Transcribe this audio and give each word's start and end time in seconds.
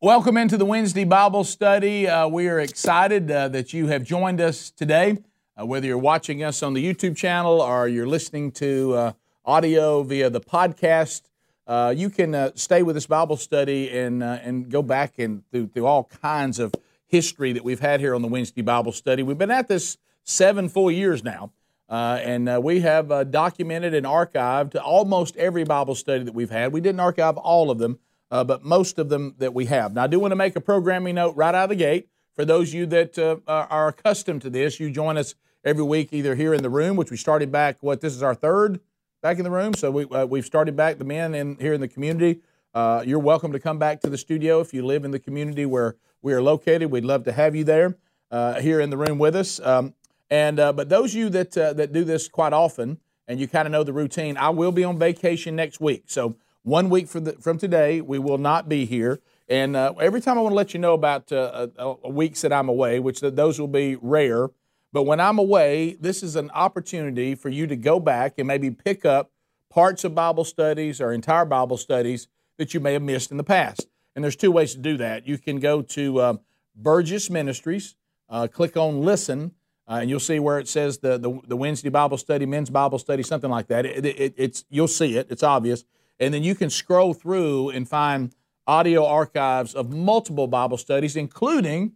Welcome 0.00 0.36
into 0.36 0.56
the 0.56 0.64
Wednesday 0.64 1.02
Bible 1.02 1.42
study. 1.42 2.06
Uh, 2.06 2.28
we 2.28 2.46
are 2.46 2.60
excited 2.60 3.28
uh, 3.28 3.48
that 3.48 3.72
you 3.72 3.88
have 3.88 4.04
joined 4.04 4.40
us 4.40 4.70
today. 4.70 5.18
Uh, 5.60 5.66
whether 5.66 5.88
you're 5.88 5.98
watching 5.98 6.44
us 6.44 6.62
on 6.62 6.72
the 6.74 6.86
YouTube 6.86 7.16
channel 7.16 7.60
or 7.60 7.88
you're 7.88 8.06
listening 8.06 8.52
to 8.52 8.94
uh, 8.94 9.12
audio 9.44 10.04
via 10.04 10.30
the 10.30 10.40
podcast, 10.40 11.22
uh, 11.66 11.92
you 11.96 12.10
can 12.10 12.32
uh, 12.32 12.52
stay 12.54 12.84
with 12.84 12.94
this 12.94 13.08
Bible 13.08 13.36
study 13.36 13.90
and 13.90 14.22
and 14.22 14.70
go 14.70 14.82
back 14.82 15.18
and 15.18 15.42
through, 15.50 15.66
through 15.66 15.86
all 15.86 16.04
kinds 16.04 16.60
of 16.60 16.72
history 17.08 17.52
that 17.52 17.64
we've 17.64 17.80
had 17.80 17.98
here 17.98 18.14
on 18.14 18.22
the 18.22 18.28
Wednesday 18.28 18.62
Bible 18.62 18.92
study. 18.92 19.24
We've 19.24 19.36
been 19.36 19.50
at 19.50 19.66
this 19.66 19.98
seven 20.22 20.68
full 20.68 20.92
years 20.92 21.24
now. 21.24 21.50
and 21.88 22.62
we 22.62 22.82
have 22.82 23.32
documented 23.32 23.94
and 23.94 24.06
archived 24.06 24.80
almost 24.80 25.36
every 25.36 25.64
Bible 25.64 25.96
study 25.96 26.22
that 26.22 26.34
we've 26.34 26.50
had. 26.50 26.72
We 26.72 26.80
didn't 26.80 27.00
archive 27.00 27.36
all 27.36 27.72
of 27.72 27.78
them, 27.78 27.98
uh, 28.30 28.44
but 28.44 28.64
most 28.64 28.98
of 28.98 29.08
them 29.08 29.34
that 29.38 29.54
we 29.54 29.66
have. 29.66 29.94
Now, 29.94 30.04
I 30.04 30.06
do 30.06 30.20
want 30.20 30.32
to 30.32 30.36
make 30.36 30.56
a 30.56 30.60
programming 30.60 31.14
note 31.14 31.36
right 31.36 31.54
out 31.54 31.64
of 31.64 31.68
the 31.70 31.76
gate 31.76 32.08
for 32.36 32.44
those 32.44 32.68
of 32.68 32.74
you 32.74 32.86
that 32.86 33.18
uh, 33.18 33.36
are 33.46 33.88
accustomed 33.88 34.42
to 34.42 34.50
this. 34.50 34.78
You 34.78 34.90
join 34.90 35.16
us 35.16 35.34
every 35.64 35.82
week 35.82 36.12
either 36.12 36.34
here 36.34 36.54
in 36.54 36.62
the 36.62 36.70
room, 36.70 36.96
which 36.96 37.10
we 37.10 37.16
started 37.16 37.50
back, 37.50 37.78
what, 37.80 38.00
this 38.00 38.14
is 38.14 38.22
our 38.22 38.34
third 38.34 38.80
back 39.22 39.38
in 39.38 39.44
the 39.44 39.50
room. 39.50 39.74
So 39.74 39.90
we, 39.90 40.04
uh, 40.04 40.26
we've 40.26 40.44
started 40.44 40.76
back 40.76 40.98
the 40.98 41.04
men 41.04 41.34
in, 41.34 41.56
here 41.56 41.72
in 41.72 41.80
the 41.80 41.88
community. 41.88 42.40
Uh, 42.74 43.02
you're 43.04 43.18
welcome 43.18 43.52
to 43.52 43.58
come 43.58 43.78
back 43.78 44.00
to 44.02 44.10
the 44.10 44.18
studio 44.18 44.60
if 44.60 44.72
you 44.72 44.84
live 44.84 45.04
in 45.04 45.10
the 45.10 45.18
community 45.18 45.66
where 45.66 45.96
we 46.22 46.32
are 46.32 46.42
located. 46.42 46.90
We'd 46.90 47.04
love 47.04 47.24
to 47.24 47.32
have 47.32 47.56
you 47.56 47.64
there 47.64 47.96
uh, 48.30 48.60
here 48.60 48.80
in 48.80 48.90
the 48.90 48.96
room 48.96 49.18
with 49.18 49.34
us. 49.34 49.58
Um, 49.60 49.94
and 50.30 50.60
uh, 50.60 50.72
but 50.72 50.88
those 50.88 51.14
of 51.14 51.18
you 51.18 51.30
that 51.30 51.52
that 51.52 51.92
do 51.92 52.04
this 52.04 52.28
quite 52.28 52.52
often 52.52 52.98
and 53.26 53.40
you 53.40 53.48
kind 53.48 53.66
of 53.66 53.72
know 53.72 53.82
the 53.82 53.92
routine, 53.92 54.36
I 54.36 54.50
will 54.50 54.72
be 54.72 54.84
on 54.84 54.98
vacation 54.98 55.56
next 55.56 55.80
week. 55.80 56.04
So 56.06 56.36
one 56.68 56.90
week 56.90 57.08
from, 57.08 57.24
the, 57.24 57.32
from 57.32 57.58
today, 57.58 58.00
we 58.00 58.18
will 58.18 58.38
not 58.38 58.68
be 58.68 58.84
here. 58.84 59.20
And 59.48 59.74
uh, 59.74 59.94
every 60.00 60.20
time 60.20 60.36
I 60.38 60.42
want 60.42 60.52
to 60.52 60.56
let 60.56 60.74
you 60.74 60.80
know 60.80 60.92
about 60.92 61.32
uh, 61.32 61.68
weeks 62.08 62.42
that 62.42 62.52
I'm 62.52 62.68
away, 62.68 63.00
which 63.00 63.20
those 63.20 63.58
will 63.58 63.68
be 63.68 63.96
rare. 63.96 64.50
But 64.92 65.02
when 65.04 65.20
I'm 65.20 65.38
away, 65.38 65.96
this 66.00 66.22
is 66.22 66.36
an 66.36 66.50
opportunity 66.50 67.34
for 67.34 67.48
you 67.48 67.66
to 67.66 67.76
go 67.76 67.98
back 67.98 68.34
and 68.38 68.46
maybe 68.46 68.70
pick 68.70 69.04
up 69.04 69.30
parts 69.70 70.04
of 70.04 70.14
Bible 70.14 70.44
studies 70.44 71.00
or 71.00 71.12
entire 71.12 71.44
Bible 71.44 71.76
studies 71.76 72.28
that 72.58 72.74
you 72.74 72.80
may 72.80 72.92
have 72.94 73.02
missed 73.02 73.30
in 73.30 73.36
the 73.36 73.44
past. 73.44 73.86
And 74.14 74.24
there's 74.24 74.36
two 74.36 74.50
ways 74.50 74.72
to 74.74 74.80
do 74.80 74.96
that. 74.96 75.26
You 75.26 75.38
can 75.38 75.60
go 75.60 75.82
to 75.82 76.20
uh, 76.20 76.34
Burgess 76.74 77.30
Ministries, 77.30 77.94
uh, 78.28 78.48
click 78.48 78.76
on 78.76 79.02
Listen, 79.02 79.52
uh, 79.86 79.98
and 80.00 80.10
you'll 80.10 80.20
see 80.20 80.38
where 80.38 80.58
it 80.58 80.68
says 80.68 80.98
the, 80.98 81.16
the, 81.18 81.40
the 81.46 81.56
Wednesday 81.56 81.88
Bible 81.88 82.18
study, 82.18 82.44
men's 82.44 82.68
Bible 82.68 82.98
study, 82.98 83.22
something 83.22 83.50
like 83.50 83.68
that. 83.68 83.86
It, 83.86 84.04
it, 84.04 84.34
it's 84.36 84.64
you'll 84.68 84.88
see 84.88 85.16
it. 85.16 85.28
It's 85.30 85.42
obvious. 85.42 85.84
And 86.20 86.34
then 86.34 86.42
you 86.42 86.54
can 86.54 86.70
scroll 86.70 87.14
through 87.14 87.70
and 87.70 87.88
find 87.88 88.34
audio 88.66 89.06
archives 89.06 89.74
of 89.74 89.92
multiple 89.92 90.46
Bible 90.46 90.76
studies, 90.76 91.16
including 91.16 91.92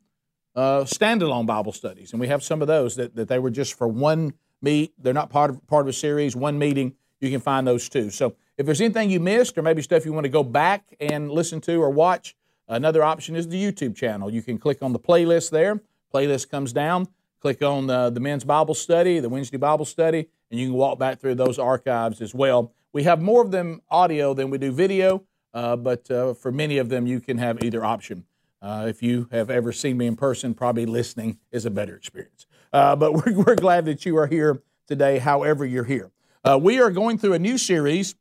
uh, 0.54 0.84
standalone 0.84 1.46
Bible 1.46 1.72
studies. 1.72 2.12
And 2.12 2.20
we 2.20 2.28
have 2.28 2.42
some 2.42 2.62
of 2.62 2.68
those 2.68 2.96
that, 2.96 3.14
that 3.16 3.28
they 3.28 3.38
were 3.38 3.50
just 3.50 3.74
for 3.74 3.88
one 3.88 4.34
meet. 4.60 4.92
They're 4.98 5.12
not 5.12 5.30
part 5.30 5.50
of, 5.50 5.66
part 5.66 5.84
of 5.84 5.88
a 5.88 5.92
series, 5.92 6.36
one 6.36 6.58
meeting. 6.58 6.94
You 7.20 7.30
can 7.30 7.40
find 7.40 7.66
those 7.66 7.88
too. 7.88 8.10
So 8.10 8.34
if 8.56 8.66
there's 8.66 8.80
anything 8.80 9.10
you 9.10 9.20
missed 9.20 9.56
or 9.58 9.62
maybe 9.62 9.82
stuff 9.82 10.04
you 10.04 10.12
want 10.12 10.24
to 10.24 10.30
go 10.30 10.42
back 10.42 10.94
and 11.00 11.30
listen 11.30 11.60
to 11.62 11.82
or 11.82 11.90
watch, 11.90 12.36
another 12.68 13.02
option 13.02 13.36
is 13.36 13.48
the 13.48 13.62
YouTube 13.62 13.94
channel. 13.96 14.30
You 14.30 14.42
can 14.42 14.58
click 14.58 14.78
on 14.82 14.92
the 14.92 14.98
playlist 14.98 15.50
there. 15.50 15.80
Playlist 16.12 16.50
comes 16.50 16.72
down. 16.72 17.06
Click 17.40 17.60
on 17.60 17.88
the, 17.88 18.08
the 18.10 18.20
men's 18.20 18.44
Bible 18.44 18.74
study, 18.74 19.18
the 19.18 19.28
Wednesday 19.28 19.56
Bible 19.56 19.84
study, 19.84 20.28
and 20.50 20.60
you 20.60 20.68
can 20.68 20.76
walk 20.76 20.98
back 20.98 21.18
through 21.18 21.34
those 21.34 21.58
archives 21.58 22.20
as 22.20 22.32
well. 22.32 22.72
We 22.92 23.04
have 23.04 23.22
more 23.22 23.42
of 23.42 23.50
them 23.50 23.80
audio 23.90 24.34
than 24.34 24.50
we 24.50 24.58
do 24.58 24.70
video, 24.70 25.24
uh, 25.54 25.76
but 25.76 26.10
uh, 26.10 26.34
for 26.34 26.52
many 26.52 26.76
of 26.76 26.90
them, 26.90 27.06
you 27.06 27.20
can 27.20 27.38
have 27.38 27.64
either 27.64 27.82
option. 27.82 28.24
Uh, 28.60 28.86
if 28.86 29.02
you 29.02 29.28
have 29.32 29.48
ever 29.50 29.72
seen 29.72 29.96
me 29.96 30.06
in 30.06 30.14
person, 30.14 30.52
probably 30.52 30.84
listening 30.84 31.38
is 31.50 31.64
a 31.64 31.70
better 31.70 31.96
experience. 31.96 32.46
Uh, 32.70 32.94
but 32.94 33.12
we're, 33.26 33.32
we're, 33.32 33.54
glad 33.54 33.86
that 33.86 34.04
you 34.04 34.16
are 34.18 34.26
here 34.26 34.62
today, 34.86 35.18
however, 35.18 35.64
you're 35.64 35.84
here. 35.84 36.10
Uh, 36.44 36.58
we 36.60 36.80
are 36.80 36.90
going 36.90 37.16
through 37.16 37.32
a 37.32 37.38
new 37.38 37.56
series. 37.56 38.14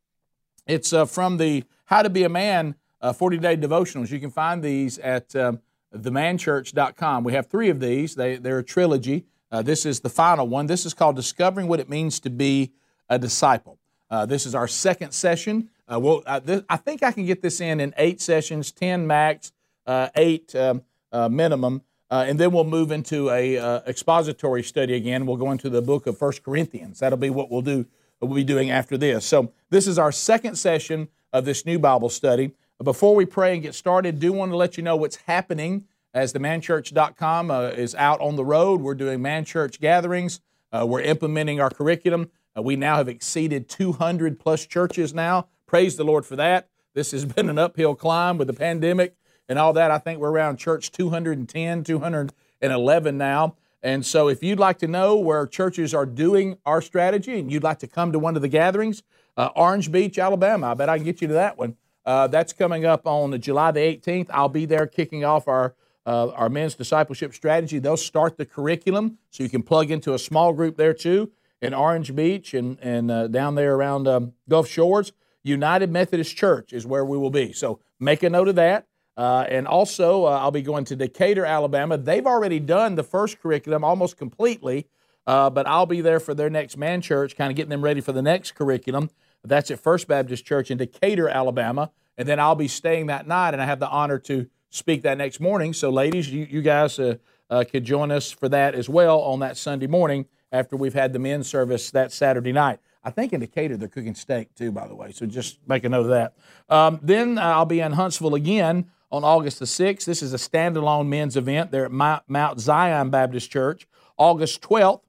It's 0.66 0.92
uh, 0.92 1.04
from 1.04 1.36
the 1.36 1.64
How 1.84 2.02
to 2.02 2.10
Be 2.10 2.24
a 2.24 2.28
Man 2.30 2.74
40 3.14 3.38
day 3.38 3.56
devotionals. 3.56 4.10
You 4.10 4.20
can 4.20 4.30
find 4.30 4.62
these 4.62 4.98
at 5.00 5.34
um, 5.36 5.60
themanchurch.com. 5.94 7.24
We 7.24 7.34
have 7.34 7.48
three 7.48 7.68
of 7.68 7.78
these, 7.78 8.14
they, 8.14 8.36
they're 8.36 8.60
a 8.60 8.64
trilogy. 8.64 9.26
this 9.50 9.84
is 9.84 10.00
the 10.00 10.08
final 10.08 10.48
one. 10.48 10.66
This 10.66 10.86
is 10.86 10.94
called 10.94 11.16
Discovering 11.16 11.68
What 11.68 11.78
It 11.78 11.90
Means 11.90 12.20
to 12.20 12.30
Be 12.30 12.72
a 13.08 13.18
Disciple. 13.18 13.78
Uh, 14.12 14.26
this 14.26 14.44
is 14.44 14.54
our 14.54 14.68
second 14.68 15.10
session. 15.10 15.70
Uh, 15.90 15.98
well, 15.98 16.22
uh, 16.26 16.38
th- 16.38 16.64
I 16.68 16.76
think 16.76 17.02
I 17.02 17.12
can 17.12 17.24
get 17.24 17.40
this 17.40 17.62
in 17.62 17.80
in 17.80 17.94
eight 17.96 18.20
sessions, 18.20 18.70
10 18.70 19.06
max, 19.06 19.52
uh, 19.86 20.10
eight 20.16 20.54
um, 20.54 20.82
uh, 21.10 21.30
minimum. 21.30 21.80
and 22.10 22.38
then 22.38 22.52
we'll 22.52 22.64
move 22.64 22.92
into 22.92 23.30
a 23.30 23.56
expository 23.86 24.62
study 24.62 24.92
again. 24.94 25.24
We'll 25.24 25.38
go 25.38 25.50
into 25.50 25.70
the 25.70 25.80
book 25.80 26.06
of 26.06 26.18
First 26.18 26.42
Corinthians. 26.42 26.98
That'll 26.98 27.16
be 27.16 27.30
what 27.30 27.50
we'll 27.50 27.62
do. 27.62 27.86
We'll 28.20 28.34
be 28.34 28.44
doing 28.44 28.70
after 28.70 28.98
this. 28.98 29.24
So 29.24 29.50
this 29.70 29.86
is 29.86 29.98
our 29.98 30.12
second 30.12 30.56
session 30.56 31.08
of 31.32 31.46
this 31.46 31.64
new 31.64 31.78
Bible 31.78 32.10
study. 32.10 32.52
Before 32.84 33.14
we 33.14 33.24
pray 33.24 33.54
and 33.54 33.62
get 33.62 33.74
started, 33.74 34.20
do 34.20 34.30
want 34.30 34.52
to 34.52 34.56
let 34.56 34.76
you 34.76 34.82
know 34.82 34.94
what's 34.94 35.16
happening 35.16 35.86
as 36.12 36.34
the 36.34 36.38
manchurch.com 36.38 37.50
uh, 37.50 37.68
is 37.68 37.94
out 37.94 38.20
on 38.20 38.36
the 38.36 38.44
road. 38.44 38.82
We're 38.82 38.94
doing 38.94 39.22
man 39.22 39.46
church 39.46 39.80
gatherings. 39.80 40.42
Uh, 40.70 40.84
we're 40.86 41.00
implementing 41.00 41.60
our 41.60 41.70
curriculum. 41.70 42.30
Uh, 42.56 42.62
we 42.62 42.76
now 42.76 42.96
have 42.96 43.08
exceeded 43.08 43.68
200 43.68 44.38
plus 44.38 44.66
churches 44.66 45.14
now. 45.14 45.48
Praise 45.66 45.96
the 45.96 46.04
Lord 46.04 46.26
for 46.26 46.36
that. 46.36 46.68
This 46.94 47.12
has 47.12 47.24
been 47.34 47.48
an 47.48 47.58
uphill 47.58 47.94
climb 47.94 48.38
with 48.38 48.48
the 48.48 48.52
pandemic 48.52 49.16
and 49.48 49.58
all 49.58 49.72
that. 49.72 49.90
I 49.90 49.98
think 49.98 50.20
we're 50.20 50.30
around 50.30 50.58
church 50.58 50.92
210, 50.92 51.84
211 51.84 53.18
now. 53.18 53.56
And 53.84 54.06
so, 54.06 54.28
if 54.28 54.44
you'd 54.44 54.60
like 54.60 54.78
to 54.78 54.86
know 54.86 55.16
where 55.16 55.44
churches 55.44 55.92
are 55.92 56.06
doing 56.06 56.56
our 56.64 56.80
strategy 56.80 57.40
and 57.40 57.50
you'd 57.50 57.64
like 57.64 57.80
to 57.80 57.88
come 57.88 58.12
to 58.12 58.18
one 58.18 58.36
of 58.36 58.42
the 58.42 58.48
gatherings, 58.48 59.02
uh, 59.36 59.48
Orange 59.56 59.90
Beach, 59.90 60.18
Alabama, 60.20 60.68
I 60.68 60.74
bet 60.74 60.88
I 60.88 60.98
can 60.98 61.04
get 61.04 61.20
you 61.20 61.26
to 61.28 61.34
that 61.34 61.58
one. 61.58 61.76
Uh, 62.06 62.28
that's 62.28 62.52
coming 62.52 62.84
up 62.84 63.06
on 63.08 63.40
July 63.40 63.72
the 63.72 63.80
18th. 63.80 64.28
I'll 64.30 64.48
be 64.48 64.66
there 64.66 64.86
kicking 64.86 65.24
off 65.24 65.48
our 65.48 65.74
uh, 66.04 66.28
our 66.30 66.48
men's 66.48 66.74
discipleship 66.74 67.32
strategy. 67.32 67.78
They'll 67.78 67.96
start 67.96 68.36
the 68.36 68.44
curriculum 68.44 69.18
so 69.30 69.44
you 69.44 69.48
can 69.48 69.62
plug 69.62 69.90
into 69.90 70.14
a 70.14 70.18
small 70.18 70.52
group 70.52 70.76
there 70.76 70.94
too 70.94 71.30
in 71.62 71.72
Orange 71.72 72.14
Beach 72.14 72.52
and, 72.52 72.78
and 72.80 73.10
uh, 73.10 73.28
down 73.28 73.54
there 73.54 73.74
around 73.74 74.06
um, 74.08 74.32
Gulf 74.48 74.68
Shores. 74.68 75.12
United 75.44 75.90
Methodist 75.90 76.36
Church 76.36 76.72
is 76.72 76.84
where 76.84 77.04
we 77.04 77.16
will 77.16 77.30
be. 77.30 77.52
So 77.52 77.80
make 77.98 78.22
a 78.22 78.30
note 78.30 78.48
of 78.48 78.56
that. 78.56 78.86
Uh, 79.16 79.44
and 79.48 79.66
also, 79.66 80.24
uh, 80.24 80.30
I'll 80.30 80.50
be 80.50 80.62
going 80.62 80.84
to 80.86 80.96
Decatur, 80.96 81.44
Alabama. 81.44 81.98
They've 81.98 82.26
already 82.26 82.58
done 82.58 82.94
the 82.94 83.02
first 83.02 83.40
curriculum 83.40 83.84
almost 83.84 84.16
completely, 84.16 84.86
uh, 85.26 85.50
but 85.50 85.66
I'll 85.66 85.86
be 85.86 86.00
there 86.00 86.18
for 86.18 86.34
their 86.34 86.48
next 86.48 86.76
man 86.76 87.00
church, 87.00 87.36
kind 87.36 87.50
of 87.50 87.56
getting 87.56 87.70
them 87.70 87.82
ready 87.82 88.00
for 88.00 88.12
the 88.12 88.22
next 88.22 88.52
curriculum. 88.52 89.10
That's 89.44 89.70
at 89.70 89.80
First 89.80 90.08
Baptist 90.08 90.44
Church 90.44 90.70
in 90.70 90.78
Decatur, 90.78 91.28
Alabama. 91.28 91.90
And 92.16 92.26
then 92.26 92.40
I'll 92.40 92.54
be 92.54 92.68
staying 92.68 93.06
that 93.06 93.26
night, 93.26 93.52
and 93.52 93.60
I 93.60 93.66
have 93.66 93.80
the 93.80 93.88
honor 93.88 94.18
to 94.20 94.46
speak 94.70 95.02
that 95.02 95.18
next 95.18 95.40
morning. 95.40 95.72
So, 95.72 95.90
ladies, 95.90 96.30
you, 96.30 96.46
you 96.48 96.62
guys 96.62 96.98
uh, 96.98 97.16
uh, 97.50 97.64
could 97.70 97.84
join 97.84 98.10
us 98.10 98.30
for 98.30 98.48
that 98.48 98.74
as 98.74 98.88
well 98.88 99.20
on 99.20 99.40
that 99.40 99.56
Sunday 99.56 99.88
morning 99.88 100.26
after 100.52 100.76
we've 100.76 100.94
had 100.94 101.12
the 101.12 101.18
men's 101.18 101.48
service 101.48 101.90
that 101.90 102.12
Saturday 102.12 102.52
night. 102.52 102.78
I 103.02 103.10
think 103.10 103.32
in 103.32 103.40
Decatur 103.40 103.76
they're 103.76 103.88
cooking 103.88 104.14
steak 104.14 104.54
too, 104.54 104.70
by 104.70 104.86
the 104.86 104.94
way. 104.94 105.10
So 105.10 105.26
just 105.26 105.58
make 105.66 105.82
a 105.84 105.88
note 105.88 106.02
of 106.02 106.08
that. 106.08 106.34
Um, 106.68 107.00
then 107.02 107.38
uh, 107.38 107.42
I'll 107.42 107.64
be 107.64 107.80
in 107.80 107.92
Huntsville 107.92 108.34
again 108.34 108.86
on 109.10 109.24
August 109.24 109.58
the 109.58 109.64
6th. 109.64 110.04
This 110.04 110.22
is 110.22 110.32
a 110.32 110.36
standalone 110.36 111.08
men's 111.08 111.36
event 111.36 111.70
there 111.70 111.84
at 111.84 111.92
Mount 112.28 112.60
Zion 112.60 113.10
Baptist 113.10 113.50
Church. 113.50 113.88
August 114.16 114.62
12th, 114.62 115.00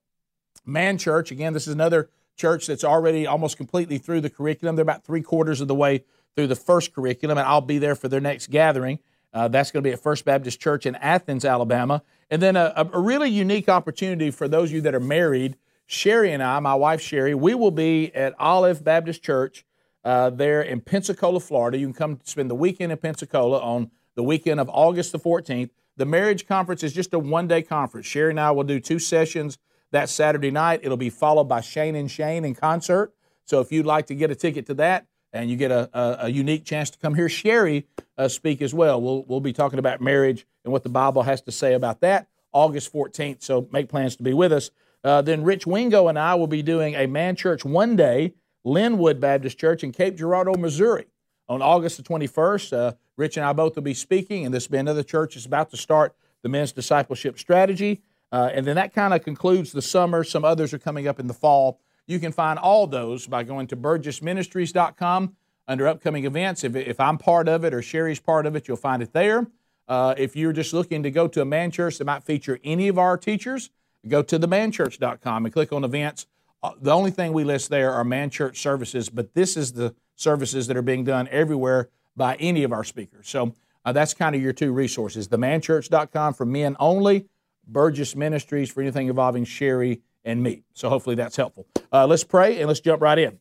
Man 0.66 0.98
Church. 0.98 1.30
Again, 1.30 1.54
this 1.54 1.68
is 1.68 1.74
another 1.74 2.10
church 2.36 2.66
that's 2.66 2.84
already 2.84 3.28
almost 3.28 3.58
completely 3.58 3.98
through 3.98 4.22
the 4.22 4.30
curriculum. 4.30 4.76
They're 4.76 4.84
about 4.84 5.04
three 5.04 5.22
quarters 5.22 5.62
of 5.62 5.68
the 5.68 5.76
way 5.76 6.04
through 6.36 6.48
the 6.48 6.56
first 6.56 6.94
curriculum, 6.94 7.38
and 7.38 7.48
I'll 7.48 7.62
be 7.62 7.78
there 7.78 7.96
for 7.96 8.08
their 8.08 8.20
next 8.20 8.50
gathering. 8.50 9.00
Uh, 9.34 9.48
that's 9.48 9.72
going 9.72 9.84
to 9.84 9.88
be 9.88 9.94
at 9.94 10.00
First 10.00 10.26
Baptist 10.26 10.60
Church 10.60 10.86
in 10.86 10.96
Athens, 10.96 11.44
Alabama. 11.44 12.04
And 12.30 12.42
then 12.42 12.56
a, 12.56 12.74
a, 12.76 13.00
really 13.00 13.30
unique 13.30 13.68
opportunity 13.68 14.30
for 14.30 14.48
those 14.48 14.70
of 14.70 14.76
you 14.76 14.82
that 14.82 14.94
are 14.94 15.00
married. 15.00 15.58
Sherry 15.88 16.32
and 16.32 16.42
I, 16.42 16.60
my 16.60 16.76
wife 16.76 17.02
Sherry, 17.02 17.34
we 17.34 17.54
will 17.56 17.72
be 17.72 18.14
at 18.16 18.34
Olive 18.40 18.84
Baptist 18.84 19.24
Church 19.24 19.66
uh, 20.04 20.30
there 20.30 20.62
in 20.62 20.82
Pensacola, 20.82 21.40
Florida. 21.40 21.78
You 21.78 21.88
can 21.88 21.94
come 21.94 22.20
spend 22.24 22.50
the 22.50 22.56
weekend 22.56 22.92
in 22.92 22.98
Pensacola 22.98 23.60
on 23.60 23.90
the 24.16 24.24
weekend 24.24 24.60
of 24.60 24.70
August 24.70 25.12
the 25.12 25.20
14th. 25.20 25.72
The 25.98 26.06
marriage 26.06 26.48
conference 26.48 26.84
is 26.84 26.94
just 26.94 27.14
a 27.14 27.20
one 27.20 27.48
day 27.48 27.62
conference. 27.62 28.06
Sherry 28.06 28.32
and 28.32 28.40
I 28.40 28.52
will 28.52 28.64
do 28.64 28.80
two 28.80 29.00
sessions 29.00 29.58
that 29.92 30.10
Saturday 30.10 30.52
night. 30.52 30.82
It'll 30.84 30.98
be 30.98 31.10
followed 31.10 31.46
by 31.46 31.62
Shane 31.62 31.96
and 31.96 32.10
Shane 32.10 32.46
in 32.46 32.56
concert. 32.56 33.14
So 33.46 33.60
if 33.60 33.72
you'd 33.72 33.86
like 33.86 34.08
to 34.08 34.16
get 34.16 34.32
a 34.32 34.36
ticket 34.36 34.66
to 34.68 34.74
that, 34.76 35.08
and 35.34 35.50
you 35.50 35.58
get 35.58 35.72
a, 35.72 35.90
a, 35.94 36.26
a 36.26 36.30
unique 36.30 36.64
chance 36.64 36.90
to 36.92 36.98
come 37.00 37.16
hear 37.16 37.28
Sherry 37.28 37.88
uh, 38.18 38.28
speak 38.28 38.62
as 38.62 38.74
well. 38.74 39.02
We'll, 39.02 39.24
we'll 39.24 39.42
be 39.42 39.54
talking 39.54 39.80
about 39.80 40.00
marriage 40.00 40.46
and 40.64 40.72
what 40.72 40.84
the 40.84 40.90
Bible 40.90 41.24
has 41.24 41.42
to 41.42 41.52
say 41.52 41.74
about 41.74 42.02
that 42.02 42.28
August 42.54 42.94
14th, 42.94 43.42
so 43.42 43.68
make 43.72 43.90
plans 43.90 44.16
to 44.16 44.24
be 44.24 44.34
with 44.34 44.54
us. 44.54 44.70
Uh, 45.04 45.22
then 45.22 45.44
Rich 45.44 45.68
Wingo 45.68 46.08
and 46.08 46.18
I 46.18 46.36
will 46.36 46.48
be 46.48 46.62
doing 46.62 46.96
a 46.96 47.08
man 47.08 47.36
church 47.36 47.66
one 47.66 47.96
day, 47.96 48.34
Lynwood 48.66 49.20
Baptist 49.20 49.58
Church 49.58 49.84
in 49.84 49.92
Cape 49.92 50.16
Girardeau, 50.16 50.54
Missouri, 50.54 51.08
on 51.50 51.62
August 51.62 51.98
the 51.98 52.04
21st. 52.04 52.74
Uh, 52.74 52.92
Rich 53.18 53.38
and 53.38 53.46
I 53.46 53.54
both 53.54 53.76
will 53.76 53.84
be 53.84 53.94
speaking, 53.94 54.46
and 54.46 54.54
this 54.54 54.68
will 54.68 54.74
be 54.74 54.78
another 54.78 55.04
church 55.04 55.34
that's 55.34 55.46
about 55.46 55.72
to 55.72 55.78
start 55.78 56.16
the 56.42 56.50
men's 56.50 56.72
discipleship 56.72 57.38
strategy. 57.38 58.02
Uh, 58.32 58.50
and 58.54 58.66
then 58.66 58.76
that 58.76 58.94
kind 58.94 59.14
of 59.14 59.24
concludes 59.24 59.72
the 59.72 59.82
summer. 59.82 60.24
Some 60.24 60.46
others 60.46 60.74
are 60.74 60.80
coming 60.80 61.08
up 61.08 61.20
in 61.20 61.28
the 61.28 61.34
fall. 61.34 61.80
You 62.08 62.20
can 62.20 62.32
find 62.32 62.60
all 62.60 62.88
those 62.88 63.28
by 63.28 63.44
going 63.44 63.68
to 63.68 63.78
burgessministries.com 63.78 65.36
under 65.68 65.88
upcoming 65.88 66.26
events. 66.26 66.64
If, 66.64 66.76
if 66.76 67.00
I'm 67.00 67.18
part 67.18 67.48
of 67.48 67.64
it 67.64 67.74
or 67.74 67.82
Sherry's 67.82 68.20
part 68.20 68.46
of 68.46 68.56
it, 68.56 68.68
you'll 68.68 68.78
find 68.78 69.02
it 69.02 69.14
there. 69.14 69.48
Uh, 69.88 70.14
if 70.18 70.36
you're 70.36 70.54
just 70.54 70.74
looking 70.74 71.04
to 71.04 71.12
go 71.12 71.28
to 71.28 71.42
a 71.42 71.46
man 71.46 71.72
church 71.72 71.98
that 71.98 72.06
might 72.06 72.24
feature 72.24 72.60
any 72.64 72.88
of 72.88 72.98
our 72.98 73.18
teachers, 73.18 73.70
go 74.08 74.22
to 74.22 74.40
themanchurch.com 74.40 75.46
and 75.46 75.54
click 75.54 75.72
on 75.72 75.84
events. 75.84 76.26
Uh, 76.62 76.72
the 76.82 76.92
only 76.92 77.12
thing 77.12 77.34
we 77.34 77.44
list 77.44 77.70
there 77.70 77.92
are 77.92 78.04
man 78.04 78.30
church 78.30 78.62
services, 78.62 79.10
but 79.10 79.34
this 79.34 79.58
is 79.58 79.74
the 79.74 79.94
services 80.16 80.68
that 80.68 80.78
are 80.78 80.82
being 80.82 81.04
done 81.04 81.28
everywhere 81.30 81.90
by 82.16 82.36
any 82.36 82.64
of 82.64 82.72
our 82.72 82.84
speakers. 82.84 83.28
So 83.28 83.56
uh, 83.84 83.92
that's 83.92 84.14
kind 84.14 84.36
of 84.36 84.42
your 84.42 84.54
two 84.54 84.72
resources 84.72 85.28
themanchurch.com 85.28 86.34
for 86.34 86.46
men 86.46 86.76
only, 86.80 87.26
Burgess 87.68 88.16
Ministries 88.16 88.70
for 88.70 88.82
anything 88.82 89.08
involving 89.08 89.46
Sherry 89.46 90.02
and 90.26 90.42
me. 90.42 90.64
So 90.74 90.90
hopefully 90.90 91.16
that's 91.16 91.36
helpful. 91.36 91.68
Uh, 91.92 92.08
let's 92.08 92.24
pray 92.24 92.60
and 92.60 92.68
let's 92.68 92.80
jump 92.80 93.02
right 93.02 93.18
in. 93.18 93.40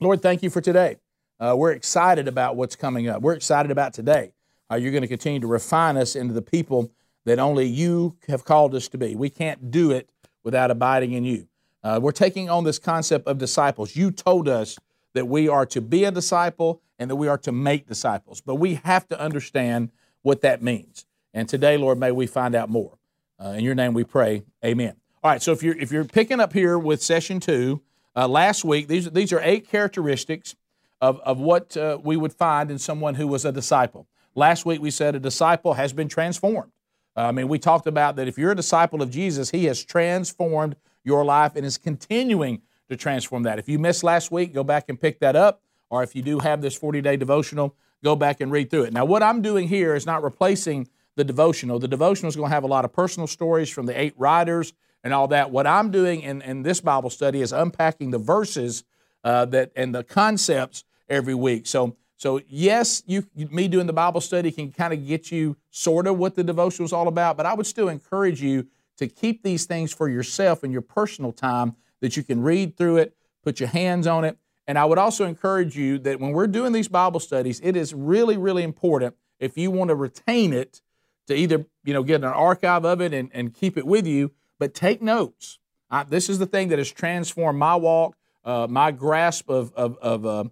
Lord, 0.00 0.22
thank 0.22 0.42
you 0.42 0.50
for 0.50 0.60
today. 0.60 0.96
Uh, 1.38 1.54
we're 1.56 1.72
excited 1.72 2.28
about 2.28 2.56
what's 2.56 2.76
coming 2.76 3.08
up. 3.08 3.22
We're 3.22 3.34
excited 3.34 3.70
about 3.70 3.92
today. 3.92 4.32
Uh, 4.70 4.76
you're 4.76 4.90
going 4.90 5.02
to 5.02 5.08
continue 5.08 5.40
to 5.40 5.46
refine 5.46 5.96
us 5.96 6.16
into 6.16 6.34
the 6.34 6.42
people 6.42 6.90
that 7.24 7.38
only 7.38 7.66
you 7.66 8.16
have 8.28 8.44
called 8.44 8.74
us 8.74 8.88
to 8.88 8.98
be. 8.98 9.14
We 9.14 9.30
can't 9.30 9.70
do 9.70 9.90
it 9.90 10.08
without 10.44 10.70
abiding 10.70 11.12
in 11.12 11.24
you. 11.24 11.48
Uh, 11.82 12.00
we're 12.02 12.12
taking 12.12 12.48
on 12.50 12.64
this 12.64 12.78
concept 12.78 13.26
of 13.26 13.38
disciples. 13.38 13.94
You 13.94 14.10
told 14.10 14.48
us 14.48 14.78
that 15.14 15.26
we 15.26 15.48
are 15.48 15.66
to 15.66 15.80
be 15.80 16.04
a 16.04 16.10
disciple 16.10 16.82
and 16.98 17.10
that 17.10 17.16
we 17.16 17.28
are 17.28 17.38
to 17.38 17.52
make 17.52 17.86
disciples, 17.86 18.40
but 18.40 18.56
we 18.56 18.74
have 18.74 19.08
to 19.08 19.20
understand 19.20 19.90
what 20.22 20.40
that 20.40 20.62
means. 20.62 21.06
And 21.32 21.48
today, 21.48 21.76
Lord, 21.76 21.98
may 21.98 22.12
we 22.12 22.26
find 22.26 22.54
out 22.54 22.68
more. 22.70 22.98
Uh, 23.38 23.50
in 23.50 23.64
your 23.64 23.74
name 23.74 23.92
we 23.92 24.04
pray. 24.04 24.42
Amen. 24.64 24.94
All 25.26 25.32
right, 25.32 25.42
so 25.42 25.50
if 25.50 25.60
you're, 25.60 25.76
if 25.76 25.90
you're 25.90 26.04
picking 26.04 26.38
up 26.38 26.52
here 26.52 26.78
with 26.78 27.02
session 27.02 27.40
two, 27.40 27.82
uh, 28.14 28.28
last 28.28 28.64
week, 28.64 28.86
these, 28.86 29.10
these 29.10 29.32
are 29.32 29.40
eight 29.42 29.68
characteristics 29.68 30.54
of, 31.00 31.18
of 31.18 31.40
what 31.40 31.76
uh, 31.76 31.98
we 32.00 32.16
would 32.16 32.32
find 32.32 32.70
in 32.70 32.78
someone 32.78 33.16
who 33.16 33.26
was 33.26 33.44
a 33.44 33.50
disciple. 33.50 34.06
Last 34.36 34.64
week 34.64 34.80
we 34.80 34.92
said 34.92 35.16
a 35.16 35.18
disciple 35.18 35.74
has 35.74 35.92
been 35.92 36.06
transformed. 36.06 36.70
Uh, 37.16 37.22
I 37.22 37.32
mean, 37.32 37.48
we 37.48 37.58
talked 37.58 37.88
about 37.88 38.14
that 38.14 38.28
if 38.28 38.38
you're 38.38 38.52
a 38.52 38.54
disciple 38.54 39.02
of 39.02 39.10
Jesus, 39.10 39.50
he 39.50 39.64
has 39.64 39.84
transformed 39.84 40.76
your 41.02 41.24
life 41.24 41.56
and 41.56 41.66
is 41.66 41.76
continuing 41.76 42.62
to 42.88 42.94
transform 42.96 43.42
that. 43.42 43.58
If 43.58 43.68
you 43.68 43.80
missed 43.80 44.04
last 44.04 44.30
week, 44.30 44.54
go 44.54 44.62
back 44.62 44.84
and 44.88 45.00
pick 45.00 45.18
that 45.18 45.34
up. 45.34 45.60
Or 45.90 46.04
if 46.04 46.14
you 46.14 46.22
do 46.22 46.38
have 46.38 46.62
this 46.62 46.76
40 46.76 47.00
day 47.00 47.16
devotional, 47.16 47.74
go 48.04 48.14
back 48.14 48.40
and 48.40 48.52
read 48.52 48.70
through 48.70 48.84
it. 48.84 48.92
Now, 48.92 49.04
what 49.04 49.24
I'm 49.24 49.42
doing 49.42 49.66
here 49.66 49.96
is 49.96 50.06
not 50.06 50.22
replacing 50.22 50.86
the 51.16 51.24
devotional. 51.24 51.80
The 51.80 51.88
devotional 51.88 52.28
is 52.28 52.36
going 52.36 52.50
to 52.50 52.54
have 52.54 52.62
a 52.62 52.68
lot 52.68 52.84
of 52.84 52.92
personal 52.92 53.26
stories 53.26 53.68
from 53.68 53.86
the 53.86 54.00
eight 54.00 54.14
writers 54.16 54.72
and 55.06 55.14
all 55.14 55.28
that. 55.28 55.52
What 55.52 55.68
I'm 55.68 55.92
doing 55.92 56.22
in, 56.22 56.42
in 56.42 56.62
this 56.64 56.80
Bible 56.80 57.10
study 57.10 57.40
is 57.40 57.52
unpacking 57.52 58.10
the 58.10 58.18
verses 58.18 58.82
uh, 59.22 59.44
that 59.44 59.70
and 59.76 59.94
the 59.94 60.02
concepts 60.02 60.82
every 61.08 61.34
week. 61.34 61.68
So 61.68 61.96
so 62.16 62.40
yes, 62.48 63.04
you 63.06 63.24
me 63.36 63.68
doing 63.68 63.86
the 63.86 63.92
Bible 63.92 64.20
study 64.20 64.50
can 64.50 64.72
kind 64.72 64.92
of 64.92 65.06
get 65.06 65.30
you 65.30 65.56
sort 65.70 66.08
of 66.08 66.18
what 66.18 66.34
the 66.34 66.42
devotion 66.42 66.84
is 66.84 66.92
all 66.92 67.06
about, 67.06 67.36
but 67.36 67.46
I 67.46 67.54
would 67.54 67.68
still 67.68 67.88
encourage 67.88 68.42
you 68.42 68.66
to 68.96 69.06
keep 69.06 69.44
these 69.44 69.64
things 69.64 69.92
for 69.92 70.08
yourself 70.08 70.64
in 70.64 70.72
your 70.72 70.82
personal 70.82 71.30
time 71.30 71.76
that 72.00 72.16
you 72.16 72.24
can 72.24 72.42
read 72.42 72.76
through 72.76 72.96
it, 72.96 73.14
put 73.44 73.60
your 73.60 73.68
hands 73.68 74.08
on 74.08 74.24
it. 74.24 74.36
And 74.66 74.76
I 74.76 74.86
would 74.86 74.98
also 74.98 75.24
encourage 75.24 75.76
you 75.76 76.00
that 76.00 76.18
when 76.18 76.32
we're 76.32 76.48
doing 76.48 76.72
these 76.72 76.88
Bible 76.88 77.20
studies, 77.20 77.60
it 77.62 77.76
is 77.76 77.94
really, 77.94 78.36
really 78.36 78.64
important 78.64 79.14
if 79.38 79.56
you 79.56 79.70
want 79.70 79.90
to 79.90 79.94
retain 79.94 80.52
it 80.52 80.80
to 81.28 81.36
either 81.36 81.64
you 81.84 81.94
know 81.94 82.02
get 82.02 82.24
an 82.24 82.24
archive 82.24 82.84
of 82.84 83.00
it 83.00 83.14
and, 83.14 83.30
and 83.32 83.54
keep 83.54 83.78
it 83.78 83.86
with 83.86 84.04
you, 84.04 84.32
but 84.58 84.74
take 84.74 85.02
notes. 85.02 85.58
I, 85.90 86.04
this 86.04 86.28
is 86.28 86.38
the 86.38 86.46
thing 86.46 86.68
that 86.68 86.78
has 86.78 86.90
transformed 86.90 87.58
my 87.58 87.76
walk, 87.76 88.16
uh, 88.44 88.66
my 88.68 88.90
grasp 88.90 89.48
of, 89.48 89.72
of, 89.74 89.96
of 89.98 90.26
uh, 90.26 90.44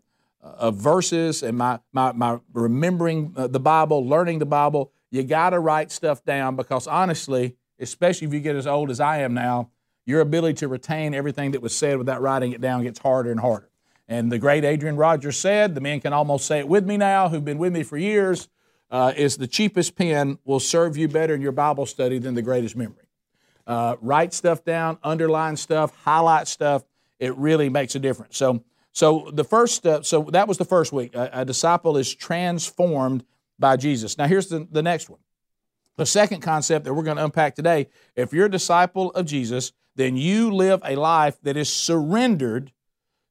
of 0.44 0.76
verses 0.76 1.42
and 1.42 1.56
my, 1.56 1.78
my, 1.92 2.12
my 2.12 2.38
remembering 2.52 3.32
uh, 3.36 3.46
the 3.46 3.60
Bible, 3.60 4.06
learning 4.06 4.38
the 4.38 4.46
Bible, 4.46 4.92
you 5.10 5.22
got 5.22 5.50
to 5.50 5.58
write 5.58 5.90
stuff 5.90 6.22
down 6.24 6.54
because 6.54 6.86
honestly, 6.86 7.56
especially 7.80 8.26
if 8.26 8.34
you 8.34 8.40
get 8.40 8.54
as 8.54 8.66
old 8.66 8.90
as 8.90 9.00
I 9.00 9.18
am 9.18 9.32
now, 9.32 9.70
your 10.04 10.20
ability 10.20 10.54
to 10.56 10.68
retain 10.68 11.14
everything 11.14 11.52
that 11.52 11.62
was 11.62 11.74
said 11.74 11.96
without 11.96 12.20
writing 12.20 12.52
it 12.52 12.60
down 12.60 12.82
gets 12.82 12.98
harder 12.98 13.30
and 13.30 13.40
harder. 13.40 13.70
And 14.06 14.30
the 14.30 14.38
great 14.38 14.64
Adrian 14.64 14.96
Rogers 14.96 15.38
said, 15.38 15.74
the 15.74 15.80
men 15.80 16.00
can 16.00 16.12
almost 16.12 16.46
say 16.46 16.58
it 16.58 16.68
with 16.68 16.84
me 16.84 16.98
now, 16.98 17.30
who've 17.30 17.44
been 17.44 17.58
with 17.58 17.72
me 17.72 17.82
for 17.82 17.96
years, 17.96 18.48
uh, 18.90 19.14
is 19.16 19.38
the 19.38 19.46
cheapest 19.46 19.96
pen 19.96 20.38
will 20.44 20.60
serve 20.60 20.96
you 20.96 21.08
better 21.08 21.34
in 21.34 21.40
your 21.40 21.52
Bible 21.52 21.86
study 21.86 22.18
than 22.18 22.34
the 22.34 22.42
greatest 22.42 22.76
memory. 22.76 23.08
Uh, 23.66 23.96
write 24.00 24.34
stuff 24.34 24.64
down, 24.64 24.98
underline 25.02 25.56
stuff, 25.56 25.96
highlight 26.04 26.48
stuff. 26.48 26.84
It 27.18 27.34
really 27.36 27.68
makes 27.68 27.94
a 27.94 27.98
difference. 27.98 28.36
So 28.36 28.62
so 28.94 29.28
the 29.32 29.44
first 29.44 29.74
step, 29.74 30.04
so 30.04 30.22
that 30.30 30.46
was 30.46 30.56
the 30.56 30.64
first 30.64 30.92
week. 30.92 31.16
A, 31.16 31.40
a 31.40 31.44
disciple 31.44 31.96
is 31.96 32.14
transformed 32.14 33.24
by 33.58 33.76
Jesus. 33.76 34.16
Now 34.16 34.28
here's 34.28 34.46
the, 34.46 34.68
the 34.70 34.82
next 34.82 35.10
one. 35.10 35.18
The 35.96 36.06
second 36.06 36.42
concept 36.42 36.84
that 36.84 36.94
we're 36.94 37.02
going 37.02 37.16
to 37.16 37.24
unpack 37.24 37.56
today 37.56 37.88
if 38.14 38.32
you're 38.32 38.46
a 38.46 38.50
disciple 38.50 39.10
of 39.10 39.26
Jesus, 39.26 39.72
then 39.96 40.16
you 40.16 40.52
live 40.52 40.80
a 40.84 40.94
life 40.94 41.36
that 41.42 41.56
is 41.56 41.68
surrendered 41.68 42.72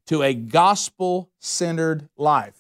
to 0.08 0.22
a 0.22 0.34
gospel 0.34 1.30
centered 1.40 2.10
life. 2.18 2.60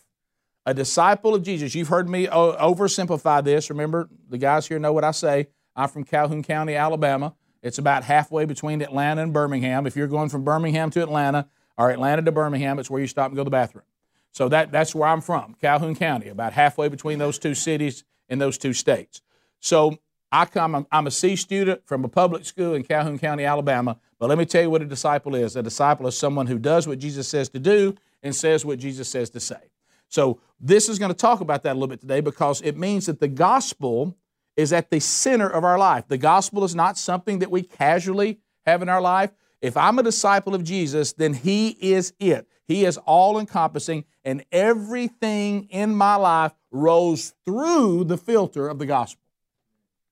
A 0.66 0.74
disciple 0.74 1.36
of 1.36 1.44
Jesus, 1.44 1.75
you've 1.75 1.90
heard 1.90 2.08
me 2.08 2.28
oversimplify 2.28 3.44
this. 3.44 3.70
Remember, 3.70 4.10
the 4.30 4.38
guys 4.38 4.66
here 4.66 4.80
know 4.80 4.94
what 4.94 5.04
I 5.04 5.12
say. 5.12 5.48
I'm 5.75 5.90
from 5.90 6.06
Calhoun 6.06 6.42
County, 6.42 6.75
Alabama. 6.75 7.36
It's 7.63 7.80
about 7.80 8.04
halfway 8.04 8.45
between 8.45 8.81
Atlanta 8.81 9.24
and 9.24 9.33
Birmingham. 9.33 9.88
If 9.88 9.95
you're 9.95 10.07
going 10.07 10.30
from 10.30 10.44
Birmingham 10.44 10.92
to 10.92 11.01
Atlanta, 11.01 11.48
or 11.77 11.89
Atlanta 11.89 12.21
to 12.21 12.31
Birmingham, 12.31 12.77
it's 12.77 12.89
where 12.89 13.01
you 13.01 13.07
stop 13.07 13.27
and 13.27 13.36
go 13.36 13.42
to 13.42 13.45
the 13.45 13.51
bathroom. 13.51 13.86
So 14.31 14.50
that, 14.50 14.71
that's 14.71 14.94
where 14.94 15.07
I'm 15.07 15.21
from, 15.21 15.56
Calhoun 15.62 15.95
County, 15.95 16.27
about 16.27 16.54
halfway 16.54 16.89
between 16.89 17.19
those 17.19 17.39
two 17.39 17.56
cities 17.56 18.04
in 18.30 18.39
those 18.39 18.57
two 18.57 18.74
states. 18.74 19.21
So 19.60 19.98
I 20.31 20.45
come, 20.45 20.88
I'm 20.92 21.07
a 21.07 21.12
C 21.12 21.36
student 21.36 21.86
from 21.86 22.04
a 22.04 22.10
public 22.10 22.45
school 22.45 22.74
in 22.74 22.83
Calhoun 22.83 23.19
County, 23.19 23.45
Alabama. 23.45 23.98
But 24.19 24.30
let 24.30 24.38
me 24.38 24.45
tell 24.45 24.63
you 24.63 24.69
what 24.69 24.81
a 24.81 24.86
disciple 24.86 25.36
is. 25.36 25.56
A 25.56 25.62
disciple 25.62 26.07
is 26.07 26.18
someone 26.18 26.48
who 26.48 26.57
does 26.57 26.88
what 26.88 27.00
Jesus 27.00 27.27
says 27.27 27.50
to 27.50 27.60
do 27.60 27.95
and 28.24 28.36
says 28.36 28.65
what 28.65 28.80
Jesus 28.80 29.07
says 29.07 29.30
to 29.31 29.39
say. 29.39 29.69
So 30.10 30.39
this 30.60 30.89
is 30.89 31.00
going 31.00 31.12
to 31.12 31.18
talk 31.18 31.42
about 31.42 31.63
that 31.63 31.71
a 31.71 31.75
little 31.75 31.88
bit 31.88 32.01
today 32.01 32.21
because 32.21 32.62
it 32.62 32.77
means 32.77 33.06
that 33.06 33.19
the 33.19 33.27
gospel 33.27 34.15
is 34.55 34.73
at 34.73 34.89
the 34.89 35.00
center 35.00 35.50
of 35.50 35.63
our 35.63 35.77
life. 35.77 36.07
The 36.07 36.17
gospel 36.17 36.63
is 36.63 36.75
not 36.75 36.98
something 36.98 37.39
that 37.39 37.51
we 37.51 37.63
casually 37.63 38.39
have 38.65 38.81
in 38.81 38.89
our 38.89 39.01
life. 39.01 39.31
If 39.62 39.77
I'm 39.77 39.98
a 40.00 40.03
disciple 40.03 40.53
of 40.53 40.63
Jesus, 40.63 41.13
then 41.13 41.33
He 41.33 41.69
is 41.69 42.13
it. 42.19 42.48
He 42.67 42.86
is 42.86 42.98
all 42.98 43.39
encompassing, 43.39 44.05
and 44.24 44.45
everything 44.51 45.65
in 45.69 45.95
my 45.95 46.15
life 46.15 46.53
rolls 46.72 47.33
through 47.45 48.05
the 48.05 48.17
filter 48.17 48.67
of 48.67 48.79
the 48.79 48.86
gospel. 48.86 49.22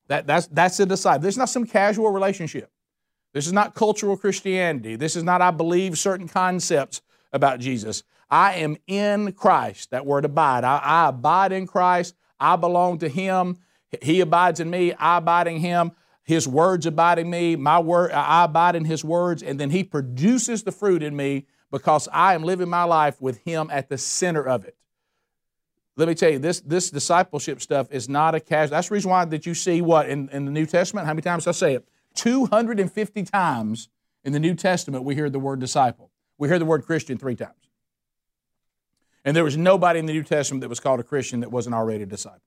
That, 0.07 0.27
that's, 0.27 0.48
that's 0.48 0.79
a 0.79 0.86
disciple. 0.86 1.21
This 1.21 1.36
is 1.36 1.38
not 1.38 1.50
some 1.50 1.65
casual 1.65 2.12
relationship. 2.12 2.69
This 3.33 3.48
is 3.48 3.53
not 3.53 3.75
cultural 3.75 4.17
Christianity. 4.17 4.98
This 4.98 5.15
is 5.15 5.24
not, 5.24 5.41
I 5.41 5.51
believe 5.51 5.98
certain 5.98 6.27
concepts 6.27 7.01
about 7.31 7.60
Jesus. 7.60 8.03
I 8.29 8.55
am 8.55 8.77
in 8.88 9.31
Christ. 9.33 9.91
That 9.91 10.05
word 10.05 10.25
abide. 10.25 10.63
I, 10.63 10.77
I 10.77 11.10
abide 11.10 11.51
in 11.53 11.67
Christ. 11.67 12.15
I 12.39 12.57
belong 12.57 13.00
to 13.00 13.10
Him. 13.10 13.57
He 14.01 14.21
abides 14.21 14.60
in 14.60 14.69
me. 14.69 14.93
I 14.93 15.17
abide 15.17 15.48
in 15.48 15.57
Him. 15.57 15.91
His 16.24 16.48
words 16.48 16.86
abide 16.86 17.19
in 17.19 17.29
me, 17.29 17.55
my 17.55 17.79
word, 17.79 18.12
I 18.12 18.45
abide 18.45 18.75
in 18.75 18.86
His 18.86 19.03
words, 19.03 19.41
and 19.41 19.60
then 19.60 19.71
He 19.71 19.83
produces 19.83 20.63
the 20.63 20.71
fruit 20.71 21.01
in 21.01 21.15
me 21.15 21.45
because 21.71 22.07
I 22.12 22.36
am 22.36 22.43
living 22.43 22.69
my 22.69 22.83
life 22.83 23.19
with 23.21 23.39
Him 23.39 23.69
at 23.71 23.89
the 23.89 23.98
center 23.98 24.48
of 24.48 24.63
it. 24.63 24.75
Let 25.98 26.07
me 26.07 26.15
tell 26.15 26.31
you, 26.31 26.39
this, 26.39 26.62
this 26.62 26.89
discipleship 26.89 27.62
stuff 27.62 27.91
is 27.91 28.07
not 28.07 28.36
a 28.36 28.39
casual. 28.39 28.75
That's 28.75 28.89
the 28.89 28.93
reason 28.93 29.12
why 29.12 29.25
that 29.25 29.45
you 29.45 29.53
see 29.53 29.81
what 29.81 30.10
in, 30.10 30.29
in 30.29 30.45
the 30.45 30.51
New 30.51 30.65
Testament. 30.65 31.05
How 31.05 31.13
many 31.13 31.21
times 31.21 31.48
I 31.48 31.51
say 31.51 31.75
it? 31.75 31.88
250 32.15 33.24
times 33.24 33.89
in 34.24 34.33
the 34.33 34.39
New 34.39 34.53
Testament 34.55 35.03
we 35.03 35.15
hear 35.15 35.29
the 35.29 35.39
word 35.39 35.60
disciple. 35.60 36.12
We 36.38 36.48
hear 36.48 36.60
the 36.60 36.65
word 36.65 36.86
Christian 36.86 37.17
three 37.17 37.36
times. 37.36 37.55
And 39.24 39.36
there 39.36 39.43
was 39.43 39.57
nobody 39.57 40.00
in 40.00 40.05
the 40.05 40.13
New 40.13 40.24
Testament 40.24 40.62
that 40.62 40.69
was 40.69 40.79
called 40.79 41.00
a 41.00 41.03
Christian 41.03 41.41
that 41.41 41.51
wasn't 41.51 41.75
already 41.75 42.03
a 42.03 42.07
disciple. 42.07 42.41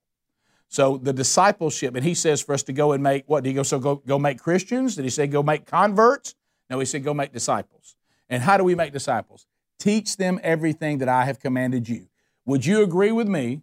So 0.75 0.97
the 0.97 1.13
discipleship, 1.13 1.95
and 1.95 2.05
he 2.05 2.15
says 2.15 2.43
for 2.43 2.53
us 2.53 2.65
to 2.65 2.73
go 2.73 2.91
and 2.91 3.01
make 3.01 3.23
what? 3.29 3.45
Did 3.45 3.51
he 3.51 3.55
go 3.55 3.63
so 3.63 3.79
go, 3.79 4.03
go 4.05 4.19
make 4.19 4.41
Christians? 4.41 4.97
Did 4.97 5.05
he 5.05 5.09
say 5.09 5.29
go 5.29 5.41
make 5.41 5.67
converts? 5.67 6.35
No, 6.69 6.81
he 6.81 6.85
said 6.85 7.05
go 7.05 7.15
make 7.15 7.33
disciples. 7.33 7.95
And 8.29 8.43
how 8.43 8.57
do 8.57 8.65
we 8.65 8.75
make 8.75 8.93
disciples? 8.93 9.47
Teach 9.79 10.17
them 10.17 10.41
everything 10.43 10.99
that 10.99 11.09
I 11.09 11.27
have 11.27 11.39
commanded 11.39 11.89
you. 11.89 12.09
Would 12.45 12.67
you 12.67 12.83
agree 12.83 13.13
with 13.13 13.29
me, 13.29 13.63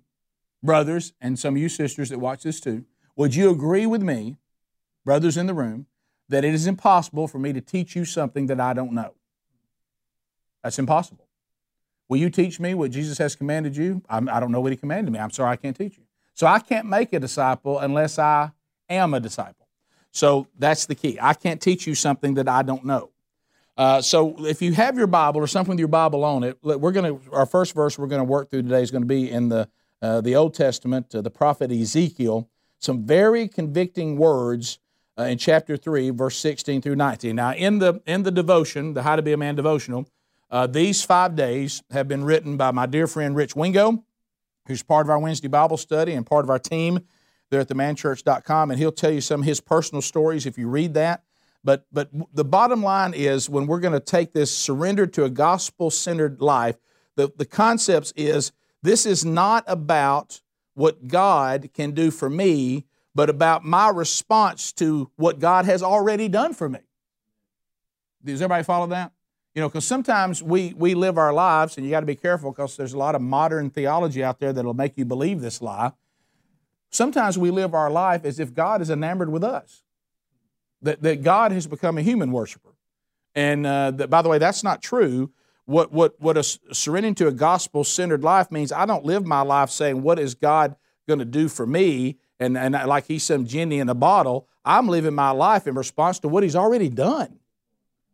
brothers, 0.63 1.12
and 1.20 1.38
some 1.38 1.58
of 1.58 1.62
you 1.62 1.68
sisters 1.68 2.08
that 2.12 2.20
watch 2.20 2.44
this 2.44 2.62
too? 2.62 2.86
Would 3.18 3.36
you 3.36 3.50
agree 3.50 3.86
with 3.86 4.01
me, 4.01 4.38
brothers 5.03 5.36
in 5.36 5.48
the 5.48 5.53
room, 5.53 5.88
that 6.30 6.46
it 6.46 6.53
is 6.53 6.65
impossible 6.65 7.27
for 7.27 7.39
me 7.39 7.51
to 7.51 7.60
teach 7.60 7.94
you 7.94 8.06
something 8.06 8.48
that 8.48 8.62
I 8.62 8.72
don't 8.72 8.94
know? 8.94 9.15
That's 10.63 10.80
impossible. 10.80 11.27
Will 12.08 12.20
you 12.20 12.30
teach 12.30 12.58
me 12.58 12.74
what 12.74 12.91
Jesus 12.91 13.18
has 13.18 13.36
commanded 13.36 13.75
you? 13.75 14.01
I'm, 14.08 14.30
I 14.30 14.36
do 14.36 14.46
not 14.46 14.51
know 14.51 14.62
what 14.62 14.72
he 14.72 14.77
commanded 14.77 15.12
me. 15.12 15.20
I'm 15.20 15.32
sorry 15.32 15.51
I 15.51 15.56
can't 15.58 15.75
teach 15.75 15.98
you. 15.98 16.06
So 16.33 16.47
I 16.47 16.59
can't 16.59 16.88
make 16.88 17.13
a 17.13 17.19
disciple 17.19 17.79
unless 17.79 18.17
I 18.17 18.51
am 18.89 19.13
a 19.13 19.19
disciple. 19.19 19.67
So 20.11 20.47
that's 20.57 20.85
the 20.85 20.95
key. 20.95 21.17
I 21.21 21.33
can't 21.33 21.61
teach 21.61 21.88
you 21.88 21.95
something 21.95 22.33
that 22.35 22.50
I 22.50 22.63
don't 22.63 22.85
know. 22.85 23.11
Uh, 23.77 24.01
so 24.01 24.45
if 24.45 24.61
you 24.61 24.73
have 24.73 24.97
your 24.97 25.07
Bible 25.07 25.39
or 25.39 25.47
something 25.47 25.71
with 25.71 25.79
your 25.79 25.88
Bible 25.88 26.23
on 26.23 26.43
it, 26.43 26.57
we're 26.61 26.91
going 26.91 27.19
to 27.19 27.31
our 27.31 27.45
first 27.45 27.73
verse 27.73 27.97
we're 27.97 28.07
going 28.07 28.19
to 28.19 28.25
work 28.25 28.50
through 28.50 28.63
today 28.63 28.81
is 28.81 28.91
going 28.91 29.03
to 29.03 29.07
be 29.07 29.31
in 29.31 29.50
the 29.50 29.69
uh, 30.01 30.19
the 30.19 30.35
Old 30.35 30.53
Testament, 30.53 31.13
uh, 31.15 31.21
the 31.21 31.29
prophet 31.29 31.71
Ezekiel. 31.71 32.50
Some 32.79 33.05
very 33.05 33.47
convicting 33.47 34.17
words 34.17 34.79
uh, 35.17 35.23
in 35.23 35.38
chapter 35.38 35.77
three, 35.77 36.09
verse 36.09 36.38
sixteen 36.38 36.81
through 36.81 36.95
nineteen. 36.95 37.35
Now, 37.35 37.53
in 37.53 37.79
the 37.79 38.01
in 38.05 38.23
the 38.23 38.31
devotion, 38.31 38.93
the 38.93 39.03
How 39.03 39.15
to 39.15 39.21
Be 39.21 39.31
a 39.31 39.38
Man 39.38 39.55
devotional, 39.55 40.07
uh, 40.50 40.67
these 40.67 41.03
five 41.03 41.35
days 41.35 41.81
have 41.91 42.07
been 42.07 42.23
written 42.25 42.57
by 42.57 42.71
my 42.71 42.85
dear 42.85 43.07
friend 43.07 43.35
Rich 43.35 43.55
Wingo, 43.55 44.03
who's 44.71 44.83
part 44.83 45.05
of 45.05 45.09
our 45.09 45.19
Wednesday 45.19 45.47
Bible 45.47 45.77
study 45.77 46.13
and 46.13 46.25
part 46.25 46.45
of 46.45 46.49
our 46.49 46.59
team 46.59 46.99
there 47.49 47.59
at 47.59 47.67
themanchurch.com, 47.67 48.71
and 48.71 48.79
he'll 48.79 48.91
tell 48.91 49.11
you 49.11 49.21
some 49.21 49.41
of 49.41 49.45
his 49.45 49.59
personal 49.59 50.01
stories 50.01 50.45
if 50.45 50.57
you 50.57 50.67
read 50.67 50.93
that. 50.93 51.23
But, 51.63 51.85
but 51.91 52.09
the 52.33 52.45
bottom 52.45 52.81
line 52.81 53.13
is 53.13 53.49
when 53.49 53.67
we're 53.67 53.81
going 53.81 53.93
to 53.93 53.99
take 53.99 54.33
this 54.33 54.55
surrender 54.55 55.05
to 55.07 55.25
a 55.25 55.29
gospel 55.29 55.91
centered 55.91 56.41
life, 56.41 56.77
the, 57.17 57.29
the 57.35 57.45
concepts 57.45 58.13
is 58.15 58.53
this 58.81 59.05
is 59.05 59.25
not 59.25 59.65
about 59.67 60.41
what 60.73 61.07
God 61.07 61.69
can 61.73 61.91
do 61.91 62.09
for 62.09 62.29
me, 62.29 62.85
but 63.13 63.29
about 63.29 63.63
my 63.65 63.89
response 63.89 64.71
to 64.73 65.11
what 65.17 65.39
God 65.39 65.65
has 65.65 65.83
already 65.83 66.29
done 66.29 66.53
for 66.53 66.69
me. 66.69 66.79
Does 68.23 68.41
everybody 68.41 68.63
follow 68.63 68.87
that? 68.87 69.11
You 69.53 69.62
know, 69.62 69.67
because 69.67 69.86
sometimes 69.86 70.41
we, 70.41 70.74
we 70.77 70.93
live 70.93 71.17
our 71.17 71.34
lives, 71.34 71.75
and 71.75 71.86
you 71.86 71.91
got 71.91 72.00
to 72.00 72.05
be 72.05 72.15
careful 72.15 72.51
because 72.51 72.77
there's 72.77 72.93
a 72.93 72.98
lot 72.98 73.15
of 73.15 73.22
modern 73.22 73.70
theology 73.70 74.24
out 74.24 74.39
there 74.39 74.53
that'll 74.53 74.74
make 74.74 74.98
you 74.98 75.03
believe 75.03 75.41
this 75.41 75.62
lie. 75.62 75.91
Sometimes 76.89 77.38
we 77.38 77.51
live 77.51 77.74
our 77.74 77.89
life 77.89 78.24
as 78.25 78.39
if 78.39 78.53
God 78.53 78.81
is 78.81 78.89
enamored 78.89 79.29
with 79.29 79.43
us 79.43 79.84
that, 80.81 81.01
that 81.01 81.24
God 81.24 81.51
has 81.51 81.67
become 81.67 81.98
a 81.98 82.01
human 82.01 82.31
worshiper. 82.31 82.75
And 83.36 83.65
uh, 83.65 83.91
that, 83.91 84.10
by 84.10 84.22
the 84.22 84.29
way, 84.29 84.38
that's 84.38 84.63
not 84.63 84.81
true. 84.81 85.31
What, 85.65 85.91
what, 85.91 86.20
what 86.20 86.38
a 86.38 86.43
surrendering 86.43 87.15
to 87.15 87.27
a 87.27 87.31
gospel 87.31 87.84
centered 87.84 88.24
life 88.24 88.51
means 88.51 88.72
I 88.72 88.86
don't 88.86 89.05
live 89.05 89.25
my 89.25 89.41
life 89.41 89.70
saying, 89.70 90.01
What 90.01 90.20
is 90.20 90.34
God 90.34 90.75
going 91.08 91.20
to 91.20 91.25
do 91.25 91.48
for 91.48 91.65
me? 91.65 92.17
And, 92.39 92.58
and 92.58 92.74
like 92.74 93.05
he's 93.05 93.24
some 93.24 93.46
genie 93.46 93.79
in 93.79 93.88
a 93.88 93.93
bottle. 93.93 94.48
I'm 94.65 94.88
living 94.88 95.13
my 95.13 95.31
life 95.31 95.67
in 95.67 95.75
response 95.75 96.20
to 96.20 96.27
what 96.27 96.43
he's 96.43 96.55
already 96.55 96.89
done, 96.89 97.39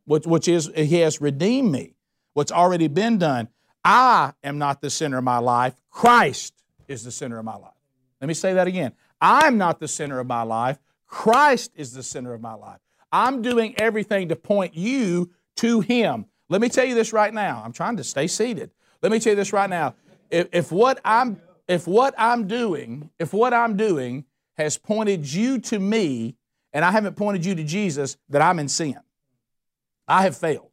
which, 0.07 0.25
which 0.25 0.47
is 0.47 0.71
he 0.73 0.99
has 1.01 1.21
redeemed 1.21 1.71
me, 1.71 1.93
what's 2.33 2.51
already 2.51 2.87
been 2.87 3.17
done. 3.17 3.49
I 3.83 4.33
am 4.43 4.57
not 4.57 4.81
the 4.81 4.89
center 4.89 5.17
of 5.17 5.23
my 5.23 5.37
life. 5.37 5.75
Christ 5.91 6.53
is 6.87 7.03
the 7.03 7.11
center 7.11 7.37
of 7.37 7.45
my 7.45 7.55
life. 7.55 7.73
Let 8.21 8.27
me 8.27 8.33
say 8.33 8.53
that 8.53 8.67
again. 8.67 8.93
I'm 9.21 9.57
not 9.57 9.79
the 9.79 9.87
center 9.87 10.19
of 10.19 10.27
my 10.27 10.43
life. 10.43 10.79
Christ 11.07 11.71
is 11.75 11.91
the 11.91 12.03
center 12.03 12.33
of 12.33 12.41
my 12.41 12.53
life. 12.53 12.79
I'm 13.11 13.41
doing 13.41 13.75
everything 13.77 14.29
to 14.29 14.35
point 14.35 14.75
you 14.75 15.31
to 15.57 15.81
Him. 15.81 16.25
Let 16.49 16.61
me 16.61 16.69
tell 16.69 16.85
you 16.85 16.95
this 16.95 17.13
right 17.13 17.33
now. 17.33 17.61
I'm 17.63 17.73
trying 17.73 17.97
to 17.97 18.03
stay 18.03 18.27
seated. 18.27 18.71
Let 19.01 19.11
me 19.11 19.19
tell 19.19 19.31
you 19.31 19.37
this 19.37 19.53
right 19.53 19.69
now. 19.69 19.95
If, 20.29 20.47
if 20.51 20.71
what 20.71 20.99
I'm 21.03 21.41
if 21.67 21.85
what 21.85 22.15
I'm 22.17 22.47
doing, 22.47 23.09
if 23.19 23.33
what 23.33 23.53
I'm 23.53 23.75
doing 23.75 24.23
has 24.55 24.77
pointed 24.77 25.31
you 25.31 25.59
to 25.59 25.79
me 25.79 26.37
and 26.71 26.85
I 26.85 26.91
haven't 26.91 27.15
pointed 27.15 27.45
you 27.45 27.55
to 27.55 27.63
Jesus, 27.63 28.17
that 28.29 28.41
I'm 28.41 28.59
in 28.59 28.69
sin. 28.69 28.97
I 30.07 30.23
have 30.23 30.37
failed. 30.37 30.69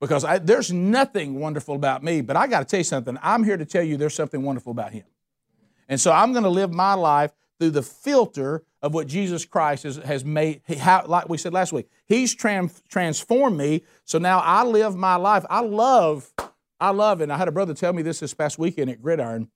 Because 0.00 0.24
I, 0.24 0.38
there's 0.38 0.72
nothing 0.72 1.40
wonderful 1.40 1.74
about 1.74 2.04
me, 2.04 2.20
but 2.20 2.36
I 2.36 2.46
got 2.46 2.60
to 2.60 2.64
tell 2.64 2.78
you 2.78 2.84
something. 2.84 3.18
I'm 3.20 3.42
here 3.42 3.56
to 3.56 3.64
tell 3.64 3.82
you 3.82 3.96
there's 3.96 4.14
something 4.14 4.42
wonderful 4.42 4.70
about 4.70 4.92
Him. 4.92 5.04
And 5.88 6.00
so 6.00 6.12
I'm 6.12 6.32
going 6.32 6.44
to 6.44 6.50
live 6.50 6.72
my 6.72 6.94
life 6.94 7.32
through 7.58 7.70
the 7.70 7.82
filter 7.82 8.62
of 8.80 8.94
what 8.94 9.08
Jesus 9.08 9.44
Christ 9.44 9.82
has, 9.82 9.96
has 9.96 10.24
made. 10.24 10.62
How, 10.78 11.04
like 11.06 11.28
we 11.28 11.36
said 11.36 11.52
last 11.52 11.72
week, 11.72 11.88
He's 12.06 12.32
trans, 12.34 12.80
transformed 12.88 13.56
me. 13.56 13.82
So 14.04 14.18
now 14.18 14.38
I 14.38 14.62
live 14.62 14.94
my 14.94 15.16
life. 15.16 15.44
I 15.50 15.60
love, 15.60 16.32
I 16.80 16.90
love, 16.90 17.20
and 17.20 17.32
I 17.32 17.36
had 17.36 17.48
a 17.48 17.52
brother 17.52 17.74
tell 17.74 17.92
me 17.92 18.02
this 18.02 18.20
this 18.20 18.34
past 18.34 18.56
weekend 18.56 18.90
at 18.90 19.02
Gridiron. 19.02 19.50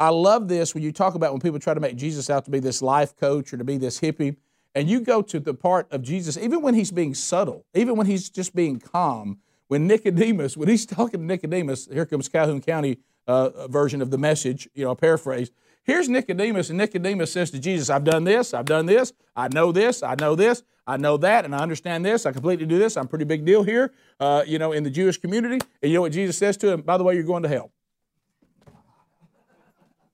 I 0.00 0.08
love 0.08 0.48
this 0.48 0.74
when 0.74 0.82
you 0.82 0.90
talk 0.90 1.14
about 1.14 1.32
when 1.32 1.40
people 1.40 1.60
try 1.60 1.72
to 1.72 1.80
make 1.80 1.96
Jesus 1.96 2.28
out 2.28 2.44
to 2.46 2.50
be 2.50 2.58
this 2.58 2.82
life 2.82 3.14
coach 3.16 3.52
or 3.52 3.58
to 3.58 3.64
be 3.64 3.76
this 3.76 4.00
hippie, 4.00 4.36
and 4.74 4.88
you 4.88 5.00
go 5.00 5.22
to 5.22 5.38
the 5.38 5.54
part 5.54 5.90
of 5.92 6.02
Jesus, 6.02 6.36
even 6.36 6.60
when 6.62 6.74
he's 6.74 6.90
being 6.90 7.14
subtle, 7.14 7.64
even 7.74 7.96
when 7.96 8.06
he's 8.06 8.28
just 8.28 8.54
being 8.54 8.80
calm. 8.80 9.38
When 9.68 9.86
Nicodemus, 9.86 10.56
when 10.56 10.68
he's 10.68 10.84
talking 10.86 11.20
to 11.20 11.26
Nicodemus, 11.26 11.88
here 11.90 12.06
comes 12.06 12.28
Calhoun 12.28 12.60
County 12.60 12.98
uh, 13.26 13.68
version 13.68 14.02
of 14.02 14.10
the 14.10 14.18
message, 14.18 14.68
you 14.74 14.84
know, 14.84 14.94
paraphrase. 14.94 15.50
Here's 15.84 16.08
Nicodemus, 16.08 16.70
and 16.70 16.78
Nicodemus 16.78 17.32
says 17.32 17.50
to 17.50 17.58
Jesus, 17.58 17.90
I've 17.90 18.04
done 18.04 18.24
this, 18.24 18.54
I've 18.54 18.64
done 18.64 18.86
this, 18.86 19.12
I 19.36 19.48
know 19.48 19.70
this, 19.70 20.02
I 20.02 20.14
know 20.18 20.34
this, 20.34 20.62
I 20.86 20.96
know 20.96 21.18
that, 21.18 21.44
and 21.44 21.54
I 21.54 21.58
understand 21.58 22.04
this, 22.04 22.24
I 22.24 22.32
completely 22.32 22.64
do 22.64 22.78
this, 22.78 22.96
I'm 22.96 23.04
a 23.04 23.08
pretty 23.08 23.26
big 23.26 23.44
deal 23.44 23.62
here, 23.62 23.92
uh, 24.18 24.44
you 24.46 24.58
know, 24.58 24.72
in 24.72 24.82
the 24.82 24.90
Jewish 24.90 25.18
community. 25.18 25.60
And 25.82 25.90
you 25.90 25.98
know 25.98 26.02
what 26.02 26.12
Jesus 26.12 26.38
says 26.38 26.56
to 26.58 26.72
him? 26.72 26.82
By 26.82 26.96
the 26.96 27.04
way, 27.04 27.14
you're 27.14 27.22
going 27.22 27.42
to 27.42 27.48
hell. 27.50 27.70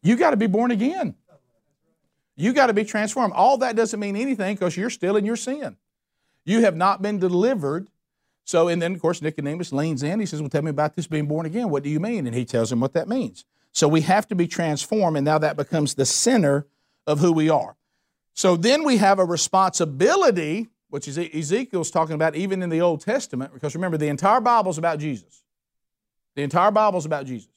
You 0.03 0.17
got 0.17 0.31
to 0.31 0.37
be 0.37 0.47
born 0.47 0.71
again. 0.71 1.15
You 2.41 2.55
got 2.55 2.69
to 2.69 2.73
be 2.73 2.85
transformed. 2.85 3.35
All 3.35 3.59
that 3.59 3.77
doesn't 3.77 4.01
mean 4.01 4.17
anything 4.17 4.55
because 4.55 4.77
you're 4.77 4.89
still 4.89 5.17
in 5.17 5.27
your 5.27 5.37
sin. 5.37 5.77
You 6.47 6.63
have 6.63 6.75
not 6.75 7.03
been 7.03 7.19
delivered. 7.19 7.91
So, 8.45 8.69
and 8.69 8.81
then 8.81 8.95
of 8.95 9.03
course 9.03 9.21
Nicodemus 9.21 9.73
leans 9.73 10.03
in. 10.03 10.21
He 10.21 10.27
says, 10.27 10.41
"Well, 10.41 10.49
tell 10.49 10.63
me 10.63 10.71
about 10.71 10.97
this 10.97 11.07
being 11.07 11.27
born 11.27 11.45
again. 11.45 11.69
What 11.69 11.83
do 11.83 11.91
you 11.91 12.01
mean?" 12.01 12.27
And 12.27 12.35
he 12.35 12.47
tells 12.47 12.73
him 12.73 12.81
what 12.81 12.95
that 12.95 13.09
means. 13.09 13.45
So 13.73 13.87
we 13.87 14.01
have 14.01 14.27
to 14.29 14.35
be 14.35 14.49
transformed, 14.49 15.19
and 15.19 15.25
now 15.25 15.39
that 15.39 15.57
becomes 15.57 15.95
the 15.95 16.07
center 16.07 16.67
of 17.07 17.21
who 17.21 17.31
we 17.31 17.51
are. 17.51 17.77
So 18.33 18.57
then 18.57 18.85
we 18.85 18.97
have 18.97 19.19
a 19.19 19.25
responsibility, 19.25 20.69
which 20.89 21.07
is 21.07 21.19
Ezekiel's 21.19 21.91
talking 21.91 22.15
about 22.15 22.35
even 22.35 22.63
in 22.63 22.71
the 22.71 22.81
Old 22.81 23.03
Testament, 23.03 23.53
because 23.53 23.75
remember, 23.75 23.99
the 23.99 24.09
entire 24.09 24.41
Bible 24.41 24.71
is 24.71 24.79
about 24.79 24.99
Jesus. 24.99 25.45
The 26.35 26.43
entire 26.43 26.71
Bible 26.71 26.99
is 26.99 27.05
about 27.05 27.27
Jesus. 27.27 27.53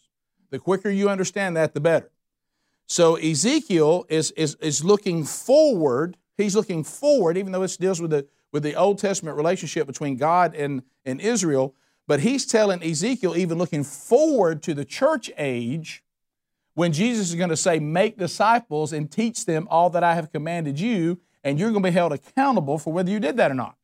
The 0.50 0.60
quicker 0.60 0.90
you 0.90 1.10
understand 1.10 1.56
that, 1.56 1.74
the 1.74 1.80
better. 1.80 2.12
So 2.88 3.16
Ezekiel 3.16 4.06
is, 4.10 4.32
is, 4.32 4.56
is 4.56 4.84
looking 4.84 5.24
forward. 5.24 6.18
He's 6.38 6.56
looking 6.56 6.84
forward, 6.84 7.38
even 7.38 7.52
though 7.52 7.62
this 7.62 7.78
deals 7.78 8.02
with 8.02 8.12
the, 8.12 8.28
with 8.52 8.64
the 8.64 8.76
Old 8.76 9.00
Testament 9.00 9.38
relationship 9.38 9.88
between 9.88 10.18
God 10.18 10.56
and, 10.56 10.84
and 11.06 11.22
Israel. 11.22 11.76
But 12.08 12.20
he's 12.20 12.46
telling 12.46 12.84
Ezekiel, 12.84 13.36
even 13.36 13.58
looking 13.58 13.84
forward 13.84 14.62
to 14.64 14.74
the 14.74 14.86
church 14.86 15.32
age, 15.38 16.04
when 16.76 16.92
Jesus 16.92 17.30
is 17.30 17.36
going 17.36 17.50
to 17.50 17.58
say, 17.58 17.80
Make 17.80 18.18
disciples 18.18 18.94
and 18.94 19.10
teach 19.10 19.46
them 19.46 19.68
all 19.70 19.90
that 19.92 20.04
I 20.04 20.16
have 20.16 20.32
commanded 20.32 20.80
you, 20.80 21.20
and 21.44 21.60
you're 21.60 21.72
going 21.72 21.84
to 21.84 21.90
be 21.90 21.94
held 21.94 22.12
accountable 22.12 22.78
for 22.78 22.92
whether 22.92 23.10
you 23.10 23.20
did 23.20 23.38
that 23.38 23.52
or 23.52 23.56
not. 23.56 23.76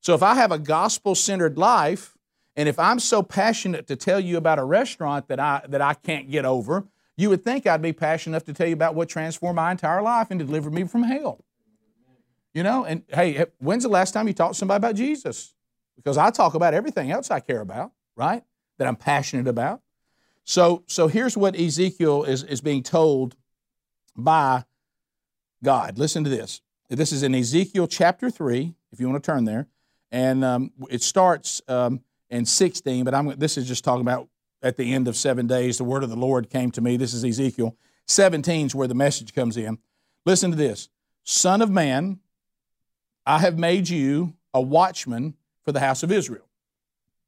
So 0.00 0.14
if 0.14 0.22
I 0.22 0.34
have 0.34 0.52
a 0.52 0.58
gospel 0.58 1.14
centered 1.14 1.56
life, 1.56 2.16
and 2.56 2.68
if 2.68 2.78
I'm 2.78 2.98
so 2.98 3.22
passionate 3.22 3.86
to 3.86 3.96
tell 3.96 4.20
you 4.20 4.36
about 4.36 4.58
a 4.58 4.64
restaurant 4.64 5.28
that 5.28 5.40
I, 5.40 5.62
that 5.68 5.80
I 5.80 5.94
can't 5.94 6.30
get 6.30 6.44
over, 6.44 6.86
you 7.16 7.30
would 7.30 7.44
think 7.44 7.66
I'd 7.66 7.82
be 7.82 7.92
passionate 7.92 8.34
enough 8.36 8.44
to 8.46 8.52
tell 8.52 8.66
you 8.66 8.74
about 8.74 8.94
what 8.94 9.08
transformed 9.08 9.56
my 9.56 9.70
entire 9.70 10.02
life 10.02 10.28
and 10.30 10.38
delivered 10.38 10.72
me 10.72 10.84
from 10.84 11.04
hell. 11.04 11.44
You 12.52 12.62
know, 12.62 12.84
and 12.84 13.02
hey, 13.08 13.46
when's 13.58 13.82
the 13.82 13.88
last 13.88 14.12
time 14.12 14.28
you 14.28 14.34
talked 14.34 14.54
to 14.54 14.58
somebody 14.58 14.76
about 14.76 14.94
Jesus? 14.94 15.54
Because 15.96 16.18
I 16.18 16.30
talk 16.30 16.54
about 16.54 16.74
everything 16.74 17.10
else 17.10 17.30
I 17.30 17.40
care 17.40 17.60
about, 17.60 17.92
right? 18.16 18.42
That 18.78 18.86
I'm 18.86 18.96
passionate 18.96 19.48
about. 19.48 19.80
So, 20.44 20.84
so 20.86 21.08
here's 21.08 21.36
what 21.36 21.58
Ezekiel 21.58 22.24
is, 22.24 22.42
is 22.44 22.60
being 22.60 22.82
told 22.82 23.36
by 24.16 24.64
God. 25.62 25.98
Listen 25.98 26.22
to 26.24 26.30
this. 26.30 26.60
This 26.88 27.12
is 27.12 27.22
in 27.22 27.34
Ezekiel 27.34 27.88
chapter 27.88 28.30
3, 28.30 28.74
if 28.92 29.00
you 29.00 29.08
want 29.08 29.22
to 29.22 29.26
turn 29.26 29.44
there. 29.44 29.66
And 30.12 30.44
um, 30.44 30.72
it 30.90 31.02
starts 31.02 31.62
um, 31.66 32.02
in 32.30 32.44
16, 32.44 33.04
but 33.04 33.14
I'm, 33.14 33.36
this 33.38 33.56
is 33.56 33.66
just 33.66 33.82
talking 33.82 34.02
about 34.02 34.28
at 34.64 34.78
the 34.78 34.94
end 34.94 35.06
of 35.06 35.14
seven 35.14 35.46
days, 35.46 35.76
the 35.76 35.84
word 35.84 36.02
of 36.02 36.08
the 36.10 36.16
Lord 36.16 36.48
came 36.48 36.70
to 36.72 36.80
me. 36.80 36.96
This 36.96 37.12
is 37.12 37.22
Ezekiel. 37.22 37.76
17 38.08 38.66
is 38.66 38.74
where 38.74 38.88
the 38.88 38.94
message 38.94 39.34
comes 39.34 39.56
in. 39.56 39.78
Listen 40.24 40.50
to 40.50 40.56
this 40.56 40.88
Son 41.22 41.62
of 41.62 41.70
man, 41.70 42.18
I 43.26 43.38
have 43.38 43.58
made 43.58 43.88
you 43.88 44.34
a 44.54 44.60
watchman 44.60 45.34
for 45.64 45.72
the 45.72 45.80
house 45.80 46.02
of 46.02 46.10
Israel. 46.10 46.48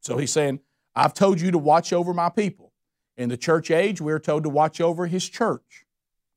So 0.00 0.16
he's 0.16 0.32
saying, 0.32 0.60
I've 0.94 1.14
told 1.14 1.40
you 1.40 1.50
to 1.50 1.58
watch 1.58 1.92
over 1.92 2.14
my 2.14 2.30
people. 2.30 2.72
In 3.18 3.28
the 3.28 3.36
church 3.36 3.70
age, 3.70 4.00
we're 4.00 4.18
told 4.18 4.42
to 4.44 4.48
watch 4.48 4.80
over 4.80 5.06
his 5.06 5.28
church. 5.28 5.84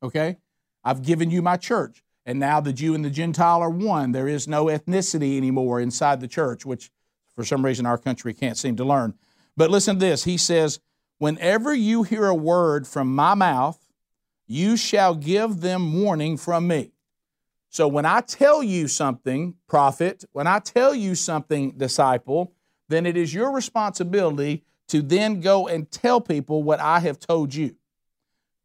Okay? 0.04 0.38
I've 0.84 1.02
given 1.02 1.32
you 1.32 1.42
my 1.42 1.58
church. 1.58 2.04
And 2.26 2.40
now 2.40 2.60
the 2.60 2.74
Jew 2.74 2.94
and 2.94 3.04
the 3.04 3.10
Gentile 3.10 3.62
are 3.62 3.70
one. 3.70 4.12
There 4.12 4.28
is 4.28 4.48
no 4.48 4.66
ethnicity 4.66 5.38
anymore 5.38 5.80
inside 5.80 6.20
the 6.20 6.28
church, 6.28 6.66
which 6.66 6.92
for 7.36 7.44
some 7.44 7.64
reason 7.64 7.86
our 7.86 7.98
country 7.98 8.34
can't 8.34 8.58
seem 8.58 8.76
to 8.78 8.84
learn. 8.84 9.14
But 9.58 9.72
listen 9.72 9.96
to 9.96 10.00
this. 10.00 10.24
He 10.24 10.38
says, 10.38 10.80
Whenever 11.20 11.74
you 11.74 12.04
hear 12.04 12.26
a 12.26 12.36
word 12.36 12.88
from 12.88 13.14
my 13.14 13.36
mouth, 13.36 13.78
you 14.48 14.76
shall 14.76 15.14
give 15.14 15.62
them 15.62 16.02
warning 16.02 16.38
from 16.38 16.68
me. 16.68 16.92
So 17.70 17.88
when 17.88 18.06
I 18.06 18.22
tell 18.22 18.64
you 18.64 18.88
something, 18.88 19.56
prophet, 19.68 20.24
when 20.32 20.48
I 20.48 20.60
tell 20.60 20.96
you 20.96 21.14
something, 21.14 21.72
disciple, 21.78 22.54
then 22.88 23.06
it 23.06 23.16
is 23.16 23.34
your 23.34 23.52
responsibility 23.52 24.64
to 24.88 25.04
then 25.04 25.40
go 25.40 25.68
and 25.68 25.92
tell 25.92 26.20
people 26.20 26.64
what 26.64 26.80
I 26.80 27.00
have 27.02 27.20
told 27.20 27.54
you. 27.54 27.76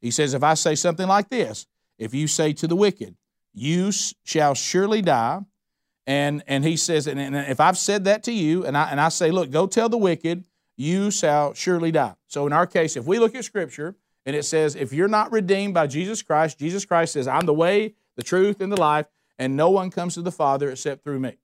He 0.00 0.10
says, 0.10 0.32
If 0.32 0.42
I 0.42 0.54
say 0.54 0.74
something 0.74 1.06
like 1.06 1.28
this, 1.28 1.66
if 1.98 2.14
you 2.14 2.26
say 2.28 2.52
to 2.54 2.66
the 2.66 2.76
wicked, 2.76 3.14
You 3.52 3.92
shall 4.24 4.54
surely 4.54 5.02
die, 5.02 5.40
and, 6.06 6.42
and 6.46 6.64
he 6.64 6.76
says, 6.76 7.06
and, 7.06 7.20
and 7.20 7.36
if 7.36 7.60
I've 7.60 7.78
said 7.78 8.04
that 8.04 8.22
to 8.24 8.32
you, 8.32 8.64
and 8.64 8.76
I, 8.76 8.90
and 8.90 9.00
I 9.00 9.10
say, 9.10 9.30
Look, 9.30 9.50
go 9.50 9.66
tell 9.66 9.88
the 9.88 9.98
wicked, 9.98 10.44
you 10.76 11.10
shall 11.10 11.54
surely 11.54 11.92
die. 11.92 12.14
So 12.26 12.46
in 12.46 12.52
our 12.52 12.66
case, 12.66 12.96
if 12.96 13.06
we 13.06 13.18
look 13.18 13.34
at 13.34 13.44
Scripture 13.44 13.94
and 14.26 14.34
it 14.34 14.44
says, 14.44 14.74
If 14.74 14.92
you're 14.92 15.08
not 15.08 15.32
redeemed 15.32 15.74
by 15.74 15.86
Jesus 15.86 16.22
Christ, 16.22 16.58
Jesus 16.58 16.84
Christ 16.84 17.12
says, 17.12 17.28
I'm 17.28 17.46
the 17.46 17.54
way, 17.54 17.94
the 18.16 18.22
truth, 18.22 18.60
and 18.60 18.72
the 18.72 18.80
life, 18.80 19.06
and 19.38 19.56
no 19.56 19.70
one 19.70 19.90
comes 19.90 20.14
to 20.14 20.22
the 20.22 20.32
Father 20.32 20.70
except 20.70 21.04
through 21.04 21.20
me. 21.20 21.36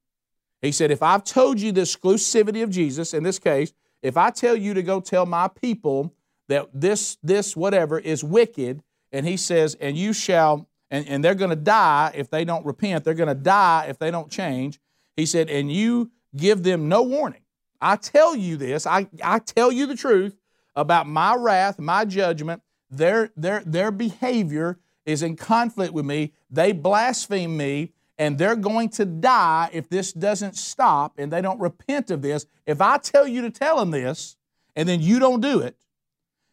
He 0.62 0.72
said, 0.72 0.90
If 0.90 1.02
I've 1.02 1.24
told 1.24 1.60
you 1.60 1.72
the 1.72 1.82
exclusivity 1.82 2.62
of 2.62 2.70
Jesus, 2.70 3.14
in 3.14 3.22
this 3.22 3.38
case, 3.38 3.72
if 4.02 4.16
I 4.16 4.30
tell 4.30 4.56
you 4.56 4.74
to 4.74 4.82
go 4.82 5.00
tell 5.00 5.26
my 5.26 5.48
people 5.48 6.14
that 6.48 6.68
this, 6.74 7.16
this, 7.22 7.56
whatever 7.56 7.98
is 7.98 8.24
wicked, 8.24 8.82
and 9.12 9.26
he 9.26 9.36
says, 9.36 9.76
and 9.80 9.96
you 9.96 10.12
shall, 10.12 10.68
and, 10.90 11.06
and 11.08 11.24
they're 11.24 11.34
going 11.34 11.50
to 11.50 11.56
die 11.56 12.12
if 12.14 12.30
they 12.30 12.44
don't 12.44 12.64
repent, 12.64 13.04
they're 13.04 13.14
going 13.14 13.28
to 13.28 13.34
die 13.34 13.86
if 13.88 13.98
they 13.98 14.10
don't 14.10 14.30
change. 14.30 14.80
He 15.16 15.26
said, 15.26 15.50
and 15.50 15.70
you 15.70 16.10
give 16.36 16.62
them 16.62 16.88
no 16.88 17.02
warning. 17.02 17.39
I 17.80 17.96
tell 17.96 18.36
you 18.36 18.56
this, 18.56 18.86
I, 18.86 19.08
I 19.22 19.38
tell 19.38 19.72
you 19.72 19.86
the 19.86 19.96
truth 19.96 20.36
about 20.76 21.08
my 21.08 21.34
wrath, 21.34 21.78
my 21.78 22.04
judgment, 22.04 22.62
their, 22.90 23.30
their, 23.36 23.62
their 23.64 23.90
behavior 23.90 24.78
is 25.06 25.22
in 25.22 25.36
conflict 25.36 25.92
with 25.92 26.04
me. 26.04 26.32
They 26.50 26.72
blaspheme 26.72 27.56
me, 27.56 27.92
and 28.18 28.36
they're 28.36 28.56
going 28.56 28.90
to 28.90 29.06
die 29.06 29.70
if 29.72 29.88
this 29.88 30.12
doesn't 30.12 30.56
stop 30.56 31.14
and 31.18 31.32
they 31.32 31.40
don't 31.40 31.60
repent 31.60 32.10
of 32.10 32.22
this. 32.22 32.46
If 32.66 32.80
I 32.80 32.98
tell 32.98 33.26
you 33.26 33.40
to 33.42 33.50
tell 33.50 33.78
them 33.78 33.90
this, 33.90 34.36
and 34.76 34.88
then 34.88 35.00
you 35.00 35.18
don't 35.18 35.40
do 35.40 35.60
it, 35.60 35.76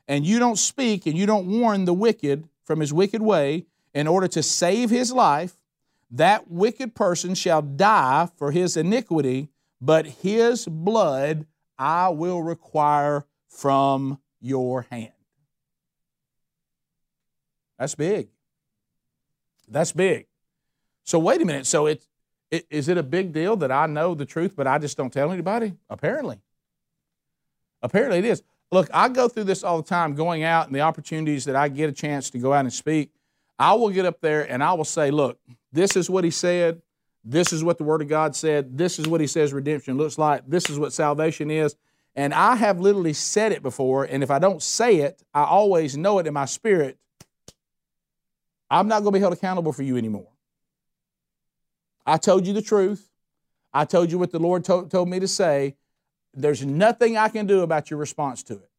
and 0.08 0.26
you 0.26 0.40
don't 0.40 0.58
speak 0.58 1.06
and 1.06 1.18
you 1.18 1.26
don't 1.26 1.48
warn 1.48 1.86
the 1.86 1.94
wicked 1.94 2.48
from 2.64 2.80
his 2.80 2.94
wicked 2.94 3.22
way 3.22 3.66
in 3.94 4.08
order 4.08 4.28
to 4.30 4.42
save 4.42 4.90
his 4.90 5.12
life, 5.12 5.56
that 6.10 6.50
wicked 6.50 6.96
person 6.96 7.36
shall 7.36 7.62
die 7.62 8.30
for 8.38 8.52
his 8.52 8.78
iniquity, 8.78 9.50
but 9.82 10.06
his 10.06 10.66
blood 10.66 11.46
I 11.78 12.10
will 12.10 12.42
require 12.42 13.26
from 13.50 14.20
your 14.40 14.84
hand. 14.90 15.12
That's 17.78 17.96
big. 17.96 18.30
That's 19.68 19.92
big. 19.92 20.26
So 21.04 21.20
wait 21.20 21.42
a 21.42 21.46
minute. 21.46 21.66
So 21.66 21.86
it's 21.86 22.08
it, 22.50 22.66
is 22.70 22.88
it 22.88 22.98
a 22.98 23.04
big 23.04 23.34
deal 23.34 23.58
that 23.58 23.72
I 23.72 23.88
know 23.88 24.16
the 24.16 24.26
truth, 24.26 24.56
but 24.56 24.68
I 24.68 24.78
just 24.78 24.98
don't 24.98 25.12
tell 25.12 25.32
anybody? 25.32 25.74
Apparently. 25.90 26.40
Apparently 27.82 28.20
it 28.20 28.26
is. 28.26 28.42
Look, 28.72 28.90
I 28.94 29.10
go 29.10 29.28
through 29.28 29.46
this 29.46 29.64
all 29.64 29.78
the 29.82 29.88
time, 29.88 30.16
going 30.16 30.44
out 30.44 30.68
and 30.68 30.76
the 30.76 30.82
opportunities 30.82 31.46
that 31.46 31.56
I 31.56 31.70
get 31.70 31.90
a 31.90 31.94
chance 31.94 32.30
to 32.32 32.38
go 32.38 32.54
out 32.54 32.62
and 32.62 32.74
speak. 32.74 33.12
I 33.60 33.74
will 33.74 33.90
get 33.90 34.06
up 34.06 34.22
there 34.22 34.50
and 34.50 34.64
I 34.64 34.74
will 34.74 34.86
say, 34.86 35.12
look, 35.12 35.40
this 35.72 35.96
is 35.96 36.10
what 36.10 36.24
he 36.24 36.32
said. 36.32 36.82
This 37.30 37.52
is 37.52 37.62
what 37.62 37.78
the 37.78 37.84
Word 37.84 38.02
of 38.02 38.08
God 38.08 38.38
said. 38.38 38.78
This 38.78 39.00
is 39.00 39.08
what 39.08 39.20
he 39.20 39.28
says 39.28 39.52
redemption 39.52 39.98
looks 39.98 40.18
like. 40.18 40.44
This 40.48 40.70
is 40.70 40.80
what 40.80 40.94
salvation 40.94 41.52
is. 41.52 41.76
And 42.16 42.34
I 42.34 42.56
have 42.56 42.80
literally 42.80 43.12
said 43.12 43.52
it 43.52 43.62
before, 43.62 44.06
and 44.06 44.24
if 44.24 44.32
I 44.32 44.40
don't 44.40 44.64
say 44.64 44.98
it, 44.98 45.22
I 45.34 45.44
always 45.44 45.98
know 45.98 46.20
it 46.20 46.26
in 46.26 46.34
my 46.34 46.46
spirit. 46.46 46.98
I'm 48.72 48.88
not 48.88 49.04
going 49.04 49.12
to 49.12 49.18
be 49.18 49.20
held 49.20 49.34
accountable 49.34 49.74
for 49.74 49.84
you 49.84 49.98
anymore. 49.98 50.30
I 52.06 52.18
told 52.18 52.48
you 52.48 52.54
the 52.54 52.62
truth. 52.62 53.12
I 53.74 53.84
told 53.84 54.10
you 54.10 54.18
what 54.18 54.32
the 54.32 54.40
Lord 54.40 54.64
to- 54.66 54.88
told 54.90 55.10
me 55.10 55.20
to 55.20 55.28
say. 55.28 55.76
There's 56.34 56.66
nothing 56.66 57.18
I 57.18 57.28
can 57.28 57.46
do 57.46 57.60
about 57.60 57.90
your 57.92 58.00
response 58.00 58.42
to 58.44 58.54
it. 58.54 58.70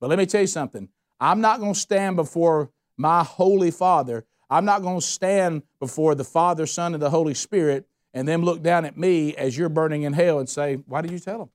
But 0.00 0.10
let 0.10 0.18
me 0.18 0.26
tell 0.26 0.42
you 0.42 0.46
something. 0.46 0.90
I'm 1.18 1.40
not 1.40 1.60
going 1.60 1.72
to 1.72 1.80
stand 1.80 2.16
before 2.16 2.70
my 2.96 3.24
Holy 3.24 3.70
Father. 3.70 4.26
I'm 4.48 4.64
not 4.64 4.82
going 4.82 5.00
to 5.00 5.06
stand 5.06 5.62
before 5.80 6.14
the 6.14 6.24
Father, 6.24 6.66
Son, 6.66 6.94
and 6.94 7.02
the 7.02 7.10
Holy 7.10 7.34
Spirit 7.34 7.86
and 8.14 8.26
then 8.26 8.42
look 8.42 8.62
down 8.62 8.84
at 8.84 8.96
me 8.96 9.34
as 9.36 9.58
you're 9.58 9.68
burning 9.68 10.02
in 10.02 10.12
hell 10.12 10.38
and 10.38 10.48
say, 10.48 10.76
Why 10.86 11.02
did 11.02 11.10
you 11.10 11.18
tell 11.18 11.38
them? 11.38 11.50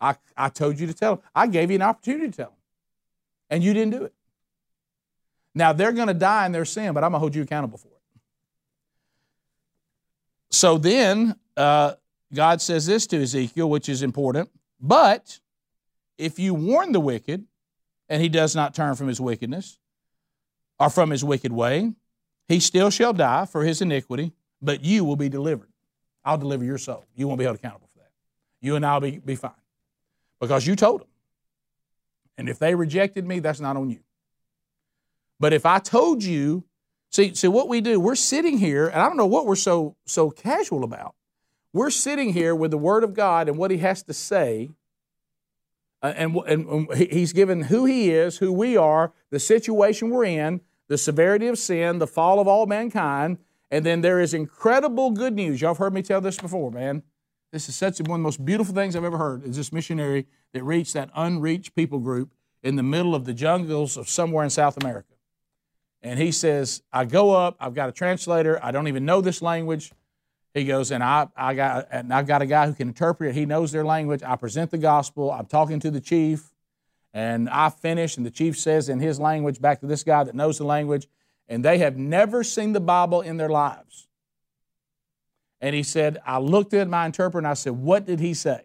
I, 0.00 0.16
I 0.36 0.48
told 0.50 0.78
you 0.78 0.86
to 0.86 0.92
tell 0.92 1.16
them. 1.16 1.24
I 1.34 1.46
gave 1.46 1.70
you 1.70 1.76
an 1.76 1.82
opportunity 1.82 2.30
to 2.30 2.36
tell 2.36 2.46
them. 2.46 2.58
And 3.48 3.64
you 3.64 3.72
didn't 3.72 3.92
do 3.92 4.04
it. 4.04 4.12
Now, 5.54 5.72
they're 5.72 5.92
going 5.92 6.08
to 6.08 6.14
die 6.14 6.44
in 6.46 6.52
their 6.52 6.64
sin, 6.64 6.92
but 6.92 7.04
I'm 7.04 7.12
going 7.12 7.18
to 7.18 7.20
hold 7.20 7.34
you 7.34 7.42
accountable 7.42 7.78
for 7.78 7.88
it. 7.88 7.94
So 10.50 10.76
then 10.76 11.36
uh, 11.56 11.94
God 12.34 12.60
says 12.60 12.86
this 12.86 13.06
to 13.08 13.22
Ezekiel, 13.22 13.70
which 13.70 13.88
is 13.88 14.02
important. 14.02 14.50
But 14.80 15.38
if 16.18 16.38
you 16.38 16.52
warn 16.52 16.92
the 16.92 17.00
wicked, 17.00 17.46
and 18.08 18.20
he 18.20 18.28
does 18.28 18.54
not 18.54 18.74
turn 18.74 18.96
from 18.96 19.08
his 19.08 19.20
wickedness, 19.20 19.78
or 20.78 20.90
from 20.90 21.10
his 21.10 21.24
wicked 21.24 21.52
way, 21.52 21.92
he 22.48 22.60
still 22.60 22.90
shall 22.90 23.12
die 23.12 23.46
for 23.46 23.64
his 23.64 23.80
iniquity, 23.80 24.32
but 24.60 24.84
you 24.84 25.04
will 25.04 25.16
be 25.16 25.28
delivered. 25.28 25.68
I'll 26.24 26.38
deliver 26.38 26.64
your 26.64 26.78
soul. 26.78 27.04
You 27.14 27.28
won't 27.28 27.38
be 27.38 27.44
held 27.44 27.56
accountable 27.56 27.88
for 27.92 28.00
that. 28.00 28.10
You 28.60 28.76
and 28.76 28.84
I'll 28.84 29.00
be, 29.00 29.18
be 29.18 29.36
fine. 29.36 29.52
Because 30.40 30.66
you 30.66 30.76
told 30.76 31.02
them. 31.02 31.08
And 32.36 32.48
if 32.48 32.58
they 32.58 32.74
rejected 32.74 33.26
me, 33.26 33.38
that's 33.38 33.60
not 33.60 33.76
on 33.76 33.90
you. 33.90 34.00
But 35.38 35.52
if 35.52 35.66
I 35.66 35.78
told 35.78 36.22
you 36.22 36.64
See, 37.14 37.32
see 37.32 37.46
what 37.46 37.68
we 37.68 37.80
do, 37.80 38.00
we're 38.00 38.16
sitting 38.16 38.58
here, 38.58 38.88
and 38.88 39.00
I 39.00 39.06
don't 39.06 39.16
know 39.16 39.24
what 39.24 39.46
we're 39.46 39.54
so 39.54 39.94
so 40.04 40.30
casual 40.30 40.82
about. 40.82 41.14
We're 41.72 41.90
sitting 41.90 42.32
here 42.32 42.56
with 42.56 42.72
the 42.72 42.76
Word 42.76 43.04
of 43.04 43.14
God 43.14 43.48
and 43.48 43.56
what 43.56 43.70
He 43.70 43.78
has 43.78 44.02
to 44.02 44.12
say, 44.12 44.70
Uh, 46.04 46.12
and, 46.16 46.36
and, 46.46 46.68
um, 46.68 46.88
and 46.92 47.10
He's 47.10 47.32
given 47.32 47.62
who 47.62 47.84
He 47.86 48.10
is, 48.10 48.38
who 48.38 48.52
we 48.52 48.76
are, 48.76 49.12
the 49.30 49.40
situation 49.40 50.10
we're 50.10 50.24
in, 50.24 50.60
the 50.88 50.98
severity 50.98 51.46
of 51.48 51.58
sin, 51.58 51.98
the 51.98 52.06
fall 52.06 52.38
of 52.38 52.46
all 52.46 52.66
mankind, 52.66 53.38
and 53.70 53.84
then 53.84 54.02
there 54.02 54.20
is 54.20 54.34
incredible 54.34 55.10
good 55.10 55.34
news. 55.34 55.60
Y'all 55.60 55.70
have 55.70 55.78
heard 55.78 55.94
me 55.94 56.02
tell 56.02 56.20
this 56.20 56.36
before, 56.36 56.70
man. 56.70 57.02
This 57.50 57.68
is 57.68 57.74
such 57.74 57.98
one 58.00 58.20
of 58.20 58.22
the 58.22 58.24
most 58.24 58.44
beautiful 58.44 58.74
things 58.74 58.94
I've 58.94 59.04
ever 59.04 59.18
heard. 59.18 59.44
Is 59.44 59.56
this 59.56 59.72
missionary 59.72 60.26
that 60.52 60.62
reached 60.62 60.94
that 60.94 61.10
unreached 61.14 61.74
people 61.74 61.98
group 61.98 62.32
in 62.62 62.76
the 62.76 62.82
middle 62.82 63.14
of 63.14 63.24
the 63.24 63.34
jungles 63.34 63.96
of 63.96 64.08
somewhere 64.08 64.44
in 64.44 64.50
South 64.50 64.76
America 64.76 65.14
and 66.04 66.18
he 66.20 66.30
says, 66.30 66.82
I 66.92 67.06
go 67.06 67.32
up, 67.32 67.56
I've 67.58 67.74
got 67.74 67.88
a 67.88 67.92
translator, 67.92 68.62
I 68.62 68.70
don't 68.70 68.88
even 68.88 69.06
know 69.06 69.22
this 69.22 69.40
language. 69.40 69.90
He 70.54 70.64
goes, 70.64 70.92
and 70.92 71.02
I, 71.02 71.26
I 71.36 71.54
got 71.54 71.88
and 71.90 72.14
I've 72.14 72.28
got 72.28 72.40
a 72.40 72.46
guy 72.46 72.66
who 72.68 72.74
can 72.74 72.88
interpret 72.88 73.30
it. 73.30 73.34
He 73.34 73.44
knows 73.44 73.72
their 73.72 73.84
language. 73.84 74.22
I 74.22 74.36
present 74.36 74.70
the 74.70 74.78
gospel. 74.78 75.32
I'm 75.32 75.46
talking 75.46 75.80
to 75.80 75.90
the 75.90 76.00
chief, 76.00 76.54
and 77.12 77.50
I 77.50 77.70
finish, 77.70 78.16
and 78.16 78.24
the 78.24 78.30
chief 78.30 78.56
says 78.56 78.88
in 78.88 79.00
his 79.00 79.18
language 79.18 79.60
back 79.60 79.80
to 79.80 79.86
this 79.86 80.04
guy 80.04 80.22
that 80.22 80.34
knows 80.34 80.58
the 80.58 80.64
language, 80.64 81.08
and 81.48 81.64
they 81.64 81.78
have 81.78 81.96
never 81.96 82.44
seen 82.44 82.72
the 82.72 82.80
Bible 82.80 83.20
in 83.20 83.36
their 83.36 83.48
lives. 83.48 84.06
And 85.60 85.74
he 85.74 85.82
said, 85.82 86.18
I 86.24 86.38
looked 86.38 86.72
at 86.72 86.88
my 86.88 87.06
interpreter 87.06 87.38
and 87.38 87.48
I 87.48 87.54
said, 87.54 87.72
What 87.72 88.06
did 88.06 88.20
he 88.20 88.32
say? 88.32 88.60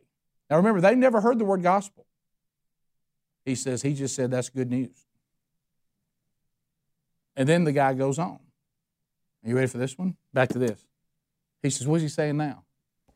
Now 0.48 0.58
remember, 0.58 0.82
they 0.82 0.94
never 0.96 1.22
heard 1.22 1.40
the 1.40 1.46
word 1.46 1.64
gospel. 1.64 2.06
He 3.46 3.56
says, 3.56 3.82
He 3.82 3.96
just 3.96 4.16
said 4.16 4.30
that's 4.30 4.50
good 4.50 4.70
news. 4.70 5.06
And 7.36 7.50
then 7.50 7.64
the 7.64 7.72
guy 7.72 7.94
goes 7.94 8.20
on. 8.20 8.40
Are 9.44 9.50
you 9.50 9.56
ready 9.56 9.68
for 9.68 9.78
this 9.78 9.98
one? 9.98 10.18
Back 10.34 10.50
to 10.50 10.60
this. 10.60 10.84
He 11.62 11.70
says, 11.70 11.88
What's 11.88 12.02
he 12.02 12.10
saying 12.10 12.38
now? 12.38 12.64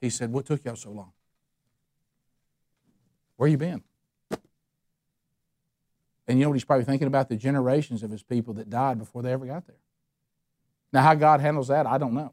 He 0.01 0.10
said, 0.10 0.32
What 0.32 0.45
took 0.45 0.63
y'all 0.65 0.75
so 0.75 0.91
long? 0.91 1.12
Where 3.38 3.49
you 3.49 3.58
been? 3.58 3.84
And 6.27 6.39
you 6.39 6.45
know 6.45 6.49
what 6.49 6.56
he's 6.56 6.63
probably 6.63 6.86
thinking 6.86 7.08
about? 7.08 7.27
The 7.27 7.36
generations 7.36 8.01
of 8.03 8.10
his 8.12 8.23
people 8.23 8.53
that 8.56 8.69
died 8.69 8.97
before 8.97 9.21
they 9.21 9.32
ever 9.32 9.45
got 9.45 9.67
there. 9.67 9.75
Now, 10.93 11.01
how 11.01 11.15
God 11.15 11.41
handles 11.41 11.67
that, 11.67 11.86
I 11.86 11.97
don't 11.97 12.13
know. 12.13 12.32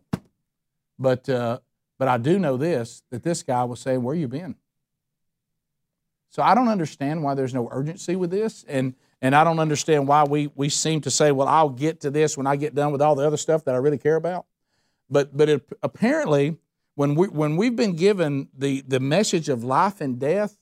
But, 0.99 1.29
uh, 1.29 1.59
but 1.99 2.07
I 2.07 2.19
do 2.19 2.39
know 2.39 2.57
this 2.57 3.03
that 3.11 3.23
this 3.23 3.43
guy 3.43 3.65
was 3.65 3.81
saying, 3.81 4.03
Where 4.03 4.15
you 4.15 4.29
been? 4.29 4.57
So 6.29 6.43
I 6.43 6.55
don't 6.55 6.69
understand 6.69 7.25
why 7.25 7.35
there's 7.35 7.55
no 7.55 7.69
urgency 7.73 8.15
with 8.15 8.31
this. 8.31 8.65
And 8.69 8.95
and 9.23 9.35
I 9.35 9.45
don't 9.45 9.59
understand 9.59 10.09
why 10.09 10.25
we, 10.25 10.51
we 10.55 10.69
seem 10.71 11.03
to 11.03 11.11
say, 11.11 11.31
well, 11.31 11.47
I'll 11.47 11.69
get 11.69 12.01
to 12.01 12.11
this 12.11 12.37
when 12.37 12.47
I 12.47 12.57
get 12.57 12.75
done 12.75 12.91
with 12.91 13.03
all 13.03 13.15
the 13.15 13.27
other 13.27 13.37
stuff 13.37 13.65
that 13.65 13.75
I 13.75 13.79
really 13.79 13.99
care 13.99 14.17
about. 14.17 14.47
But, 15.11 15.37
but 15.37 15.49
it, 15.49 15.69
apparently, 15.83 16.57
when, 16.95 17.15
we, 17.15 17.29
when 17.29 17.57
we've 17.57 17.77
been 17.77 17.97
given 17.97 18.49
the, 18.57 18.83
the 18.83 19.01
message 19.01 19.49
of 19.49 19.65
life 19.65 20.01
and 20.01 20.19
death, 20.19 20.57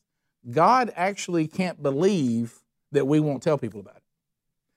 God 0.50 0.92
actually 0.96 1.46
can't 1.46 1.82
believe 1.82 2.61
that 2.92 3.06
we 3.06 3.20
won't 3.20 3.42
tell 3.42 3.58
people 3.58 3.80
about 3.80 3.96
it. 3.96 4.02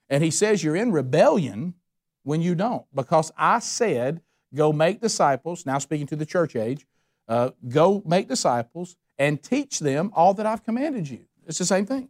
And 0.10 0.24
He 0.24 0.32
says 0.32 0.64
you're 0.64 0.76
in 0.76 0.92
rebellion 0.92 1.76
when 2.24 2.42
you 2.42 2.54
don't, 2.54 2.86
because 2.94 3.32
I 3.38 3.60
said, 3.60 4.22
go 4.54 4.74
make 4.74 5.02
disciples, 5.02 5.66
now 5.66 5.78
speaking 5.78 6.08
to 6.08 6.16
the 6.16 6.26
church 6.26 6.56
age, 6.56 6.86
uh, 7.28 7.52
go 7.70 8.04
make 8.06 8.28
disciples 8.28 8.96
and 9.18 9.42
teach 9.42 9.80
them 9.80 10.12
all 10.14 10.34
that 10.34 10.46
I've 10.46 10.64
commanded 10.64 11.10
you. 11.10 11.26
It's 11.48 11.58
the 11.58 11.66
same 11.66 11.86
thing. 11.86 12.10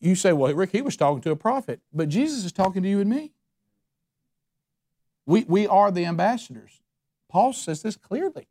You 0.00 0.16
say, 0.16 0.32
well, 0.32 0.52
Rick, 0.52 0.72
he 0.72 0.82
was 0.82 0.96
talking 0.96 1.20
to 1.22 1.30
a 1.30 1.36
prophet, 1.36 1.80
but 1.92 2.08
Jesus 2.08 2.44
is 2.44 2.50
talking 2.50 2.82
to 2.82 2.88
you 2.88 2.98
and 2.98 3.08
me. 3.08 3.30
We, 5.26 5.44
we 5.44 5.66
are 5.66 5.90
the 5.90 6.04
ambassadors. 6.04 6.80
Paul 7.28 7.52
says 7.52 7.82
this 7.82 7.96
clearly. 7.96 8.48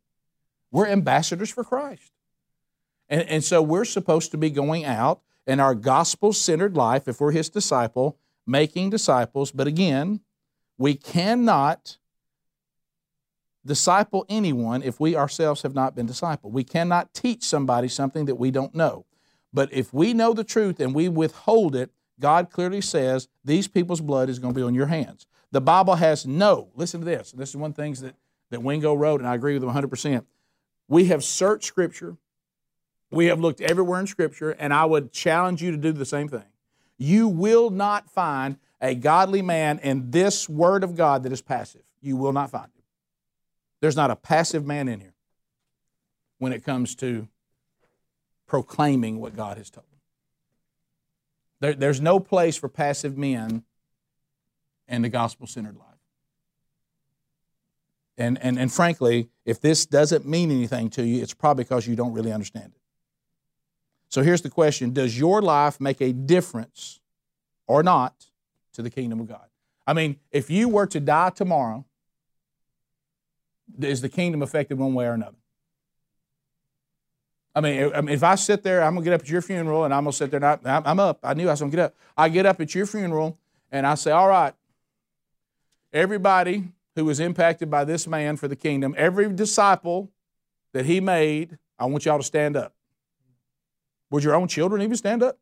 We're 0.70 0.88
ambassadors 0.88 1.50
for 1.50 1.64
Christ. 1.64 2.12
And, 3.08 3.22
and 3.28 3.44
so 3.44 3.60
we're 3.60 3.84
supposed 3.84 4.30
to 4.30 4.38
be 4.38 4.50
going 4.50 4.84
out 4.84 5.20
in 5.46 5.60
our 5.60 5.74
gospel 5.74 6.32
centered 6.32 6.76
life 6.76 7.06
if 7.06 7.20
we're 7.20 7.32
his 7.32 7.50
disciple, 7.50 8.16
making 8.46 8.90
disciples. 8.90 9.50
But 9.50 9.66
again, 9.66 10.20
we 10.78 10.94
cannot 10.94 11.98
disciple 13.64 14.24
anyone 14.28 14.82
if 14.82 14.98
we 14.98 15.14
ourselves 15.14 15.62
have 15.62 15.74
not 15.74 15.94
been 15.94 16.08
discipled. 16.08 16.50
We 16.52 16.64
cannot 16.64 17.14
teach 17.14 17.44
somebody 17.44 17.88
something 17.88 18.24
that 18.24 18.34
we 18.36 18.50
don't 18.50 18.74
know. 18.74 19.06
But 19.52 19.72
if 19.72 19.92
we 19.92 20.14
know 20.14 20.32
the 20.32 20.44
truth 20.44 20.80
and 20.80 20.94
we 20.94 21.08
withhold 21.08 21.76
it, 21.76 21.90
God 22.18 22.50
clearly 22.50 22.80
says 22.80 23.28
these 23.44 23.68
people's 23.68 24.00
blood 24.00 24.28
is 24.28 24.38
going 24.38 24.54
to 24.54 24.58
be 24.58 24.64
on 24.64 24.74
your 24.74 24.86
hands. 24.86 25.26
The 25.52 25.60
Bible 25.60 25.94
has 25.94 26.26
no, 26.26 26.70
listen 26.74 27.00
to 27.00 27.06
this. 27.06 27.30
This 27.32 27.50
is 27.50 27.56
one 27.56 27.70
of 27.70 27.76
the 27.76 27.82
things 27.82 28.00
that, 28.00 28.14
that 28.50 28.62
Wingo 28.62 28.94
wrote, 28.94 29.20
and 29.20 29.28
I 29.28 29.34
agree 29.34 29.54
with 29.54 29.62
him 29.62 29.70
100%. 29.70 30.24
We 30.88 31.06
have 31.06 31.22
searched 31.22 31.66
Scripture, 31.66 32.16
we 33.10 33.26
have 33.26 33.38
looked 33.38 33.60
everywhere 33.60 34.00
in 34.00 34.06
Scripture, 34.06 34.50
and 34.52 34.72
I 34.72 34.86
would 34.86 35.12
challenge 35.12 35.62
you 35.62 35.70
to 35.70 35.76
do 35.76 35.92
the 35.92 36.06
same 36.06 36.28
thing. 36.28 36.44
You 36.96 37.28
will 37.28 37.68
not 37.68 38.10
find 38.10 38.56
a 38.80 38.94
godly 38.94 39.42
man 39.42 39.78
in 39.80 40.10
this 40.10 40.48
Word 40.48 40.82
of 40.82 40.96
God 40.96 41.22
that 41.22 41.32
is 41.32 41.42
passive. 41.42 41.82
You 42.00 42.16
will 42.16 42.32
not 42.32 42.50
find 42.50 42.66
him. 42.66 42.82
There's 43.80 43.96
not 43.96 44.10
a 44.10 44.16
passive 44.16 44.64
man 44.64 44.88
in 44.88 45.00
here 45.00 45.14
when 46.38 46.52
it 46.52 46.64
comes 46.64 46.94
to 46.96 47.28
proclaiming 48.46 49.20
what 49.20 49.36
God 49.36 49.58
has 49.58 49.70
told. 49.70 49.86
There, 51.60 51.74
there's 51.74 52.00
no 52.00 52.18
place 52.18 52.56
for 52.56 52.68
passive 52.68 53.18
men 53.18 53.64
in 54.92 55.02
the 55.02 55.08
gospel 55.08 55.46
centered 55.46 55.76
life. 55.76 55.86
And, 58.18 58.38
and, 58.42 58.58
and 58.58 58.70
frankly, 58.70 59.30
if 59.44 59.60
this 59.60 59.86
doesn't 59.86 60.26
mean 60.26 60.50
anything 60.50 60.90
to 60.90 61.04
you, 61.04 61.22
it's 61.22 61.34
probably 61.34 61.64
because 61.64 61.88
you 61.88 61.96
don't 61.96 62.12
really 62.12 62.30
understand 62.30 62.72
it. 62.76 62.80
So 64.10 64.22
here's 64.22 64.42
the 64.42 64.50
question 64.50 64.92
Does 64.92 65.18
your 65.18 65.40
life 65.40 65.80
make 65.80 66.00
a 66.02 66.12
difference 66.12 67.00
or 67.66 67.82
not 67.82 68.26
to 68.74 68.82
the 68.82 68.90
kingdom 68.90 69.20
of 69.20 69.28
God? 69.28 69.46
I 69.86 69.94
mean, 69.94 70.16
if 70.30 70.50
you 70.50 70.68
were 70.68 70.86
to 70.88 71.00
die 71.00 71.30
tomorrow, 71.30 71.84
is 73.80 74.02
the 74.02 74.10
kingdom 74.10 74.42
affected 74.42 74.78
one 74.78 74.92
way 74.92 75.06
or 75.06 75.14
another? 75.14 75.38
I 77.54 77.60
mean, 77.60 78.08
if 78.08 78.22
I 78.22 78.34
sit 78.34 78.62
there, 78.62 78.82
I'm 78.82 78.94
gonna 78.94 79.04
get 79.04 79.14
up 79.14 79.22
at 79.22 79.28
your 79.28 79.42
funeral, 79.42 79.84
and 79.84 79.92
I'm 79.92 80.04
gonna 80.04 80.12
sit 80.12 80.30
there. 80.30 80.42
And 80.42 80.68
I, 80.68 80.82
I'm 80.84 81.00
up. 81.00 81.18
I 81.22 81.34
knew 81.34 81.48
I 81.48 81.52
was 81.52 81.60
gonna 81.60 81.70
get 81.70 81.80
up. 81.80 81.94
I 82.16 82.28
get 82.28 82.46
up 82.46 82.60
at 82.60 82.74
your 82.74 82.86
funeral, 82.86 83.38
and 83.70 83.86
I 83.86 83.94
say, 83.94 84.10
"All 84.10 84.28
right, 84.28 84.54
everybody 85.92 86.72
who 86.94 87.04
was 87.04 87.20
impacted 87.20 87.70
by 87.70 87.84
this 87.84 88.06
man 88.06 88.36
for 88.36 88.48
the 88.48 88.56
kingdom, 88.56 88.94
every 88.98 89.32
disciple 89.32 90.10
that 90.72 90.86
he 90.86 91.00
made, 91.00 91.58
I 91.78 91.86
want 91.86 92.04
y'all 92.04 92.18
to 92.18 92.24
stand 92.24 92.56
up." 92.56 92.74
Would 94.10 94.24
your 94.24 94.34
own 94.34 94.46
children 94.48 94.82
even 94.82 94.96
stand 94.96 95.22
up? 95.22 95.38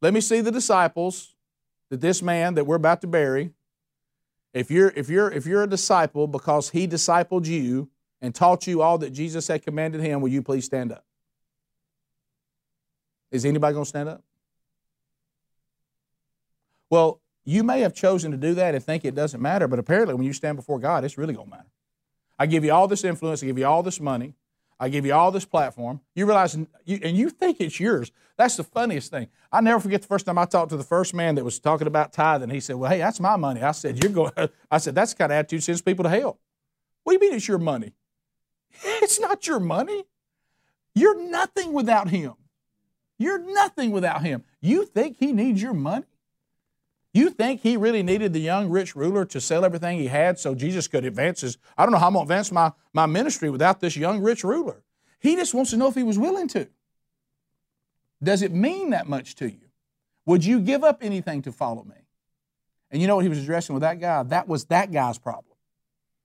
Let 0.00 0.14
me 0.14 0.20
see 0.20 0.40
the 0.40 0.52
disciples 0.52 1.34
that 1.90 2.00
this 2.00 2.22
man 2.22 2.54
that 2.54 2.64
we're 2.64 2.76
about 2.76 3.00
to 3.02 3.06
bury. 3.06 3.52
If 4.54 4.70
you're 4.70 4.92
if 4.96 5.08
you're 5.08 5.30
if 5.30 5.46
you're 5.46 5.64
a 5.64 5.68
disciple 5.68 6.26
because 6.26 6.70
he 6.70 6.88
discipled 6.88 7.46
you 7.46 7.88
and 8.20 8.34
taught 8.34 8.66
you 8.66 8.82
all 8.82 8.98
that 8.98 9.10
Jesus 9.10 9.48
had 9.48 9.62
commanded 9.62 10.00
him, 10.00 10.20
will 10.20 10.28
you 10.28 10.42
please 10.42 10.64
stand 10.64 10.92
up? 10.92 11.04
Is 13.30 13.44
anybody 13.44 13.74
going 13.74 13.84
to 13.84 13.88
stand 13.88 14.08
up? 14.08 14.22
Well, 16.88 17.20
you 17.50 17.64
may 17.64 17.80
have 17.80 17.94
chosen 17.94 18.30
to 18.30 18.36
do 18.36 18.54
that 18.54 18.74
and 18.74 18.84
think 18.84 19.04
it 19.04 19.14
doesn't 19.14 19.40
matter, 19.40 19.66
but 19.66 19.78
apparently 19.78 20.14
when 20.14 20.24
you 20.24 20.32
stand 20.32 20.56
before 20.56 20.78
God, 20.78 21.04
it's 21.04 21.18
really 21.18 21.34
going 21.34 21.46
to 21.46 21.56
matter. 21.56 21.68
I 22.38 22.46
give 22.46 22.64
you 22.64 22.72
all 22.72 22.86
this 22.86 23.04
influence, 23.04 23.42
I 23.42 23.46
give 23.46 23.58
you 23.58 23.66
all 23.66 23.82
this 23.82 24.00
money, 24.00 24.34
I 24.78 24.88
give 24.88 25.04
you 25.04 25.12
all 25.12 25.30
this 25.30 25.44
platform. 25.44 26.00
You 26.14 26.26
realize, 26.26 26.54
and 26.54 26.68
you 26.86 27.28
think 27.28 27.60
it's 27.60 27.78
yours. 27.78 28.12
That's 28.36 28.56
the 28.56 28.64
funniest 28.64 29.10
thing. 29.10 29.28
I 29.52 29.60
never 29.60 29.78
forget 29.78 30.00
the 30.00 30.08
first 30.08 30.24
time 30.24 30.38
I 30.38 30.46
talked 30.46 30.70
to 30.70 30.76
the 30.78 30.84
first 30.84 31.12
man 31.12 31.34
that 31.34 31.44
was 31.44 31.58
talking 31.58 31.86
about 31.86 32.14
tithing. 32.14 32.48
He 32.48 32.60
said, 32.60 32.76
"Well, 32.76 32.90
hey, 32.90 32.96
that's 32.98 33.20
my 33.20 33.36
money." 33.36 33.60
I 33.60 33.72
said, 33.72 34.02
"You're 34.02 34.12
going." 34.12 34.32
I 34.70 34.78
said, 34.78 34.94
"That's 34.94 35.12
the 35.12 35.18
kind 35.18 35.32
of 35.32 35.36
attitude 35.36 35.62
sends 35.62 35.82
people 35.82 36.04
to 36.04 36.08
hell." 36.08 36.38
What 37.04 37.12
do 37.12 37.14
you 37.22 37.30
mean 37.30 37.36
it's 37.36 37.48
your 37.48 37.58
money? 37.58 37.92
It's 39.02 39.20
not 39.20 39.46
your 39.46 39.60
money. 39.60 40.04
You're 40.94 41.20
nothing 41.28 41.74
without 41.74 42.08
him. 42.08 42.34
You're 43.18 43.38
nothing 43.38 43.90
without 43.90 44.22
him. 44.22 44.44
You 44.62 44.86
think 44.86 45.18
he 45.18 45.32
needs 45.32 45.60
your 45.60 45.74
money? 45.74 46.06
You 47.12 47.30
think 47.30 47.60
he 47.60 47.76
really 47.76 48.02
needed 48.02 48.32
the 48.32 48.40
young 48.40 48.70
rich 48.70 48.94
ruler 48.94 49.24
to 49.26 49.40
sell 49.40 49.64
everything 49.64 49.98
he 49.98 50.06
had 50.06 50.38
so 50.38 50.54
Jesus 50.54 50.86
could 50.86 51.04
advance 51.04 51.40
his? 51.40 51.58
I 51.76 51.84
don't 51.84 51.92
know 51.92 51.98
how 51.98 52.06
I'm 52.06 52.12
going 52.12 52.26
to 52.26 52.32
advance 52.32 52.52
my, 52.52 52.72
my 52.92 53.06
ministry 53.06 53.50
without 53.50 53.80
this 53.80 53.96
young 53.96 54.20
rich 54.20 54.44
ruler. 54.44 54.82
He 55.18 55.34
just 55.34 55.52
wants 55.52 55.72
to 55.72 55.76
know 55.76 55.88
if 55.88 55.96
he 55.96 56.04
was 56.04 56.18
willing 56.18 56.46
to. 56.48 56.68
Does 58.22 58.42
it 58.42 58.52
mean 58.52 58.90
that 58.90 59.08
much 59.08 59.34
to 59.36 59.50
you? 59.50 59.70
Would 60.26 60.44
you 60.44 60.60
give 60.60 60.84
up 60.84 60.98
anything 61.02 61.42
to 61.42 61.52
follow 61.52 61.82
me? 61.82 61.96
And 62.90 63.00
you 63.00 63.08
know 63.08 63.16
what 63.16 63.22
he 63.22 63.28
was 63.28 63.38
addressing 63.38 63.74
with 63.74 63.82
that 63.82 64.00
guy? 64.00 64.22
That 64.22 64.46
was 64.46 64.66
that 64.66 64.92
guy's 64.92 65.18
problem. 65.18 65.44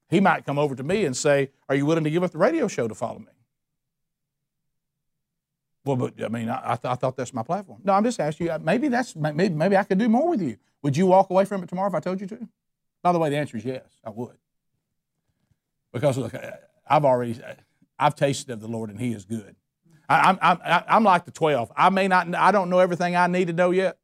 He 0.09 0.19
might 0.19 0.45
come 0.45 0.59
over 0.59 0.75
to 0.75 0.83
me 0.83 1.05
and 1.05 1.15
say, 1.17 1.51
Are 1.67 1.75
you 1.75 1.85
willing 1.85 2.03
to 2.03 2.11
give 2.11 2.23
up 2.23 2.31
the 2.31 2.37
radio 2.37 2.67
show 2.67 2.87
to 2.87 2.95
follow 2.95 3.19
me? 3.19 3.34
Well, 5.85 5.95
but 5.95 6.23
I 6.23 6.27
mean, 6.29 6.49
I, 6.49 6.73
I, 6.73 6.75
th- 6.75 6.91
I 6.91 6.95
thought 6.95 7.15
that's 7.15 7.33
my 7.33 7.43
platform. 7.43 7.81
No, 7.83 7.93
I'm 7.93 8.03
just 8.03 8.19
asking 8.19 8.47
you. 8.47 8.53
Uh, 8.53 8.59
maybe 8.59 8.87
that's 8.87 9.15
maybe, 9.15 9.49
maybe 9.49 9.77
I 9.77 9.83
could 9.83 9.97
do 9.97 10.09
more 10.09 10.29
with 10.29 10.41
you. 10.41 10.57
Would 10.81 10.97
you 10.97 11.05
walk 11.05 11.29
away 11.29 11.45
from 11.45 11.63
it 11.63 11.69
tomorrow 11.69 11.87
if 11.87 11.95
I 11.95 11.99
told 11.99 12.19
you 12.19 12.27
to? 12.27 12.47
By 13.03 13.11
the 13.11 13.19
way, 13.19 13.29
the 13.29 13.37
answer 13.37 13.57
is 13.57 13.65
yes. 13.65 13.83
I 14.03 14.09
would. 14.09 14.35
Because 15.93 16.17
look, 16.17 16.33
I've 16.87 17.05
already 17.05 17.39
I've 17.99 18.15
tasted 18.15 18.51
of 18.51 18.61
the 18.61 18.67
Lord 18.67 18.89
and 18.89 18.99
He 18.99 19.13
is 19.13 19.25
good. 19.25 19.55
I, 20.09 20.29
I'm 20.29 20.39
I'm 20.41 20.83
I'm 20.87 21.03
like 21.03 21.25
the 21.25 21.31
twelve. 21.31 21.71
I 21.75 21.89
may 21.89 22.07
not 22.07 22.33
I 22.35 22.51
don't 22.51 22.69
know 22.69 22.79
everything 22.79 23.15
I 23.15 23.27
need 23.27 23.47
to 23.47 23.53
know 23.53 23.71
yet, 23.71 23.97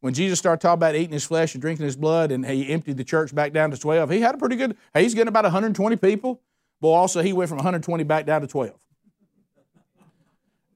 when 0.00 0.14
Jesus 0.14 0.38
started 0.38 0.60
talking 0.62 0.78
about 0.78 0.94
eating 0.94 1.12
his 1.12 1.24
flesh 1.24 1.54
and 1.54 1.60
drinking 1.60 1.84
his 1.84 1.96
blood, 1.96 2.32
and 2.32 2.44
he 2.44 2.68
emptied 2.70 2.96
the 2.96 3.04
church 3.04 3.34
back 3.34 3.52
down 3.52 3.70
to 3.70 3.76
12, 3.76 4.10
he 4.10 4.20
had 4.20 4.34
a 4.34 4.38
pretty 4.38 4.56
good, 4.56 4.76
he's 4.94 5.14
getting 5.14 5.28
about 5.28 5.44
120 5.44 5.96
people. 5.96 6.40
But 6.80 6.88
also, 6.88 7.20
he 7.20 7.34
went 7.34 7.50
from 7.50 7.58
120 7.58 8.04
back 8.04 8.24
down 8.24 8.40
to 8.40 8.46
12. 8.46 8.72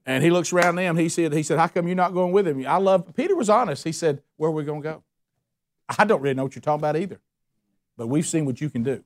And 0.05 0.23
he 0.23 0.29
looks 0.29 0.53
around 0.53 0.75
them. 0.75 0.97
He 0.97 1.09
said, 1.09 1.33
he 1.33 1.43
said, 1.43 1.57
how 1.57 1.67
come 1.67 1.87
you're 1.87 1.95
not 1.95 2.13
going 2.13 2.31
with 2.31 2.47
him? 2.47 2.65
I 2.67 2.77
love, 2.77 3.15
Peter 3.15 3.35
was 3.35 3.49
honest. 3.49 3.83
He 3.83 3.91
said, 3.91 4.21
where 4.37 4.49
are 4.49 4.53
we 4.53 4.63
going 4.63 4.81
to 4.81 4.89
go? 4.89 5.03
I 5.97 6.05
don't 6.05 6.21
really 6.21 6.35
know 6.35 6.43
what 6.43 6.55
you're 6.55 6.61
talking 6.61 6.81
about 6.81 6.95
either. 6.95 7.19
But 7.97 8.07
we've 8.07 8.25
seen 8.25 8.45
what 8.45 8.61
you 8.61 8.69
can 8.69 8.83
do. 8.83 9.03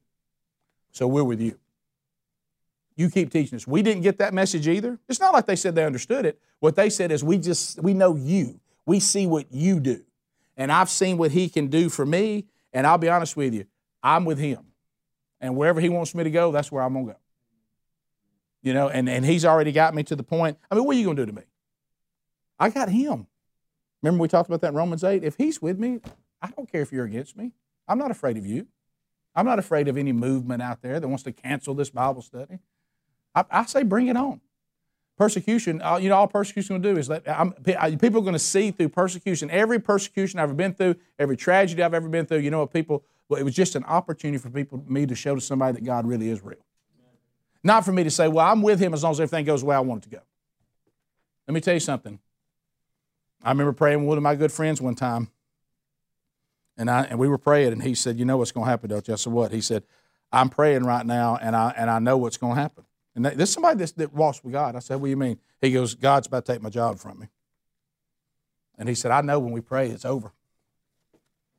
So 0.92 1.08
we're 1.08 1.24
with 1.24 1.40
you. 1.40 1.58
You 2.96 3.10
keep 3.10 3.32
teaching 3.32 3.56
us. 3.56 3.66
We 3.66 3.82
didn't 3.82 4.02
get 4.02 4.18
that 4.18 4.34
message 4.34 4.68
either. 4.68 5.00
It's 5.08 5.20
not 5.20 5.34
like 5.34 5.46
they 5.46 5.56
said 5.56 5.76
they 5.76 5.86
understood 5.86 6.26
it. 6.26 6.40
What 6.60 6.76
they 6.76 6.90
said 6.90 7.12
is, 7.12 7.24
we 7.24 7.38
just, 7.38 7.82
we 7.82 7.94
know 7.94 8.16
you. 8.16 8.60
We 8.86 9.00
see 9.00 9.26
what 9.26 9.46
you 9.52 9.80
do 9.80 10.04
and 10.60 10.74
I've 10.74 10.90
seen 10.90 11.18
what 11.18 11.32
he 11.32 11.48
can 11.50 11.68
do 11.68 11.90
for 11.90 12.06
me. 12.06 12.46
And 12.72 12.86
I'll 12.86 13.00
be 13.00 13.10
honest 13.10 13.36
with 13.36 13.56
you, 13.56 13.66
I'm 14.04 14.26
with 14.26 14.38
him. 14.38 14.60
And 15.42 15.56
wherever 15.56 15.80
he 15.80 15.90
wants 15.90 16.14
me 16.14 16.24
to 16.26 16.30
go, 16.30 16.52
that's 16.52 16.72
where 16.72 16.84
I'm 16.84 16.94
going 16.94 17.08
to 17.08 17.12
go. 17.14 17.18
You 18.62 18.74
know, 18.74 18.90
and, 18.90 19.08
and 19.08 19.26
he's 19.26 19.46
already 19.46 19.72
got 19.72 19.94
me 19.96 20.04
to 20.04 20.16
the 20.16 20.24
point. 20.24 20.58
I 20.70 20.76
mean, 20.76 20.84
what 20.86 20.96
are 20.96 21.00
you 21.00 21.06
going 21.06 21.18
to 21.18 21.26
do 21.26 21.32
to 21.32 21.36
me? 21.36 21.44
I 22.60 22.70
got 22.70 22.90
him. 22.90 23.28
Remember 24.02 24.22
we 24.22 24.28
talked 24.28 24.50
about 24.50 24.62
that 24.62 24.70
in 24.70 24.76
Romans 24.76 25.04
8? 25.04 25.24
If 25.24 25.36
he's 25.36 25.62
with 25.62 25.80
me, 25.80 26.00
I 26.42 26.50
don't 26.50 26.70
care 26.70 26.82
if 26.82 26.92
you're 26.92 27.06
against 27.06 27.38
me. 27.38 27.52
I'm 27.88 27.98
not 27.98 28.12
afraid 28.12 28.38
of 28.38 28.46
you. 28.46 28.68
I'm 29.36 29.46
not 29.46 29.60
afraid 29.60 29.88
of 29.88 29.98
any 29.98 30.12
movement 30.12 30.62
out 30.62 30.82
there 30.82 31.00
that 31.00 31.08
wants 31.08 31.24
to 31.24 31.32
cancel 31.32 31.74
this 31.74 31.90
Bible 31.90 32.22
study. 32.22 32.60
I, 33.34 33.46
I 33.50 33.66
say 33.66 33.84
bring 33.84 34.08
it 34.08 34.18
on. 34.18 34.42
Persecution, 35.18 35.82
you 36.00 36.08
know, 36.08 36.16
all 36.16 36.28
persecution 36.28 36.76
will 36.76 36.82
do 36.82 36.98
is 36.98 37.10
let 37.10 37.28
I'm, 37.28 37.52
people 37.52 38.20
are 38.20 38.24
going 38.24 38.34
to 38.34 38.40
see 38.40 38.72
through 38.72 38.90
persecution. 38.90 39.52
Every 39.52 39.78
persecution 39.78 40.40
I've 40.40 40.46
ever 40.46 40.54
been 40.54 40.74
through, 40.74 40.96
every 41.18 41.36
tragedy 41.36 41.84
I've 41.84 41.94
ever 41.94 42.08
been 42.08 42.26
through, 42.26 42.38
you 42.40 42.52
know 42.52 42.60
what 42.60 42.72
people, 42.72 43.04
well, 43.28 43.40
it 43.40 43.44
was 43.44 43.54
just 43.54 43.76
an 43.76 43.84
opportunity 43.84 44.38
for 44.38 44.50
people, 44.50 44.82
me 44.88 45.06
to 45.06 45.16
show 45.16 45.36
to 45.36 45.42
somebody 45.42 45.74
that 45.74 45.84
God 45.84 46.08
really 46.08 46.30
is 46.30 46.42
real. 46.42 46.66
Not 47.64 47.86
for 47.86 47.92
me 47.92 48.04
to 48.04 48.12
say, 48.12 48.28
well, 48.28 48.46
I'm 48.46 48.62
with 48.62 48.80
him 48.80 48.94
as 48.94 49.04
long 49.04 49.12
as 49.12 49.20
everything 49.20 49.46
goes 49.46 49.62
the 49.62 49.68
way 49.68 49.76
I 49.76 49.80
want 49.82 50.06
it 50.06 50.10
to 50.10 50.16
go. 50.18 50.22
Let 51.48 51.54
me 51.54 51.62
tell 51.62 51.74
you 51.74 51.80
something. 51.80 52.20
I 53.44 53.50
remember 53.50 53.74
praying 53.74 54.00
with 54.00 54.08
one 54.08 54.18
of 54.18 54.24
my 54.24 54.36
good 54.36 54.52
friends 54.52 54.82
one 54.82 54.96
time, 54.96 55.30
and, 56.78 56.90
I, 56.90 57.04
and 57.04 57.20
we 57.20 57.28
were 57.28 57.38
praying, 57.38 57.74
and 57.74 57.84
he 57.84 57.96
said, 57.96 58.18
You 58.18 58.26
know 58.26 58.38
what's 58.38 58.52
going 58.52 58.66
to 58.66 58.70
happen, 58.70 58.90
don't 58.90 59.08
you? 59.08 59.14
I 59.14 59.18
said, 59.18 59.34
What? 59.34 59.52
He 59.52 59.62
said, 59.62 59.84
I'm 60.32 60.50
praying 60.50 60.84
right 60.84 61.06
now, 61.06 61.38
and 61.42 61.56
I, 61.56 61.74
and 61.76 61.90
I 61.90 62.00
know 62.00 62.18
what's 62.18 62.38
going 62.38 62.56
to 62.56 62.62
happen. 62.62 62.86
And 63.16 63.26
there's 63.26 63.50
somebody 63.50 63.84
that 63.84 64.14
walks 64.14 64.44
with 64.44 64.54
God. 64.54 64.76
I 64.76 64.80
said, 64.80 64.96
What 64.96 65.08
do 65.08 65.10
you 65.10 65.18
mean? 65.18 65.40
He 65.60 65.72
goes, 65.72 65.96
God's 65.96 66.28
about 66.28 66.46
to 66.46 66.54
take 66.54 66.62
my 66.62 66.70
job 66.70 67.00
from 67.00 67.20
me. 67.20 67.28
And 68.78 68.88
he 68.88 68.96
said, 68.96 69.12
I 69.12 69.22
know 69.22 69.40
when 69.40 69.52
we 69.52 69.62
pray, 69.62 69.90
it's 69.90 70.06
over. 70.06 70.32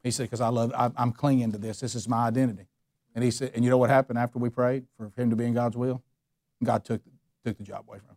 He 0.02 0.10
said, 0.10 0.24
Because 0.24 0.40
I 0.40 0.48
love, 0.48 0.72
I, 0.74 0.90
I'm 0.96 1.12
clinging 1.12 1.52
to 1.52 1.58
this. 1.58 1.80
This 1.80 1.94
is 1.94 2.08
my 2.08 2.26
identity. 2.28 2.69
And 3.14 3.24
he 3.24 3.30
said, 3.30 3.52
And 3.54 3.64
you 3.64 3.70
know 3.70 3.78
what 3.78 3.90
happened 3.90 4.18
after 4.18 4.38
we 4.38 4.50
prayed 4.50 4.84
for 4.96 5.12
him 5.16 5.30
to 5.30 5.36
be 5.36 5.44
in 5.44 5.54
God's 5.54 5.76
will? 5.76 6.02
God 6.62 6.84
took, 6.84 7.02
took 7.44 7.56
the 7.56 7.64
job 7.64 7.84
away 7.88 7.98
from 7.98 8.10
him. 8.10 8.16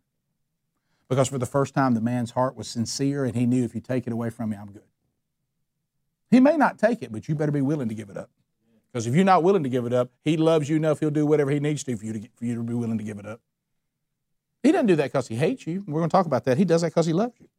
Because 1.10 1.27
for 1.27 1.38
the 1.38 1.45
first 1.45 1.73
time, 1.73 1.93
the 1.93 2.01
man's 2.01 2.32
heart 2.32 2.56
was 2.56 2.67
sincere, 2.67 3.25
and 3.25 3.36
he 3.36 3.45
knew 3.45 3.63
if 3.63 3.75
you 3.75 3.82
take 3.82 4.08
it 4.08 4.13
away 4.13 4.29
from 4.29 4.49
me, 4.49 4.58
I'm 4.58 4.71
good. 4.71 4.84
He 6.32 6.39
may 6.39 6.58
not 6.58 6.79
take 6.79 7.01
it, 7.03 7.12
but 7.12 7.27
you 7.27 7.36
better 7.36 7.51
be 7.51 7.62
willing 7.62 7.89
to 7.89 7.95
give 7.95 8.10
it 8.10 8.17
up. 8.17 8.29
Because 8.91 9.08
if 9.08 9.15
you're 9.15 9.25
not 9.25 9.43
willing 9.43 9.63
to 9.63 9.69
give 9.69 9.86
it 9.86 9.93
up, 9.93 10.12
He 10.23 10.38
loves 10.38 10.69
you 10.69 10.75
enough, 10.75 10.99
He'll 10.99 11.12
do 11.12 11.25
whatever 11.25 11.51
He 11.51 11.60
needs 11.60 11.84
to 11.84 11.95
for 11.95 12.06
you 12.06 12.13
to, 12.13 12.19
for 12.36 12.45
you 12.45 12.56
to 12.56 12.63
be 12.63 12.73
willing 12.73 12.97
to 12.97 13.03
give 13.03 13.19
it 13.19 13.25
up. 13.25 13.41
He 14.63 14.71
doesn't 14.71 14.88
do 14.88 14.95
that 14.95 15.12
because 15.12 15.27
he 15.27 15.36
hates 15.36 15.67
you. 15.67 15.84
We're 15.86 15.99
going 15.99 16.10
to 16.10 16.13
talk 16.13 16.25
about 16.25 16.45
that. 16.45 16.58
He 16.58 16.63
does 16.63 16.82
that 16.82 16.88
because 16.88 17.06
he 17.06 17.12
loves 17.12 17.34
you. 17.39 17.49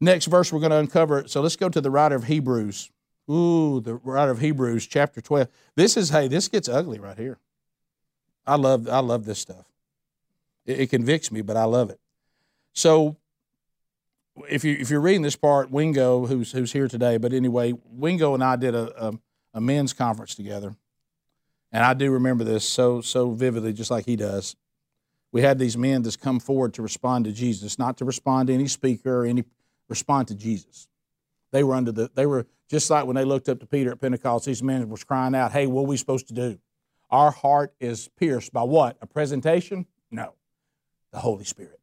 Next 0.00 0.26
verse 0.26 0.52
we're 0.52 0.58
going 0.58 0.70
to 0.72 0.78
uncover. 0.78 1.28
So 1.28 1.40
let's 1.40 1.54
go 1.54 1.68
to 1.68 1.80
the 1.80 1.90
writer 1.90 2.16
of 2.16 2.24
Hebrews. 2.24 2.90
Ooh, 3.30 3.80
the 3.80 3.94
writer 3.94 4.30
of 4.30 4.40
Hebrews, 4.40 4.86
chapter 4.86 5.20
12. 5.20 5.48
This 5.76 5.96
is, 5.96 6.10
hey, 6.10 6.28
this 6.28 6.48
gets 6.48 6.68
ugly 6.68 6.98
right 6.98 7.16
here. 7.16 7.38
I 8.46 8.56
love, 8.56 8.88
I 8.88 8.98
love 8.98 9.24
this 9.24 9.38
stuff. 9.38 9.64
It, 10.66 10.80
it 10.80 10.90
convicts 10.90 11.30
me, 11.30 11.42
but 11.42 11.56
I 11.56 11.64
love 11.64 11.90
it. 11.90 12.00
So 12.72 13.16
if 14.48 14.64
you 14.64 14.76
if 14.78 14.90
you're 14.90 15.00
reading 15.00 15.22
this 15.22 15.36
part, 15.36 15.70
Wingo, 15.70 16.26
who's 16.26 16.52
who's 16.52 16.72
here 16.72 16.88
today, 16.88 17.16
but 17.18 17.32
anyway, 17.32 17.74
Wingo 17.90 18.34
and 18.34 18.42
I 18.42 18.56
did 18.56 18.74
a, 18.74 19.08
a, 19.08 19.12
a 19.54 19.60
men's 19.60 19.92
conference 19.92 20.34
together, 20.34 20.74
and 21.70 21.84
I 21.84 21.94
do 21.94 22.10
remember 22.10 22.44
this 22.44 22.64
so 22.64 23.00
so 23.00 23.30
vividly, 23.32 23.72
just 23.72 23.90
like 23.90 24.06
he 24.06 24.16
does. 24.16 24.56
We 25.32 25.42
had 25.42 25.58
these 25.58 25.78
men 25.78 26.02
that's 26.02 26.16
come 26.16 26.40
forward 26.40 26.74
to 26.74 26.82
respond 26.82 27.24
to 27.24 27.32
Jesus, 27.32 27.78
not 27.78 27.96
to 27.98 28.04
respond 28.04 28.48
to 28.48 28.54
any 28.54 28.68
speaker 28.68 29.22
or 29.22 29.26
any 29.26 29.44
respond 29.88 30.28
to 30.28 30.34
Jesus. 30.34 30.88
They 31.50 31.62
were 31.62 31.74
under 31.74 31.92
the 31.92 32.10
they 32.14 32.26
were 32.26 32.46
just 32.72 32.88
like 32.88 33.04
when 33.04 33.14
they 33.14 33.24
looked 33.24 33.50
up 33.50 33.60
to 33.60 33.66
Peter 33.66 33.92
at 33.92 34.00
Pentecost. 34.00 34.46
These 34.46 34.62
men 34.62 34.88
was 34.88 35.04
crying 35.04 35.34
out, 35.34 35.52
"Hey, 35.52 35.66
what 35.66 35.82
are 35.82 35.86
we 35.86 35.98
supposed 35.98 36.26
to 36.28 36.34
do?" 36.34 36.58
Our 37.10 37.30
heart 37.30 37.74
is 37.78 38.08
pierced 38.16 38.50
by 38.50 38.62
what? 38.62 38.96
A 39.02 39.06
presentation? 39.06 39.86
No, 40.10 40.32
the 41.10 41.20
Holy 41.20 41.44
Spirit. 41.44 41.78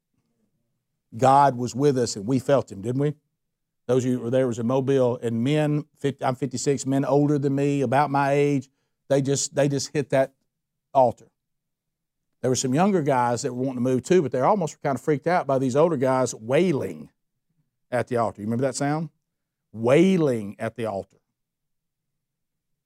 God 1.16 1.56
was 1.56 1.76
with 1.76 1.96
us 1.96 2.16
and 2.16 2.26
we 2.26 2.40
felt 2.40 2.72
Him, 2.72 2.82
didn't 2.82 3.02
we? 3.02 3.14
Those 3.86 4.04
of 4.04 4.10
you 4.10 4.18
who 4.18 4.24
were 4.24 4.30
there 4.32 4.48
was 4.48 4.58
a 4.58 4.64
Mobile, 4.64 5.20
and 5.22 5.44
men, 5.44 5.86
50, 5.98 6.26
I'm 6.26 6.36
56, 6.36 6.88
men 6.88 7.06
older 7.06 7.38
than 7.38 7.54
me, 7.54 7.82
about 7.82 8.10
my 8.10 8.32
age, 8.32 8.70
they 9.10 9.22
just 9.22 9.54
they 9.54 9.68
just 9.70 9.94
hit 9.94 10.10
that 10.10 10.34
altar. 10.92 11.30
There 12.42 12.50
were 12.50 12.56
some 12.56 12.74
younger 12.74 13.04
guys 13.04 13.44
that 13.44 13.54
were 13.54 13.62
wanting 13.62 13.84
to 13.84 13.90
move 13.90 14.02
too, 14.02 14.24
but 14.24 14.32
they're 14.32 14.46
almost 14.46 14.82
kind 14.82 14.96
of 14.96 15.02
freaked 15.02 15.28
out 15.28 15.46
by 15.46 15.60
these 15.60 15.76
older 15.76 15.98
guys 15.98 16.34
wailing 16.34 17.12
at 17.92 18.08
the 18.08 18.18
altar. 18.18 18.42
You 18.42 18.48
remember 18.48 18.64
that 18.64 18.76
sound? 18.76 19.10
Wailing 19.72 20.56
at 20.60 20.76
the 20.76 20.86
altar. 20.86 21.18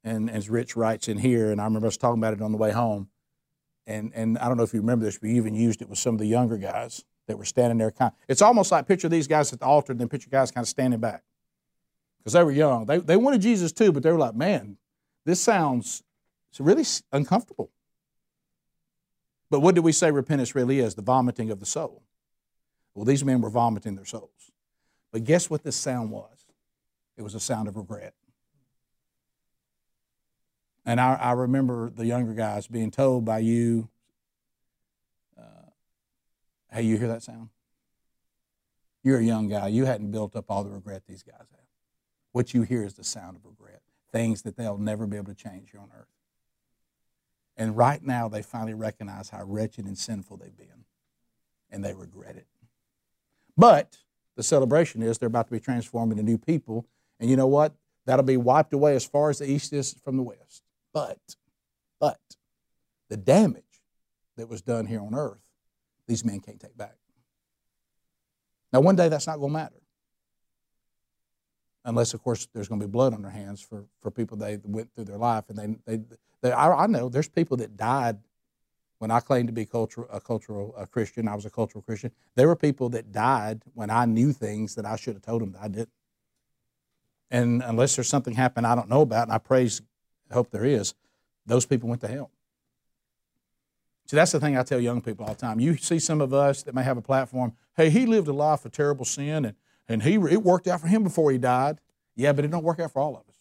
And 0.02 0.30
as 0.30 0.50
Rich 0.50 0.76
writes 0.76 1.08
in 1.08 1.18
here, 1.18 1.50
and 1.50 1.60
I 1.60 1.64
remember 1.64 1.86
us 1.86 1.96
talking 1.96 2.20
about 2.20 2.34
it 2.34 2.42
on 2.42 2.52
the 2.52 2.58
way 2.58 2.72
home, 2.72 3.08
and, 3.86 4.12
and 4.14 4.38
I 4.38 4.48
don't 4.48 4.56
know 4.56 4.62
if 4.62 4.74
you 4.74 4.80
remember 4.80 5.04
this, 5.04 5.18
but 5.18 5.30
you 5.30 5.36
even 5.36 5.54
used 5.54 5.82
it 5.82 5.88
with 5.88 5.98
some 5.98 6.14
of 6.14 6.20
the 6.20 6.26
younger 6.26 6.56
guys 6.56 7.04
that 7.26 7.38
were 7.38 7.44
standing 7.44 7.78
there. 7.78 7.90
Kind 7.90 8.12
of, 8.12 8.18
it's 8.28 8.42
almost 8.42 8.70
like 8.70 8.86
picture 8.86 9.08
these 9.08 9.26
guys 9.26 9.52
at 9.52 9.60
the 9.60 9.66
altar 9.66 9.92
and 9.92 10.00
then 10.00 10.08
picture 10.08 10.30
guys 10.30 10.50
kind 10.50 10.64
of 10.64 10.68
standing 10.68 11.00
back 11.00 11.22
because 12.18 12.34
they 12.34 12.42
were 12.42 12.52
young. 12.52 12.86
They, 12.86 12.98
they 12.98 13.16
wanted 13.16 13.40
Jesus 13.40 13.72
too, 13.72 13.92
but 13.92 14.02
they 14.02 14.12
were 14.12 14.18
like, 14.18 14.34
man, 14.34 14.76
this 15.24 15.40
sounds 15.40 16.02
really 16.58 16.84
uncomfortable. 17.12 17.70
But 19.50 19.60
what 19.60 19.74
do 19.74 19.82
we 19.82 19.92
say 19.92 20.10
repentance 20.10 20.54
really 20.54 20.80
is? 20.80 20.94
The 20.94 21.02
vomiting 21.02 21.50
of 21.50 21.60
the 21.60 21.66
soul. 21.66 22.02
Well, 22.94 23.04
these 23.04 23.24
men 23.24 23.40
were 23.40 23.50
vomiting 23.50 23.96
their 23.96 24.04
souls. 24.04 24.52
But 25.12 25.24
guess 25.24 25.50
what 25.50 25.62
this 25.62 25.76
sound 25.76 26.10
was? 26.10 26.33
It 27.16 27.22
was 27.22 27.34
a 27.34 27.40
sound 27.40 27.68
of 27.68 27.76
regret. 27.76 28.14
And 30.86 31.00
I, 31.00 31.14
I 31.14 31.32
remember 31.32 31.90
the 31.90 32.06
younger 32.06 32.34
guys 32.34 32.66
being 32.66 32.90
told 32.90 33.24
by 33.24 33.38
you, 33.38 33.88
uh, 35.38 35.70
Hey, 36.70 36.82
you 36.82 36.98
hear 36.98 37.08
that 37.08 37.22
sound? 37.22 37.48
You're 39.02 39.18
a 39.18 39.24
young 39.24 39.48
guy. 39.48 39.68
You 39.68 39.84
hadn't 39.84 40.10
built 40.10 40.34
up 40.34 40.46
all 40.48 40.64
the 40.64 40.70
regret 40.70 41.02
these 41.06 41.22
guys 41.22 41.36
have. 41.38 41.60
What 42.32 42.52
you 42.52 42.62
hear 42.62 42.82
is 42.82 42.94
the 42.94 43.04
sound 43.04 43.36
of 43.36 43.44
regret, 43.44 43.82
things 44.10 44.42
that 44.42 44.56
they'll 44.56 44.78
never 44.78 45.06
be 45.06 45.16
able 45.16 45.32
to 45.32 45.34
change 45.34 45.70
here 45.70 45.80
on 45.80 45.90
earth. 45.96 46.08
And 47.56 47.76
right 47.76 48.02
now, 48.02 48.28
they 48.28 48.42
finally 48.42 48.74
recognize 48.74 49.30
how 49.30 49.44
wretched 49.44 49.84
and 49.84 49.96
sinful 49.96 50.38
they've 50.38 50.56
been, 50.56 50.84
and 51.70 51.84
they 51.84 51.94
regret 51.94 52.34
it. 52.34 52.48
But 53.56 53.98
the 54.34 54.42
celebration 54.42 55.02
is 55.02 55.18
they're 55.18 55.28
about 55.28 55.46
to 55.46 55.52
be 55.52 55.60
transformed 55.60 56.10
into 56.10 56.24
new 56.24 56.38
people. 56.38 56.86
And 57.24 57.30
you 57.30 57.38
know 57.38 57.46
what? 57.46 57.72
That'll 58.04 58.22
be 58.22 58.36
wiped 58.36 58.74
away 58.74 58.94
as 58.94 59.06
far 59.06 59.30
as 59.30 59.38
the 59.38 59.50
east 59.50 59.72
is 59.72 59.96
from 60.04 60.18
the 60.18 60.22
west. 60.22 60.62
But, 60.92 61.18
but, 61.98 62.20
the 63.08 63.16
damage 63.16 63.80
that 64.36 64.46
was 64.46 64.60
done 64.60 64.84
here 64.84 65.00
on 65.00 65.14
earth 65.14 65.38
these 66.06 66.22
men 66.22 66.40
can't 66.40 66.60
take 66.60 66.76
back. 66.76 66.96
Now, 68.74 68.80
one 68.80 68.94
day 68.94 69.08
that's 69.08 69.26
not 69.26 69.38
going 69.38 69.52
to 69.52 69.58
matter. 69.58 69.80
Unless, 71.86 72.12
of 72.12 72.22
course, 72.22 72.46
there's 72.52 72.68
going 72.68 72.78
to 72.82 72.86
be 72.86 72.90
blood 72.92 73.14
on 73.14 73.22
their 73.22 73.30
hands 73.30 73.62
for, 73.62 73.86
for 74.02 74.10
people 74.10 74.36
they 74.36 74.58
went 74.62 74.94
through 74.94 75.06
their 75.06 75.16
life. 75.16 75.44
And 75.48 75.78
they, 75.86 75.96
they, 75.96 76.04
they 76.42 76.52
I, 76.52 76.84
I 76.84 76.86
know 76.86 77.08
there's 77.08 77.30
people 77.30 77.56
that 77.56 77.78
died 77.78 78.18
when 78.98 79.10
I 79.10 79.20
claimed 79.20 79.48
to 79.48 79.54
be 79.54 79.64
cultural, 79.64 80.08
a 80.12 80.20
cultural 80.20 80.74
a 80.76 80.86
Christian. 80.86 81.26
I 81.26 81.34
was 81.34 81.46
a 81.46 81.50
cultural 81.50 81.80
Christian. 81.80 82.10
There 82.34 82.48
were 82.48 82.56
people 82.56 82.90
that 82.90 83.12
died 83.12 83.62
when 83.72 83.88
I 83.88 84.04
knew 84.04 84.34
things 84.34 84.74
that 84.74 84.84
I 84.84 84.96
should 84.96 85.14
have 85.14 85.22
told 85.22 85.40
them 85.40 85.52
that 85.52 85.62
I 85.62 85.68
didn't. 85.68 85.88
And 87.30 87.62
unless 87.62 87.96
there's 87.96 88.08
something 88.08 88.34
happened 88.34 88.66
I 88.66 88.74
don't 88.74 88.88
know 88.88 89.00
about, 89.00 89.24
and 89.24 89.32
I 89.32 89.38
praise, 89.38 89.82
hope 90.30 90.50
there 90.50 90.64
is, 90.64 90.94
those 91.46 91.66
people 91.66 91.88
went 91.88 92.00
to 92.02 92.08
hell. 92.08 92.30
See, 94.06 94.16
that's 94.16 94.32
the 94.32 94.40
thing 94.40 94.56
I 94.56 94.62
tell 94.62 94.80
young 94.80 95.00
people 95.00 95.24
all 95.24 95.32
the 95.32 95.40
time. 95.40 95.60
You 95.60 95.76
see 95.76 95.98
some 95.98 96.20
of 96.20 96.34
us 96.34 96.62
that 96.64 96.74
may 96.74 96.82
have 96.82 96.98
a 96.98 97.02
platform, 97.02 97.54
hey, 97.76 97.88
he 97.90 98.04
lived 98.06 98.28
a 98.28 98.32
life 98.32 98.64
of 98.64 98.72
terrible 98.72 99.04
sin 99.04 99.46
and, 99.46 99.56
and 99.88 100.02
he, 100.02 100.14
it 100.14 100.42
worked 100.42 100.68
out 100.68 100.80
for 100.80 100.88
him 100.88 101.02
before 101.02 101.30
he 101.30 101.38
died. 101.38 101.80
Yeah, 102.14 102.32
but 102.32 102.44
it 102.44 102.50
don't 102.50 102.64
work 102.64 102.80
out 102.80 102.92
for 102.92 103.00
all 103.00 103.16
of 103.16 103.22
us. 103.28 103.34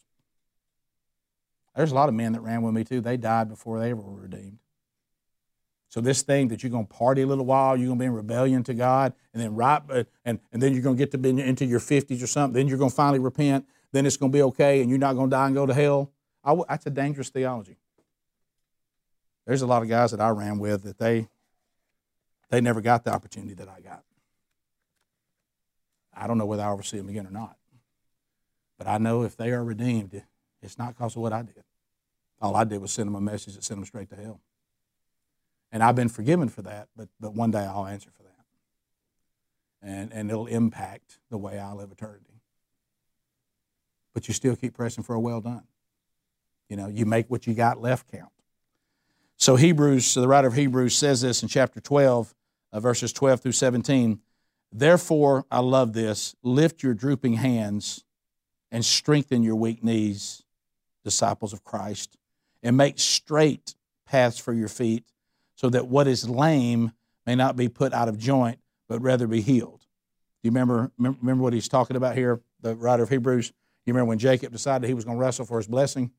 There's 1.76 1.92
a 1.92 1.96
lot 1.96 2.10
of 2.10 2.16
men 2.16 2.34
that 2.34 2.42
ran 2.42 2.62
with 2.62 2.74
me 2.74 2.84
too. 2.84 3.02
They 3.02 3.18
died 3.18 3.50
before 3.50 3.80
they 3.80 3.92
ever 3.92 4.02
were 4.02 4.22
redeemed. 4.22 4.60
So 5.94 6.02
this 6.02 6.24
thing 6.24 6.48
that 6.48 6.64
you're 6.64 6.72
going 6.72 6.88
to 6.88 6.92
party 6.92 7.22
a 7.22 7.28
little 7.28 7.46
while, 7.46 7.78
you're 7.78 7.86
going 7.86 8.00
to 8.00 8.02
be 8.02 8.08
in 8.08 8.14
rebellion 8.14 8.64
to 8.64 8.74
God, 8.74 9.14
and 9.32 9.40
then 9.40 9.54
right, 9.54 9.80
uh, 9.92 10.06
and, 10.26 10.40
and 10.52 10.60
then 10.60 10.74
you're 10.74 10.82
going 10.82 10.96
to 10.96 11.00
get 11.00 11.12
to 11.12 11.20
be 11.20 11.30
into 11.30 11.66
your 11.66 11.80
50s 11.80 12.24
or 12.24 12.26
something. 12.26 12.56
Then 12.60 12.68
you're 12.68 12.80
going 12.80 12.90
to 12.90 12.96
finally 12.96 13.20
repent. 13.20 13.68
Then 13.92 14.08
it's 14.08 14.18
going 14.18 14.32
to 14.32 14.36
be 14.36 14.42
okay, 14.42 14.82
and 14.82 14.90
you're 14.90 14.98
not 14.98 15.14
going 15.14 15.30
to 15.30 15.36
die 15.36 15.46
and 15.46 15.54
go 15.54 15.68
to 15.68 15.74
hell. 15.76 16.12
I, 16.44 16.56
that's 16.68 16.88
a 16.88 16.90
dangerous 16.90 17.30
theology. 17.30 17.78
There's 19.46 19.62
a 19.62 19.68
lot 19.68 19.84
of 19.84 19.88
guys 19.88 20.10
that 20.10 20.20
I 20.20 20.30
ran 20.30 20.58
with 20.58 20.82
that 20.82 20.98
they 20.98 21.28
they 22.50 22.60
never 22.60 22.82
got 22.82 23.04
the 23.04 23.14
opportunity 23.14 23.54
that 23.54 23.70
I 23.70 23.80
got. 23.80 24.04
I 26.12 26.26
don't 26.26 26.40
know 26.40 26.48
whether 26.48 26.64
I'll 26.64 26.74
ever 26.74 26.82
see 26.82 26.98
them 26.98 27.10
again 27.10 27.28
or 27.28 27.32
not. 27.32 27.56
But 28.80 28.88
I 28.88 28.98
know 28.98 29.22
if 29.22 29.38
they 29.38 29.52
are 29.52 29.64
redeemed, 29.64 30.24
it's 30.60 30.80
not 30.80 30.96
because 30.96 31.16
of 31.16 31.22
what 31.22 31.34
I 31.34 31.44
did. 31.44 31.64
All 32.42 32.56
I 32.56 32.64
did 32.64 32.82
was 32.82 32.92
send 32.92 33.10
them 33.10 33.16
a 33.16 33.22
message 33.22 33.54
that 33.54 33.64
sent 33.64 33.80
them 33.80 33.86
straight 33.86 34.10
to 34.10 34.16
hell. 34.16 34.42
And 35.74 35.82
I've 35.82 35.96
been 35.96 36.08
forgiven 36.08 36.50
for 36.50 36.62
that, 36.62 36.88
but, 36.96 37.10
but 37.20 37.34
one 37.34 37.50
day 37.50 37.66
I'll 37.66 37.88
answer 37.88 38.12
for 38.16 38.22
that. 38.22 38.46
And, 39.82 40.14
and 40.14 40.30
it'll 40.30 40.46
impact 40.46 41.18
the 41.32 41.38
way 41.38 41.58
I 41.60 41.74
live 41.74 41.92
eternity. 41.92 42.42
But 44.14 44.28
you 44.28 44.36
still 44.36 44.56
keep 44.56 44.76
pressing 44.76 45.04
for 45.04 45.16
a 45.16 45.20
well 45.20 45.42
done. 45.42 45.64
You 46.70 46.78
know, 46.78 46.88
you 46.88 47.08
make 47.08 47.30
what 47.30 47.48
you 47.48 47.56
got 47.56 47.82
left 47.82 48.10
count. 48.12 48.32
So 49.36 49.56
Hebrews, 49.56 50.06
so 50.06 50.22
the 50.22 50.28
writer 50.28 50.48
of 50.48 50.54
Hebrews 50.54 50.96
says 50.96 51.22
this 51.22 51.42
in 51.42 51.50
chapter 51.50 51.82
12, 51.82 52.36
uh, 52.72 52.80
verses 52.80 53.12
12 53.12 53.42
through 53.42 53.52
17. 53.54 54.20
Therefore, 54.72 55.44
I 55.52 55.60
love 55.60 55.94
this. 55.94 56.36
Lift 56.44 56.84
your 56.84 56.94
drooping 56.94 57.34
hands 57.34 58.04
and 58.72 58.86
strengthen 58.86 59.42
your 59.42 59.56
weak 59.56 59.84
knees, 59.84 60.44
disciples 61.04 61.52
of 61.52 61.64
Christ, 61.64 62.16
and 62.62 62.78
make 62.78 63.00
straight 63.00 63.76
paths 64.06 64.38
for 64.38 64.54
your 64.54 64.68
feet, 64.68 65.04
so 65.64 65.70
that 65.70 65.88
what 65.88 66.10
is 66.10 66.28
lame 66.28 66.92
may 67.26 67.36
not 67.36 67.56
be 67.56 67.70
put 67.70 67.94
out 67.94 68.10
of 68.10 68.18
joint, 68.18 68.60
but 68.90 69.02
rather 69.02 69.28
be 69.28 69.40
healed. 69.40 69.80
Do 69.80 70.50
you 70.50 70.52
remember, 70.52 70.92
remember 70.98 71.42
what 71.42 71.54
he's 71.54 71.70
talking 71.70 71.96
about 71.96 72.18
here, 72.18 72.42
the 72.60 72.76
writer 72.76 73.04
of 73.04 73.08
Hebrews? 73.08 73.54
You 73.86 73.94
remember 73.94 74.10
when 74.10 74.20
Jacob 74.20 74.52
decided 74.52 74.86
he 74.86 74.94
was 74.94 75.06
going 75.06 75.16
to 75.18 75.22
wrestle 75.22 75.46
for 75.46 75.56
his 75.56 75.68
blessing? 75.68 76.12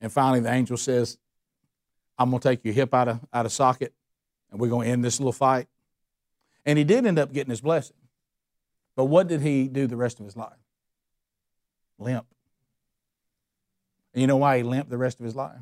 and 0.00 0.10
finally, 0.10 0.40
the 0.40 0.50
angel 0.50 0.76
says, 0.76 1.16
I'm 2.18 2.30
going 2.30 2.40
to 2.40 2.48
take 2.48 2.64
your 2.64 2.74
hip 2.74 2.92
out 2.92 3.06
of, 3.06 3.20
out 3.32 3.46
of 3.46 3.52
socket 3.52 3.94
and 4.50 4.58
we're 4.58 4.68
going 4.68 4.88
to 4.88 4.92
end 4.92 5.04
this 5.04 5.20
little 5.20 5.30
fight. 5.30 5.68
And 6.66 6.76
he 6.76 6.82
did 6.82 7.06
end 7.06 7.20
up 7.20 7.32
getting 7.32 7.50
his 7.50 7.60
blessing. 7.60 7.96
But 8.96 9.04
what 9.04 9.28
did 9.28 9.42
he 9.42 9.68
do 9.68 9.86
the 9.86 9.96
rest 9.96 10.18
of 10.18 10.26
his 10.26 10.36
life? 10.36 10.58
Limp. 12.00 12.26
And 14.12 14.22
you 14.22 14.26
know 14.26 14.38
why 14.38 14.56
he 14.56 14.64
limped 14.64 14.90
the 14.90 14.98
rest 14.98 15.20
of 15.20 15.24
his 15.24 15.36
life? 15.36 15.60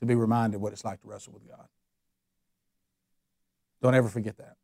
To 0.00 0.06
be 0.06 0.14
reminded 0.14 0.60
what 0.60 0.72
it's 0.72 0.84
like 0.84 1.00
to 1.02 1.08
wrestle 1.08 1.32
with 1.32 1.48
God. 1.48 1.66
Don't 3.80 3.94
ever 3.94 4.08
forget 4.08 4.36
that. 4.38 4.56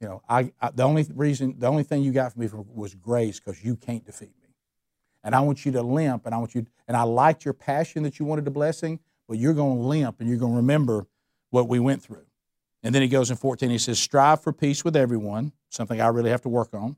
You 0.00 0.08
know, 0.08 0.22
I, 0.28 0.52
I 0.60 0.70
the 0.70 0.84
only 0.84 1.06
reason, 1.14 1.56
the 1.58 1.66
only 1.66 1.82
thing 1.82 2.02
you 2.02 2.12
got 2.12 2.32
from 2.32 2.42
me 2.42 2.48
was 2.74 2.94
grace 2.94 3.40
because 3.40 3.62
you 3.64 3.76
can't 3.76 4.04
defeat 4.04 4.32
me. 4.40 4.48
And 5.24 5.34
I 5.34 5.40
want 5.40 5.66
you 5.66 5.72
to 5.72 5.82
limp, 5.82 6.24
and 6.24 6.34
I 6.34 6.38
want 6.38 6.54
you, 6.54 6.66
and 6.86 6.96
I 6.96 7.02
liked 7.02 7.44
your 7.44 7.54
passion 7.54 8.04
that 8.04 8.18
you 8.18 8.24
wanted 8.24 8.44
the 8.44 8.50
blessing, 8.50 9.00
but 9.26 9.38
you're 9.38 9.54
going 9.54 9.78
to 9.78 9.82
limp 9.82 10.20
and 10.20 10.28
you're 10.28 10.38
going 10.38 10.52
to 10.52 10.56
remember 10.56 11.06
what 11.50 11.68
we 11.68 11.80
went 11.80 12.02
through. 12.02 12.24
And 12.82 12.94
then 12.94 13.02
he 13.02 13.08
goes 13.08 13.30
in 13.30 13.36
14, 13.36 13.68
he 13.70 13.78
says, 13.78 13.98
strive 13.98 14.40
for 14.40 14.52
peace 14.52 14.84
with 14.84 14.96
everyone, 14.96 15.52
something 15.68 16.00
I 16.00 16.06
really 16.08 16.30
have 16.30 16.42
to 16.42 16.48
work 16.48 16.72
on. 16.72 16.96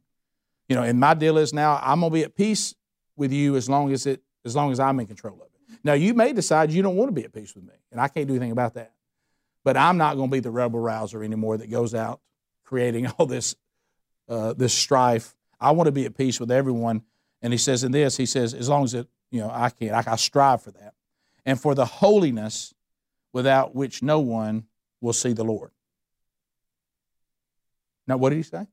You 0.69 0.77
know, 0.77 0.83
and 0.83 1.01
my 1.01 1.15
deal 1.15 1.39
is 1.39 1.53
now 1.53 1.81
I'm 1.83 2.01
going 2.01 2.13
to 2.13 2.15
be 2.15 2.23
at 2.23 2.37
peace 2.37 2.75
with 3.17 3.33
you 3.33 3.57
as 3.57 3.69
long 3.69 3.93
as 3.93 4.07
it 4.07 4.23
as 4.45 4.55
long 4.55 4.71
as 4.71 4.79
I'm 4.79 5.01
in 5.01 5.07
control 5.07 5.35
of 5.35 5.41
it. 5.43 5.50
Now 5.83 5.95
you 5.95 6.15
may 6.15 6.33
decide 6.33 6.71
you 6.71 6.83
don't 6.83 6.97
want 6.97 7.09
to 7.09 7.13
be 7.13 7.25
at 7.25 7.33
peace 7.33 7.55
with 7.55 7.65
me, 7.65 7.75
and 7.91 8.01
I 8.01 8.09
can't 8.09 8.27
do 8.27 8.35
anything 8.35 8.53
about 8.53 8.75
that. 8.75 8.93
But 9.65 9.77
I'm 9.77 9.99
not 9.99 10.17
going 10.17 10.31
to 10.31 10.33
be 10.33 10.41
the 10.41 10.51
rebel 10.51 10.81
rouser 10.81 11.23
anymore 11.23 11.59
that 11.59 11.71
goes 11.71 11.95
out 11.95 12.21
creating 12.65 13.07
all 13.19 13.27
this 13.27 13.55
uh, 14.29 14.53
this 14.55 14.73
strife. 14.73 15.35
I 15.61 15.73
want 15.73 15.89
to 15.89 15.93
be 15.93 16.07
at 16.07 16.17
peace 16.17 16.41
with 16.41 16.51
everyone. 16.51 17.03
And 17.43 17.53
he 17.53 17.59
says 17.59 17.85
in 17.85 17.93
this, 17.93 18.17
he 18.17 18.27
says, 18.27 18.55
as 18.55 18.69
long 18.69 18.85
as 18.85 18.95
it, 18.95 19.09
you 19.31 19.41
know, 19.41 19.51
I 19.51 19.71
can, 19.71 19.91
I, 19.91 20.05
I 20.07 20.17
strive 20.17 20.63
for 20.63 20.71
that, 20.73 20.95
and 21.45 21.61
for 21.61 21.75
the 21.75 21.87
holiness 21.87 22.75
without 23.33 23.75
which 23.75 24.03
no 24.03 24.21
one 24.21 24.65
will 25.01 25.13
see 25.13 25.33
the 25.33 25.45
Lord. 25.45 25.71
Now, 28.07 28.17
what 28.17 28.31
did 28.31 28.37
he 28.37 28.43
say? 28.43 28.67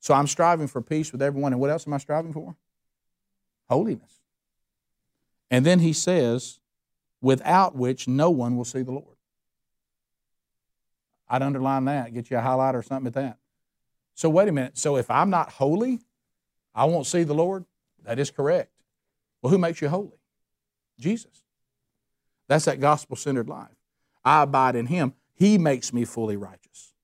So 0.00 0.14
I'm 0.14 0.26
striving 0.26 0.66
for 0.66 0.80
peace 0.80 1.12
with 1.12 1.20
everyone. 1.20 1.52
And 1.52 1.60
what 1.60 1.70
else 1.70 1.86
am 1.86 1.92
I 1.92 1.98
striving 1.98 2.32
for? 2.32 2.56
Holiness. 3.68 4.20
And 5.50 5.66
then 5.66 5.80
he 5.80 5.92
says, 5.92 6.60
without 7.20 7.74
which 7.76 8.06
no 8.08 8.30
one 8.30 8.56
will 8.56 8.64
see 8.64 8.82
the 8.82 8.92
Lord. 8.92 9.16
I'd 11.28 11.42
underline 11.42 11.84
that, 11.84 12.12
get 12.12 12.30
you 12.30 12.38
a 12.38 12.40
highlight 12.40 12.74
or 12.74 12.82
something 12.82 13.08
at 13.08 13.14
that. 13.14 13.38
So, 14.14 14.28
wait 14.28 14.48
a 14.48 14.52
minute. 14.52 14.76
So, 14.76 14.96
if 14.96 15.10
I'm 15.10 15.30
not 15.30 15.50
holy, 15.50 16.00
I 16.74 16.84
won't 16.84 17.06
see 17.06 17.22
the 17.22 17.34
Lord? 17.34 17.64
That 18.04 18.18
is 18.18 18.30
correct. 18.30 18.72
Well, 19.40 19.50
who 19.50 19.58
makes 19.58 19.80
you 19.80 19.88
holy? 19.88 20.18
Jesus. 20.98 21.44
That's 22.48 22.64
that 22.64 22.80
gospel 22.80 23.16
centered 23.16 23.48
life. 23.48 23.68
I 24.24 24.42
abide 24.42 24.76
in 24.76 24.86
Him, 24.86 25.14
He 25.34 25.56
makes 25.56 25.92
me 25.92 26.04
fully 26.04 26.36
righteous. 26.36 26.94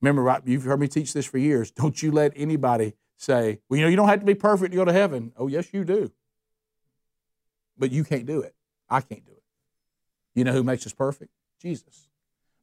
Remember, 0.00 0.22
right, 0.22 0.42
you've 0.44 0.64
heard 0.64 0.80
me 0.80 0.88
teach 0.88 1.12
this 1.12 1.26
for 1.26 1.38
years. 1.38 1.70
Don't 1.70 2.02
you 2.02 2.10
let 2.12 2.32
anybody 2.36 2.94
say, 3.16 3.60
well, 3.68 3.78
you 3.78 3.84
know, 3.84 3.90
you 3.90 3.96
don't 3.96 4.08
have 4.08 4.20
to 4.20 4.26
be 4.26 4.34
perfect 4.34 4.72
to 4.72 4.76
go 4.76 4.84
to 4.84 4.92
heaven. 4.92 5.32
Oh, 5.36 5.46
yes, 5.46 5.72
you 5.72 5.84
do. 5.84 6.10
But 7.78 7.92
you 7.92 8.04
can't 8.04 8.26
do 8.26 8.40
it. 8.40 8.54
I 8.88 9.00
can't 9.00 9.24
do 9.24 9.32
it. 9.32 9.42
You 10.34 10.44
know 10.44 10.52
who 10.52 10.62
makes 10.62 10.86
us 10.86 10.92
perfect? 10.92 11.30
Jesus. 11.60 12.08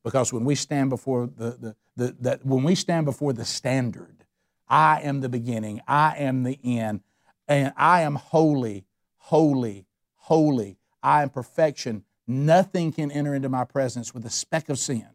Because 0.03 0.33
when 0.33 0.45
we 0.45 0.55
stand 0.55 0.89
before 0.89 1.27
the, 1.27 1.51
the, 1.51 1.75
the, 1.95 2.15
that 2.19 2.45
when 2.45 2.63
we 2.63 2.75
stand 2.75 3.05
before 3.05 3.33
the 3.33 3.45
standard, 3.45 4.25
I 4.67 5.01
am 5.01 5.21
the 5.21 5.29
beginning, 5.29 5.81
I 5.87 6.15
am 6.17 6.43
the 6.43 6.59
end, 6.63 7.01
and 7.47 7.73
I 7.77 8.01
am 8.01 8.15
holy, 8.15 8.85
holy, 9.17 9.85
holy. 10.15 10.77
I 11.01 11.23
am 11.23 11.29
perfection. 11.29 12.03
Nothing 12.27 12.91
can 12.91 13.11
enter 13.11 13.35
into 13.35 13.49
my 13.49 13.65
presence 13.65 14.13
with 14.13 14.25
a 14.25 14.29
speck 14.29 14.69
of 14.69 14.79
sin. 14.79 15.07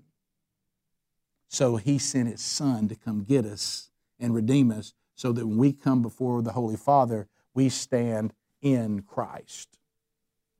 So 1.49 1.77
he 1.77 1.99
sent 1.99 2.29
his 2.29 2.43
son 2.43 2.89
to 2.89 2.95
come 2.95 3.25
get 3.25 3.47
us 3.47 3.91
and 4.21 4.35
redeem 4.35 4.71
us 4.71 4.93
so 5.15 5.33
that 5.33 5.47
when 5.47 5.57
we 5.57 5.73
come 5.73 6.03
before 6.03 6.43
the 6.43 6.53
Holy 6.53 6.77
Father, 6.77 7.27
we 7.55 7.69
stand 7.69 8.35
in 8.61 9.03
Christ. 9.03 9.79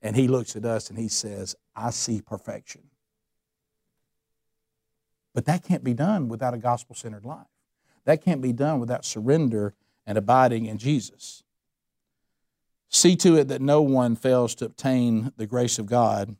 And 0.01 0.15
he 0.15 0.27
looks 0.27 0.55
at 0.55 0.65
us 0.65 0.89
and 0.89 0.97
he 0.97 1.07
says, 1.07 1.55
I 1.75 1.89
see 1.89 2.21
perfection. 2.21 2.83
But 5.33 5.45
that 5.45 5.63
can't 5.63 5.83
be 5.83 5.93
done 5.93 6.29
without 6.29 6.53
a 6.53 6.57
gospel 6.57 6.95
centered 6.95 7.25
life. 7.25 7.47
That 8.05 8.23
can't 8.23 8.41
be 8.41 8.53
done 8.53 8.79
without 8.79 9.05
surrender 9.05 9.73
and 10.05 10.17
abiding 10.17 10.65
in 10.65 10.77
Jesus. 10.77 11.43
See 12.89 13.15
to 13.17 13.35
it 13.37 13.49
that 13.49 13.61
no 13.61 13.81
one 13.81 14.15
fails 14.15 14.55
to 14.55 14.65
obtain 14.65 15.31
the 15.37 15.45
grace 15.45 15.77
of 15.77 15.85
God 15.85 16.35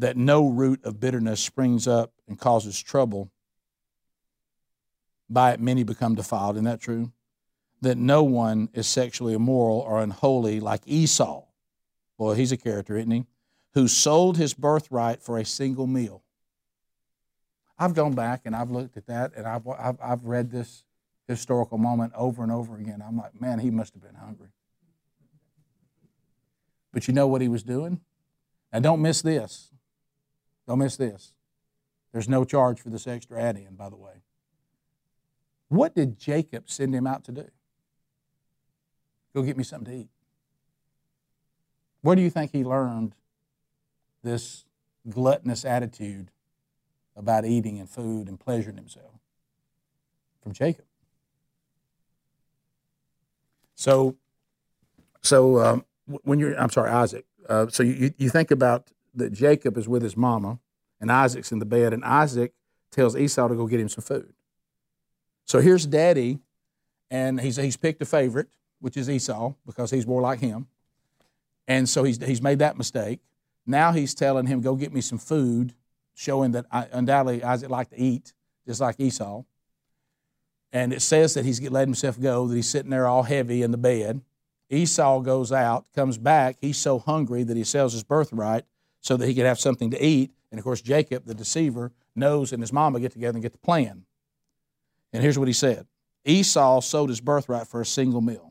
that 0.00 0.16
no 0.16 0.48
root 0.48 0.82
of 0.84 0.98
bitterness 0.98 1.40
springs 1.40 1.86
up 1.86 2.12
and 2.26 2.38
causes 2.38 2.80
trouble. 2.80 3.30
By 5.28 5.52
it, 5.52 5.60
many 5.60 5.84
become 5.84 6.14
defiled. 6.14 6.56
Isn't 6.56 6.64
that 6.64 6.80
true? 6.80 7.12
That 7.82 7.98
no 7.98 8.22
one 8.22 8.70
is 8.72 8.86
sexually 8.86 9.34
immoral 9.34 9.80
or 9.80 10.00
unholy 10.00 10.58
like 10.58 10.80
Esau. 10.86 11.44
Well, 12.20 12.34
he's 12.34 12.52
a 12.52 12.58
character, 12.58 12.98
isn't 12.98 13.10
he? 13.10 13.24
Who 13.72 13.88
sold 13.88 14.36
his 14.36 14.52
birthright 14.52 15.22
for 15.22 15.38
a 15.38 15.44
single 15.44 15.86
meal. 15.86 16.22
I've 17.78 17.94
gone 17.94 18.12
back 18.12 18.42
and 18.44 18.54
I've 18.54 18.70
looked 18.70 18.98
at 18.98 19.06
that 19.06 19.32
and 19.34 19.46
I've, 19.46 19.66
I've, 19.66 19.96
I've 20.02 20.24
read 20.26 20.50
this 20.50 20.84
historical 21.26 21.78
moment 21.78 22.12
over 22.14 22.42
and 22.42 22.52
over 22.52 22.76
again. 22.76 23.02
I'm 23.02 23.16
like, 23.16 23.40
man, 23.40 23.58
he 23.58 23.70
must 23.70 23.94
have 23.94 24.02
been 24.02 24.16
hungry. 24.16 24.50
But 26.92 27.08
you 27.08 27.14
know 27.14 27.26
what 27.26 27.40
he 27.40 27.48
was 27.48 27.62
doing? 27.62 28.02
Now, 28.70 28.80
don't 28.80 29.00
miss 29.00 29.22
this. 29.22 29.72
Don't 30.68 30.80
miss 30.80 30.96
this. 30.96 31.32
There's 32.12 32.28
no 32.28 32.44
charge 32.44 32.82
for 32.82 32.90
this 32.90 33.06
extra 33.06 33.40
add 33.40 33.56
in, 33.56 33.76
by 33.76 33.88
the 33.88 33.96
way. 33.96 34.24
What 35.68 35.94
did 35.94 36.18
Jacob 36.18 36.68
send 36.68 36.94
him 36.94 37.06
out 37.06 37.24
to 37.24 37.32
do? 37.32 37.48
Go 39.34 39.40
get 39.40 39.56
me 39.56 39.64
something 39.64 39.90
to 39.90 40.00
eat. 40.00 40.08
Where 42.02 42.16
do 42.16 42.22
you 42.22 42.30
think 42.30 42.52
he 42.52 42.64
learned 42.64 43.14
this 44.22 44.64
gluttonous 45.08 45.64
attitude 45.64 46.30
about 47.16 47.44
eating 47.44 47.78
and 47.78 47.88
food 47.88 48.28
and 48.28 48.38
pleasuring 48.38 48.76
himself? 48.76 49.12
From 50.42 50.52
Jacob. 50.52 50.86
So, 53.74 54.16
so 55.20 55.58
um, 55.60 55.84
when 56.06 56.38
you're, 56.38 56.58
I'm 56.58 56.70
sorry, 56.70 56.90
Isaac. 56.90 57.26
Uh, 57.48 57.66
so 57.68 57.82
you, 57.82 58.12
you 58.16 58.30
think 58.30 58.50
about 58.50 58.90
that 59.14 59.32
Jacob 59.32 59.76
is 59.76 59.88
with 59.88 60.02
his 60.02 60.16
mama 60.16 60.58
and 61.00 61.10
Isaac's 61.10 61.50
in 61.52 61.58
the 61.58 61.64
bed, 61.64 61.92
and 61.92 62.04
Isaac 62.04 62.52
tells 62.90 63.16
Esau 63.16 63.48
to 63.48 63.54
go 63.54 63.66
get 63.66 63.80
him 63.80 63.88
some 63.88 64.02
food. 64.02 64.32
So 65.46 65.60
here's 65.60 65.86
daddy, 65.86 66.38
and 67.10 67.40
he's, 67.40 67.56
he's 67.56 67.76
picked 67.76 68.02
a 68.02 68.06
favorite, 68.06 68.48
which 68.80 68.96
is 68.96 69.08
Esau, 69.08 69.54
because 69.66 69.90
he's 69.90 70.06
more 70.06 70.20
like 70.20 70.40
him. 70.40 70.68
And 71.70 71.88
so 71.88 72.02
he's, 72.02 72.18
he's 72.22 72.42
made 72.42 72.58
that 72.58 72.76
mistake. 72.76 73.20
Now 73.64 73.92
he's 73.92 74.12
telling 74.12 74.46
him, 74.46 74.60
go 74.60 74.74
get 74.74 74.92
me 74.92 75.00
some 75.00 75.18
food, 75.18 75.72
showing 76.14 76.50
that 76.50 76.66
I, 76.68 76.88
undoubtedly 76.90 77.44
Isaac 77.44 77.70
liked 77.70 77.92
to 77.92 78.00
eat, 78.00 78.34
just 78.66 78.80
like 78.80 78.98
Esau. 78.98 79.44
And 80.72 80.92
it 80.92 81.00
says 81.00 81.34
that 81.34 81.44
he's 81.44 81.62
letting 81.62 81.90
himself 81.90 82.20
go, 82.20 82.48
that 82.48 82.56
he's 82.56 82.68
sitting 82.68 82.90
there 82.90 83.06
all 83.06 83.22
heavy 83.22 83.62
in 83.62 83.70
the 83.70 83.78
bed. 83.78 84.20
Esau 84.68 85.20
goes 85.20 85.52
out, 85.52 85.86
comes 85.94 86.18
back. 86.18 86.56
He's 86.60 86.76
so 86.76 86.98
hungry 86.98 87.44
that 87.44 87.56
he 87.56 87.62
sells 87.62 87.92
his 87.92 88.02
birthright 88.02 88.64
so 89.00 89.16
that 89.16 89.28
he 89.28 89.34
could 89.36 89.46
have 89.46 89.60
something 89.60 89.92
to 89.92 90.04
eat. 90.04 90.32
And 90.50 90.58
of 90.58 90.64
course, 90.64 90.82
Jacob, 90.82 91.24
the 91.24 91.34
deceiver, 91.34 91.92
knows 92.16 92.52
and 92.52 92.60
his 92.60 92.72
mama 92.72 92.98
get 92.98 93.12
together 93.12 93.36
and 93.36 93.42
get 93.44 93.52
the 93.52 93.58
plan. 93.58 94.06
And 95.12 95.22
here's 95.22 95.38
what 95.38 95.46
he 95.46 95.54
said 95.54 95.86
Esau 96.24 96.80
sold 96.80 97.10
his 97.10 97.20
birthright 97.20 97.68
for 97.68 97.80
a 97.80 97.86
single 97.86 98.20
meal. 98.20 98.49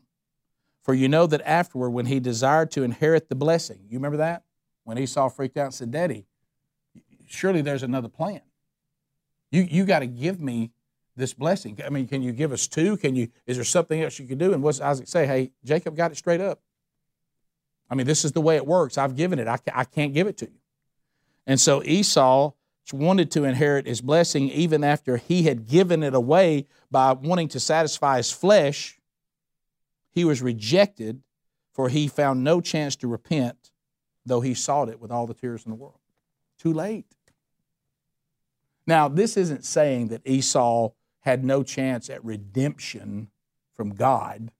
For 0.82 0.94
you 0.94 1.08
know 1.08 1.26
that 1.26 1.42
afterward, 1.42 1.90
when 1.90 2.06
he 2.06 2.20
desired 2.20 2.70
to 2.72 2.82
inherit 2.82 3.28
the 3.28 3.34
blessing, 3.34 3.80
you 3.88 3.98
remember 3.98 4.18
that? 4.18 4.44
When 4.84 4.98
Esau 4.98 5.28
freaked 5.28 5.56
out 5.56 5.66
and 5.66 5.74
said, 5.74 5.90
Daddy, 5.90 6.26
surely 7.26 7.62
there's 7.62 7.82
another 7.82 8.08
plan. 8.08 8.40
You, 9.50 9.62
you 9.62 9.84
got 9.84 10.00
to 10.00 10.06
give 10.06 10.40
me 10.40 10.70
this 11.16 11.34
blessing. 11.34 11.78
I 11.84 11.90
mean, 11.90 12.06
can 12.06 12.22
you 12.22 12.32
give 12.32 12.52
us 12.52 12.66
two? 12.66 12.96
Can 12.96 13.14
you? 13.14 13.28
Is 13.46 13.56
there 13.56 13.64
something 13.64 14.02
else 14.02 14.18
you 14.18 14.26
can 14.26 14.38
do? 14.38 14.52
And 14.52 14.62
what's 14.62 14.80
Isaac 14.80 15.08
say? 15.08 15.26
Hey, 15.26 15.52
Jacob 15.64 15.96
got 15.96 16.12
it 16.12 16.16
straight 16.16 16.40
up. 16.40 16.60
I 17.90 17.94
mean, 17.94 18.06
this 18.06 18.24
is 18.24 18.32
the 18.32 18.40
way 18.40 18.56
it 18.56 18.66
works. 18.66 18.96
I've 18.96 19.16
given 19.16 19.38
it. 19.38 19.48
I, 19.48 19.58
I 19.74 19.84
can't 19.84 20.14
give 20.14 20.28
it 20.28 20.36
to 20.38 20.46
you. 20.46 20.58
And 21.46 21.60
so 21.60 21.82
Esau 21.82 22.52
wanted 22.92 23.30
to 23.32 23.44
inherit 23.44 23.86
his 23.86 24.00
blessing 24.00 24.48
even 24.50 24.84
after 24.84 25.16
he 25.16 25.44
had 25.44 25.66
given 25.66 26.02
it 26.02 26.14
away 26.14 26.66
by 26.90 27.12
wanting 27.12 27.48
to 27.48 27.60
satisfy 27.60 28.16
his 28.16 28.30
flesh. 28.30 28.99
He 30.10 30.24
was 30.24 30.42
rejected, 30.42 31.22
for 31.72 31.88
he 31.88 32.08
found 32.08 32.42
no 32.42 32.60
chance 32.60 32.96
to 32.96 33.08
repent, 33.08 33.70
though 34.26 34.40
he 34.40 34.54
sought 34.54 34.88
it 34.88 35.00
with 35.00 35.10
all 35.10 35.26
the 35.26 35.34
tears 35.34 35.64
in 35.64 35.70
the 35.70 35.76
world. 35.76 36.00
Too 36.58 36.72
late. 36.72 37.06
Now, 38.86 39.08
this 39.08 39.36
isn't 39.36 39.64
saying 39.64 40.08
that 40.08 40.22
Esau 40.26 40.90
had 41.20 41.44
no 41.44 41.62
chance 41.62 42.10
at 42.10 42.24
redemption 42.24 43.28
from 43.72 43.94
God, 43.94 44.50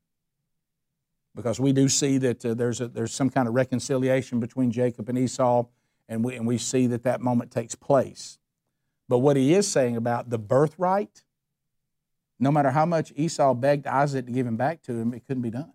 because 1.34 1.60
we 1.60 1.72
do 1.72 1.88
see 1.88 2.18
that 2.18 2.44
uh, 2.44 2.54
there's, 2.54 2.80
a, 2.80 2.88
there's 2.88 3.12
some 3.12 3.30
kind 3.30 3.48
of 3.48 3.54
reconciliation 3.54 4.40
between 4.40 4.70
Jacob 4.70 5.08
and 5.08 5.18
Esau, 5.18 5.64
and 6.08 6.24
we, 6.24 6.36
and 6.36 6.46
we 6.46 6.58
see 6.58 6.86
that 6.88 7.02
that 7.02 7.20
moment 7.20 7.50
takes 7.50 7.74
place. 7.74 8.38
But 9.08 9.18
what 9.18 9.36
he 9.36 9.54
is 9.54 9.66
saying 9.66 9.96
about 9.96 10.30
the 10.30 10.38
birthright, 10.38 11.22
no 12.40 12.50
matter 12.50 12.70
how 12.70 12.86
much 12.86 13.12
Esau 13.14 13.54
begged 13.54 13.86
Isaac 13.86 14.26
to 14.26 14.32
give 14.32 14.46
him 14.46 14.56
back 14.56 14.82
to 14.82 14.92
him, 14.92 15.14
it 15.14 15.26
couldn't 15.26 15.42
be 15.42 15.50
done. 15.50 15.72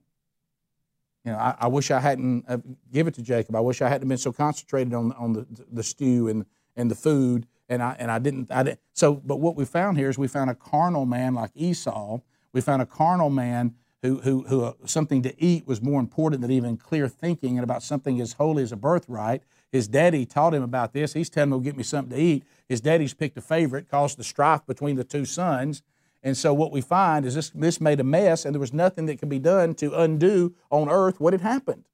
You 1.23 1.31
know, 1.31 1.37
I, 1.37 1.55
I 1.61 1.67
wish 1.67 1.89
I 1.91 1.99
hadn't 1.99 2.45
uh, 2.47 2.57
give 2.91 3.07
it 3.07 3.13
to 3.15 3.21
Jacob. 3.21 3.55
I 3.55 3.59
wish 3.59 3.81
I 3.81 3.89
hadn't 3.89 4.07
been 4.07 4.17
so 4.17 4.31
concentrated 4.31 4.93
on, 4.93 5.11
on 5.13 5.33
the, 5.33 5.45
the 5.71 5.83
stew 5.83 6.27
and, 6.27 6.45
and 6.75 6.91
the 6.91 6.95
food 6.95 7.47
and 7.69 7.81
I 7.81 7.95
and 7.99 8.11
I 8.11 8.19
didn't 8.19 8.51
I 8.51 8.63
didn't 8.63 8.79
so 8.93 9.15
but 9.15 9.37
what 9.37 9.55
we 9.55 9.65
found 9.65 9.97
here 9.97 10.09
is 10.09 10.17
we 10.17 10.27
found 10.27 10.49
a 10.49 10.55
carnal 10.55 11.05
man 11.05 11.33
like 11.33 11.51
Esau. 11.55 12.19
We 12.53 12.61
found 12.61 12.81
a 12.81 12.85
carnal 12.85 13.29
man 13.29 13.75
who 14.01 14.19
who 14.19 14.43
who 14.43 14.63
uh, 14.63 14.73
something 14.85 15.21
to 15.23 15.43
eat 15.43 15.67
was 15.67 15.81
more 15.81 15.99
important 15.99 16.41
than 16.41 16.51
even 16.51 16.77
clear 16.77 17.07
thinking 17.07 17.57
and 17.57 17.63
about 17.63 17.83
something 17.83 18.21
as 18.21 18.33
holy 18.33 18.63
as 18.63 18.71
a 18.71 18.77
birthright. 18.77 19.41
His 19.71 19.87
daddy 19.87 20.25
taught 20.25 20.53
him 20.53 20.63
about 20.63 20.93
this. 20.93 21.13
He's 21.13 21.29
telling 21.29 21.51
him 21.51 21.59
to 21.59 21.63
get 21.63 21.75
me 21.75 21.83
something 21.83 22.15
to 22.15 22.23
eat. 22.23 22.45
His 22.69 22.81
daddy's 22.81 23.13
picked 23.13 23.37
a 23.37 23.41
favorite, 23.41 23.89
caused 23.89 24.17
the 24.17 24.23
strife 24.23 24.65
between 24.65 24.95
the 24.95 25.03
two 25.03 25.25
sons. 25.25 25.81
And 26.25 26.35
so 26.35 26.55
what 26.55 26.71
we 26.71 26.81
find 26.81 27.23
is 27.23 27.35
this 27.35 27.51
this 27.51 27.79
made 27.79 27.99
a 27.99 28.03
mess, 28.03 28.43
and 28.45 28.53
there 28.53 28.59
was 28.59 28.73
nothing 28.73 29.05
that 29.05 29.19
could 29.19 29.29
be 29.29 29.39
done 29.39 29.75
to 29.75 29.93
undo 29.93 30.55
on 30.71 30.89
earth 30.89 31.19
what 31.19 31.33
had 31.33 31.41
happened. 31.41 31.85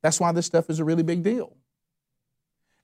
That's 0.00 0.20
why 0.20 0.30
this 0.30 0.46
stuff 0.46 0.70
is 0.70 0.78
a 0.78 0.84
really 0.84 1.02
big 1.02 1.24
deal. 1.24 1.56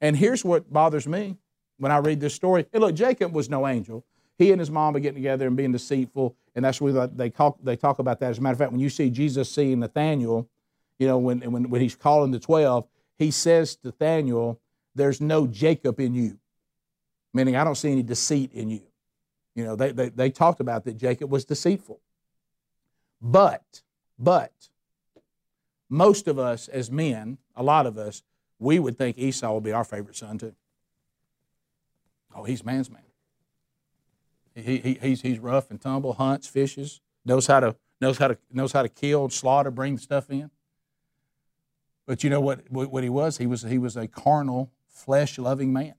And 0.01 0.17
here's 0.17 0.45
what 0.45 0.73
bothers 0.73 1.07
me 1.07 1.37
when 1.79 1.93
I 1.93 1.99
read 1.99 2.19
this 2.19 2.35
story. 2.35 2.67
Hey, 2.73 2.81
look, 2.81 2.97
Jacob 2.97 3.33
was 3.33 3.49
no 3.49 3.69
angel. 3.69 4.05
He 4.39 4.51
and 4.51 4.59
his 4.59 4.71
mom 4.71 4.97
are 4.97 5.01
getting 5.01 5.23
together 5.23 5.47
and 5.47 5.57
being 5.57 5.71
deceitful, 5.71 6.35
and 6.57 6.65
that's 6.65 6.81
where 6.81 7.07
they 7.07 7.31
talk, 7.31 7.59
they 7.63 7.77
talk 7.77 8.01
about 8.01 8.19
that. 8.21 8.31
As 8.31 8.39
a 8.39 8.41
matter 8.41 8.55
of 8.55 8.59
fact, 8.59 8.73
when 8.73 8.81
you 8.81 8.91
see 8.91 9.09
Jesus 9.09 9.53
seeing 9.53 9.79
Nathaniel, 9.79 10.49
you 10.99 11.07
know, 11.07 11.19
when, 11.19 11.41
when, 11.53 11.71
when 11.71 11.81
he's 11.81 11.95
calling 11.95 12.33
the 12.33 12.41
12, 12.41 12.87
he 13.19 13.31
says 13.31 13.77
to 13.77 13.89
Nathaniel, 13.89 14.59
There's 14.97 15.21
no 15.21 15.47
Jacob 15.47 16.01
in 16.01 16.15
you, 16.15 16.39
meaning 17.33 17.57
I 17.57 17.65
don't 17.65 17.77
see 17.77 17.93
any 17.93 18.03
deceit 18.03 18.53
in 18.53 18.71
you. 18.71 18.83
You 19.55 19.65
know, 19.65 19.77
they, 19.77 19.93
they, 19.93 20.09
they 20.09 20.31
talked 20.31 20.61
about 20.61 20.85
that 20.85 20.97
Jacob 20.97 21.31
was 21.31 21.45
deceitful. 21.45 22.01
But, 23.21 23.83
but, 24.19 24.53
most 25.89 26.29
of 26.29 26.39
us 26.39 26.69
as 26.69 26.91
men, 26.91 27.39
a 27.57 27.63
lot 27.63 27.85
of 27.85 27.99
us, 27.99 28.23
we 28.59 28.79
would 28.79 28.97
think 28.97 29.19
Esau 29.19 29.53
would 29.55 29.65
be 29.65 29.73
our 29.73 29.85
favorite 29.85 30.17
son 30.17 30.39
too. 30.39 30.55
Oh, 32.35 32.45
he's 32.45 32.65
man's 32.65 32.91
man. 32.91 33.03
He, 34.55 34.79
he, 34.79 34.99
he's, 35.01 35.23
he's 35.23 35.39
rough 35.39 35.71
and 35.71 35.81
tumble, 35.81 36.13
hunts, 36.13 36.47
fishes, 36.47 37.01
knows 37.25 37.47
how 37.47 37.61
to 37.61 37.77
knows 38.01 38.19
how 38.19 38.29
to 38.29 38.39
knows 38.53 38.73
how 38.73 38.83
to 38.83 38.89
kill, 38.89 39.29
slaughter, 39.29 39.71
bring 39.71 39.99
stuff 39.99 40.31
in. 40.31 40.51
But 42.07 42.25
you 42.25 42.31
know 42.31 42.41
what, 42.41 42.71
what 42.71 43.03
he 43.03 43.11
was? 43.11 43.39
He 43.39 43.47
was 43.47 43.63
he 43.63 43.79
was 43.79 43.97
a 43.97 44.07
carnal, 44.07 44.71
flesh 44.89 45.39
loving 45.39 45.73
man. 45.73 45.95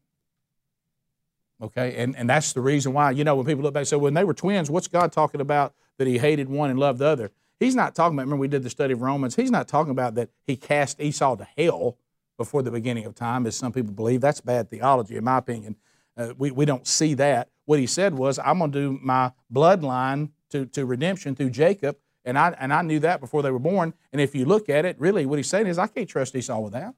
Okay, 1.62 1.96
and, 1.98 2.16
and 2.16 2.28
that's 2.28 2.54
the 2.54 2.62
reason 2.62 2.92
why, 2.92 3.12
you 3.12 3.24
know, 3.24 3.36
when 3.36 3.46
people 3.46 3.64
look 3.64 3.76
back 3.76 3.82
and 3.82 3.88
say, 3.88 3.96
when 3.96 4.16
they 4.16 4.24
were 4.24 4.34
twins, 4.34 4.72
what's 4.72 4.88
God 4.88 5.12
talking 5.12 5.42
about 5.42 5.76
that 5.98 6.08
he 6.08 6.18
hated 6.18 6.50
one 6.50 6.72
and 6.72 6.80
loved 6.80 6.98
the 7.00 7.06
other? 7.06 7.32
He's 7.60 7.76
not 7.76 7.94
talking 7.94 8.16
about, 8.16 8.24
remember 8.24 8.42
we 8.42 8.48
did 8.48 8.64
the 8.64 8.70
study 8.72 8.94
of 8.94 9.02
Romans, 9.04 9.36
he's 9.36 9.52
not 9.52 9.68
talking 9.68 9.92
about 9.92 10.16
that 10.16 10.30
he 10.48 10.56
cast 10.56 11.00
Esau 11.00 11.36
to 11.36 11.48
hell 11.56 11.98
before 12.38 12.64
the 12.64 12.72
beginning 12.72 13.06
of 13.06 13.14
time, 13.14 13.46
as 13.46 13.56
some 13.56 13.72
people 13.72 13.94
believe. 13.94 14.22
That's 14.22 14.42
bad 14.42 14.72
theology, 14.72 15.16
in 15.18 15.24
my 15.24 15.38
opinion. 15.38 15.76
Uh, 16.18 16.34
we, 16.36 16.50
we 16.50 16.66
don't 16.66 16.88
see 16.88 17.14
that. 17.14 17.50
What 17.66 17.78
he 17.78 17.86
said 17.86 18.16
was, 18.16 18.40
I'm 18.40 18.58
going 18.58 18.72
to 18.72 18.80
do 18.80 19.00
my 19.04 19.32
bloodline 19.54 20.32
to, 20.50 20.66
to 20.66 20.88
redemption 20.88 21.36
through 21.36 21.52
Jacob, 21.52 21.98
and 22.26 22.40
I, 22.40 22.56
and 22.60 22.74
I 22.74 22.82
knew 22.82 23.00
that 23.02 23.20
before 23.20 23.44
they 23.44 23.52
were 23.52 23.60
born. 23.60 23.94
And 24.12 24.20
if 24.20 24.34
you 24.34 24.46
look 24.46 24.68
at 24.68 24.84
it, 24.84 25.00
really 25.00 25.28
what 25.28 25.38
he's 25.38 25.48
saying 25.50 25.68
is, 25.68 25.78
I 25.78 25.86
can't 25.86 26.10
trust 26.10 26.36
Esau 26.36 26.60
with 26.60 26.74
that. 26.74 26.96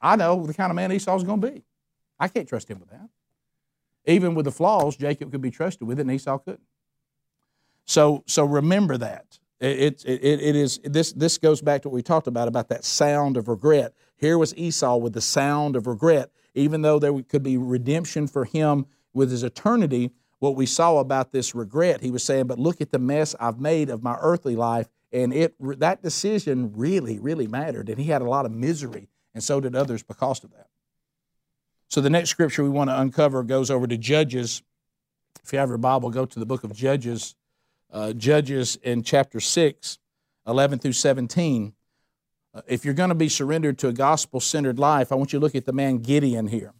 I 0.00 0.16
know 0.16 0.46
the 0.46 0.54
kind 0.54 0.70
of 0.70 0.76
man 0.76 0.90
Esau's 0.92 1.24
going 1.24 1.42
to 1.42 1.50
be. 1.50 1.64
I 2.18 2.28
can't 2.28 2.48
trust 2.48 2.70
him 2.70 2.80
with 2.80 2.88
that. 2.88 3.08
Even 4.06 4.34
with 4.34 4.44
the 4.44 4.52
flaws, 4.52 4.96
Jacob 4.96 5.32
could 5.32 5.40
be 5.40 5.50
trusted 5.50 5.86
with 5.86 5.98
it, 5.98 6.02
and 6.02 6.12
Esau 6.12 6.38
couldn't. 6.38 6.62
So, 7.84 8.22
so 8.26 8.44
remember 8.44 8.96
that. 8.98 9.38
It, 9.58 10.04
it, 10.04 10.22
it, 10.22 10.40
it 10.42 10.56
is 10.56 10.78
this 10.84 11.12
this 11.12 11.38
goes 11.38 11.62
back 11.62 11.82
to 11.82 11.88
what 11.88 11.94
we 11.94 12.02
talked 12.02 12.26
about 12.26 12.46
about 12.46 12.68
that 12.68 12.84
sound 12.84 13.38
of 13.38 13.48
regret. 13.48 13.94
Here 14.16 14.36
was 14.36 14.54
Esau 14.54 14.96
with 14.96 15.14
the 15.14 15.22
sound 15.22 15.76
of 15.76 15.86
regret, 15.86 16.30
even 16.54 16.82
though 16.82 16.98
there 16.98 17.22
could 17.22 17.42
be 17.42 17.56
redemption 17.56 18.26
for 18.26 18.44
him 18.44 18.86
with 19.14 19.30
his 19.30 19.42
eternity. 19.42 20.10
What 20.40 20.56
we 20.56 20.66
saw 20.66 20.98
about 20.98 21.32
this 21.32 21.54
regret, 21.54 22.02
he 22.02 22.10
was 22.10 22.22
saying, 22.22 22.48
"But 22.48 22.58
look 22.58 22.82
at 22.82 22.92
the 22.92 22.98
mess 22.98 23.34
I've 23.40 23.58
made 23.58 23.88
of 23.88 24.02
my 24.02 24.18
earthly 24.20 24.56
life," 24.56 24.90
and 25.10 25.32
it 25.32 25.54
that 25.80 26.02
decision 26.02 26.72
really, 26.76 27.18
really 27.18 27.46
mattered, 27.46 27.88
and 27.88 27.98
he 27.98 28.10
had 28.10 28.20
a 28.20 28.28
lot 28.28 28.44
of 28.44 28.52
misery, 28.52 29.08
and 29.32 29.42
so 29.42 29.58
did 29.58 29.74
others 29.74 30.02
because 30.02 30.44
of 30.44 30.50
that. 30.50 30.68
So 31.88 32.00
the 32.00 32.10
next 32.10 32.30
scripture 32.30 32.62
we 32.62 32.68
want 32.68 32.90
to 32.90 33.00
uncover 33.00 33.42
goes 33.42 33.70
over 33.70 33.86
to 33.86 33.96
Judges. 33.96 34.62
If 35.44 35.52
you 35.52 35.58
have 35.58 35.68
your 35.68 35.78
Bible, 35.78 36.10
go 36.10 36.26
to 36.26 36.38
the 36.38 36.46
book 36.46 36.64
of 36.64 36.74
Judges, 36.74 37.36
uh, 37.92 38.12
Judges 38.12 38.76
in 38.82 39.02
chapter 39.02 39.38
6, 39.38 39.98
11 40.46 40.78
through 40.80 40.92
17. 40.92 41.72
Uh, 42.52 42.62
if 42.66 42.84
you're 42.84 42.94
going 42.94 43.10
to 43.10 43.14
be 43.14 43.28
surrendered 43.28 43.78
to 43.78 43.88
a 43.88 43.92
gospel 43.92 44.40
centered 44.40 44.78
life, 44.78 45.12
I 45.12 45.14
want 45.14 45.32
you 45.32 45.38
to 45.38 45.44
look 45.44 45.54
at 45.54 45.64
the 45.64 45.72
man 45.72 45.98
Gideon 45.98 46.48
here. 46.48 46.74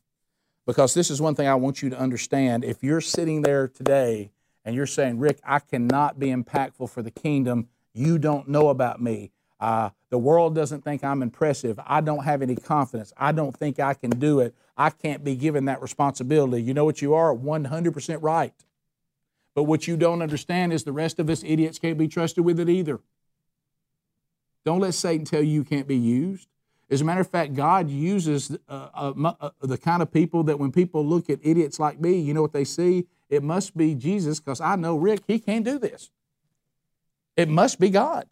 Because 0.67 0.95
this 0.95 1.11
is 1.11 1.21
one 1.21 1.37
thing 1.37 1.47
I 1.47 1.55
want 1.55 1.81
you 1.81 1.91
to 1.91 1.99
understand. 1.99 2.65
If 2.65 2.83
you're 2.83 3.01
sitting 3.01 3.43
there 3.43 3.69
today 3.69 4.33
and 4.65 4.75
you're 4.75 4.87
saying, 4.87 5.21
Rick, 5.21 5.39
I 5.45 5.61
cannot 5.61 6.19
be 6.19 6.29
impactful 6.29 6.91
for 6.91 7.03
the 7.03 7.13
kingdom, 7.13 7.69
you 7.95 8.19
don't 8.19 8.49
know 8.49 8.69
about 8.69 9.01
me. 9.01 9.31
Uh, 9.61 9.91
the 10.11 10.19
world 10.19 10.57
doesn't 10.57 10.83
think 10.83 11.05
I'm 11.05 11.23
impressive. 11.23 11.79
I 11.87 12.01
don't 12.01 12.25
have 12.25 12.43
any 12.43 12.57
confidence. 12.57 13.13
I 13.17 13.31
don't 13.31 13.57
think 13.57 13.79
I 13.79 13.95
can 13.95 14.11
do 14.11 14.41
it. 14.41 14.55
I 14.77 14.91
can't 14.91 15.25
be 15.25 15.37
given 15.37 15.65
that 15.67 15.81
responsibility. 15.81 16.63
You 16.63 16.75
know 16.75 16.85
what 16.85 17.01
you 17.01 17.15
are? 17.15 17.35
100% 17.35 18.19
right. 18.21 18.53
But 19.55 19.65
what 19.65 19.89
you 19.89 19.97
don't 19.97 20.21
understand 20.21 20.73
is 20.73 20.85
the 20.85 20.93
rest 20.93 21.19
of 21.19 21.31
us 21.31 21.43
idiots 21.45 21.79
can't 21.79 21.97
be 21.97 22.09
trusted 22.09 22.45
with 22.45 22.61
it 22.61 22.69
either. 22.69 23.01
Don't 24.65 24.81
let 24.81 24.95
Satan 24.95 25.25
tell 25.25 25.43
you 25.43 25.53
you 25.53 25.65
can't 25.65 25.89
be 25.89 25.97
used. 25.97 26.49
As 26.91 27.01
a 27.01 27.05
matter 27.05 27.21
of 27.21 27.31
fact, 27.31 27.55
God 27.55 27.89
uses 27.89 28.57
uh, 28.69 28.89
uh, 28.95 29.35
uh, 29.41 29.51
the 29.61 29.79
kind 29.79 30.03
of 30.03 30.13
people 30.13 30.45
that 30.45 30.59
when 30.59 30.73
people 30.73 31.05
look 31.05 31.31
at 31.31 31.39
idiots 31.43 31.81
like 31.81 32.01
me, 32.01 32.19
you 32.19 32.35
know 32.35 32.43
what 32.43 32.53
they 32.53 32.65
see? 32.65 33.07
It 33.29 33.43
must 33.43 33.77
be 33.77 33.95
Jesus 33.95 34.39
because 34.39 34.61
I 34.61 34.77
know 34.77 34.97
Rick, 34.97 35.23
he 35.27 35.39
can't 35.39 35.65
do 35.65 35.79
this. 35.79 36.11
It 37.37 37.49
must 37.49 37.81
be 37.81 37.91
God. 37.91 38.27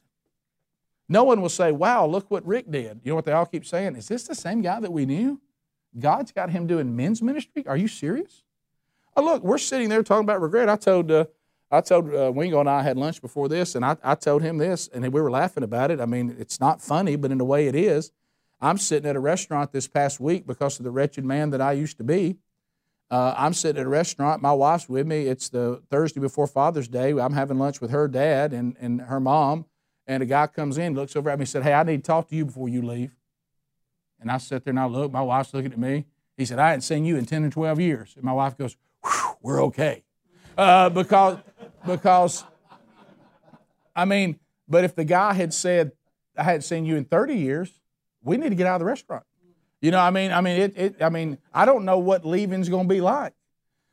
No 1.09 1.24
one 1.24 1.40
will 1.40 1.49
say, 1.49 1.72
wow, 1.72 2.07
look 2.07 2.30
what 2.30 2.47
Rick 2.47 2.70
did. 2.70 3.01
You 3.03 3.11
know 3.11 3.16
what 3.16 3.24
they 3.24 3.32
all 3.32 3.47
keep 3.47 3.66
saying? 3.66 3.97
Is 3.97 4.09
this 4.09 4.24
the 4.24 4.34
same 4.34 4.62
guy 4.62 4.80
that 4.80 4.92
we 4.92 5.05
knew? 5.05 5.40
God's 5.99 6.32
got 6.32 6.51
him 6.51 6.66
doing 6.66 6.97
men's 6.97 7.22
ministry? 7.22 7.66
Are 7.66 7.76
you 7.76 7.88
serious? 7.88 8.42
Oh, 9.16 9.22
look, 9.22 9.42
we're 9.45 9.59
sitting 9.59 9.88
there 9.88 10.03
talking 10.03 10.24
about 10.24 10.40
regret. 10.40 10.68
I 10.68 10.76
told, 10.76 11.11
uh, 11.11 11.26
I 11.70 11.80
told 11.80 12.12
uh, 12.14 12.32
Wingo 12.34 12.61
and 12.61 12.68
I 12.68 12.82
had 12.82 12.97
lunch 12.97 13.20
before 13.20 13.49
this, 13.49 13.74
and 13.74 13.84
I, 13.84 13.97
I 14.03 14.14
told 14.16 14.42
him 14.42 14.59
this, 14.59 14.88
and 14.88 15.05
we 15.12 15.20
were 15.20 15.30
laughing 15.30 15.62
about 15.62 15.90
it. 15.90 16.01
I 16.01 16.07
mean, 16.07 16.34
it's 16.38 16.61
not 16.61 16.82
funny, 16.82 17.16
but 17.16 17.30
in 17.30 17.40
a 17.40 17.45
way 17.45 17.68
it 17.68 17.76
is. 17.76 18.12
I'm 18.61 18.78
sitting 18.78 19.09
at 19.09 19.14
a 19.14 19.20
restaurant 19.20 19.72
this 19.72 19.86
past 19.86 20.20
week 20.20 20.47
because 20.47 20.78
of 20.78 20.84
the 20.84 20.90
wretched 20.90 21.24
man 21.24 21.51
that 21.51 21.61
I 21.61 21.72
used 21.72 21.99
to 21.99 22.05
be. 22.05 22.38
Uh, 23.11 23.34
I'm 23.36 23.53
sitting 23.53 23.78
at 23.80 23.86
a 23.86 23.90
restaurant. 23.90 24.42
My 24.42 24.53
wife's 24.53 24.88
with 24.88 25.07
me. 25.07 25.26
It's 25.26 25.49
the 25.49 25.82
Thursday 25.90 26.20
before 26.20 26.47
Father's 26.47 26.88
Day. 26.88 27.11
I'm 27.11 27.34
having 27.34 27.59
lunch 27.59 27.80
with 27.80 27.90
her 27.90 28.09
dad 28.09 28.53
and, 28.53 28.76
and 28.80 29.03
her 29.03 29.20
mom. 29.20 29.66
And 30.07 30.22
a 30.22 30.26
guy 30.26 30.47
comes 30.47 30.78
in, 30.78 30.95
looks 30.95 31.14
over 31.14 31.30
at 31.30 31.38
me, 31.38 31.42
and 31.42 31.49
said, 31.49 31.62
Hey, 31.62 31.72
I 31.72 31.82
need 31.82 31.99
to 31.99 32.03
talk 32.03 32.28
to 32.28 32.36
you 32.36 32.47
before 32.47 32.68
you 32.68 32.82
leave. 32.82 33.14
And 34.25 34.33
I 34.33 34.39
sit 34.39 34.64
there 34.64 34.70
and 34.72 34.81
I 34.81 34.87
look, 34.87 35.12
my 35.12 35.20
wife's 35.20 35.53
looking 35.53 35.72
at 35.72 35.79
me. 35.79 36.07
He 36.39 36.47
said, 36.47 36.59
I 36.59 36.68
hadn't 36.68 36.81
seen 36.81 37.05
you 37.05 37.16
in 37.16 37.27
10 37.27 37.45
or 37.45 37.51
12 37.51 37.79
years. 37.79 38.14
And 38.16 38.25
my 38.25 38.33
wife 38.33 38.57
goes, 38.57 38.77
We're 39.43 39.62
okay. 39.64 40.03
Uh, 40.57 40.89
because, 40.89 41.39
because, 41.87 42.45
I 43.95 44.07
mean, 44.07 44.41
but 44.66 44.85
if 44.85 44.95
the 44.95 45.05
guy 45.05 45.35
had 45.35 45.53
said, 45.53 45.93
I 46.37 46.43
hadn't 46.43 46.62
seen 46.62 46.87
you 46.87 46.97
in 46.97 47.05
30 47.05 47.35
years, 47.35 47.70
we 48.22 48.39
need 48.39 48.49
to 48.49 48.55
get 48.55 48.66
out 48.66 48.77
of 48.77 48.81
the 48.81 48.87
restaurant. 48.87 49.25
You 49.83 49.91
know, 49.91 49.99
I 49.99 50.09
mean, 50.09 50.33
I 50.33 50.41
mean, 50.41 50.59
it, 50.59 50.79
it 50.79 51.03
I 51.03 51.11
mean, 51.11 51.37
I 51.53 51.66
don't 51.66 51.85
know 51.85 51.99
what 51.99 52.25
leaving's 52.25 52.70
going 52.70 52.89
to 52.89 52.95
be 52.95 53.03
like. 53.03 53.35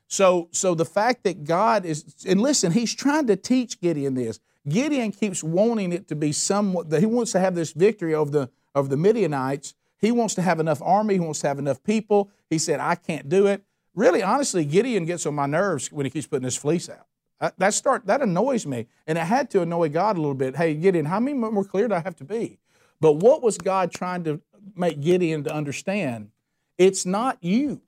So, 0.08 0.48
so 0.52 0.76
the 0.76 0.86
fact 0.86 1.24
that 1.26 1.44
God 1.44 1.86
is, 1.86 2.26
and 2.26 2.42
listen, 2.42 2.72
He's 2.72 2.96
trying 2.96 3.28
to 3.28 3.36
teach 3.36 3.82
Gideon 3.82 4.14
this. 4.14 4.40
Gideon 4.68 5.12
keeps 5.12 5.44
wanting 5.44 5.92
it 5.92 6.08
to 6.08 6.16
be 6.16 6.32
somewhat, 6.32 6.92
he 6.94 7.06
wants 7.06 7.32
to 7.34 7.40
have 7.40 7.56
this 7.56 7.72
victory 7.74 8.14
over 8.14 8.32
the, 8.32 8.50
of 8.76 8.90
the 8.90 8.98
Midianites. 8.98 9.74
He 10.02 10.12
wants 10.12 10.36
to 10.36 10.42
have 10.42 10.60
enough 10.60 10.82
army. 10.82 11.14
He 11.14 11.20
wants 11.20 11.40
to 11.42 11.48
have 11.48 11.60
enough 11.60 11.84
people. 11.84 12.30
He 12.50 12.58
said, 12.58 12.80
I 12.80 12.96
can't 12.96 13.30
do 13.30 13.48
it. 13.48 13.64
Really, 13.94 14.24
honestly, 14.24 14.66
Gideon 14.66 15.06
gets 15.06 15.26
on 15.26 15.36
my 15.36 15.46
nerves 15.46 15.92
when 15.92 16.06
he 16.06 16.10
keeps 16.10 16.28
putting 16.28 16.46
his 16.46 16.58
fleece 16.58 16.90
out. 16.90 17.08
Uh, 17.40 17.52
that 17.58 17.74
start 17.74 18.06
that 18.06 18.22
annoys 18.22 18.66
me, 18.68 18.88
and 19.08 19.18
it 19.18 19.22
had 19.22 19.50
to 19.50 19.62
annoy 19.62 19.90
God 19.90 20.16
a 20.16 20.20
little 20.20 20.36
bit. 20.36 20.56
Hey, 20.56 20.76
Gideon, 20.76 21.06
how 21.06 21.20
many 21.20 21.36
more 21.38 21.66
clear 21.66 21.88
do 21.88 21.96
I 21.96 22.00
have 22.00 22.16
to 22.18 22.24
be? 22.24 22.60
But 23.00 23.14
what 23.14 23.42
was 23.42 23.58
God 23.58 23.92
trying 23.92 24.24
to 24.26 24.40
make 24.76 25.02
Gideon 25.02 25.44
to 25.46 25.54
understand? 25.54 26.30
It's 26.78 27.06
not 27.06 27.38
you. 27.42 27.82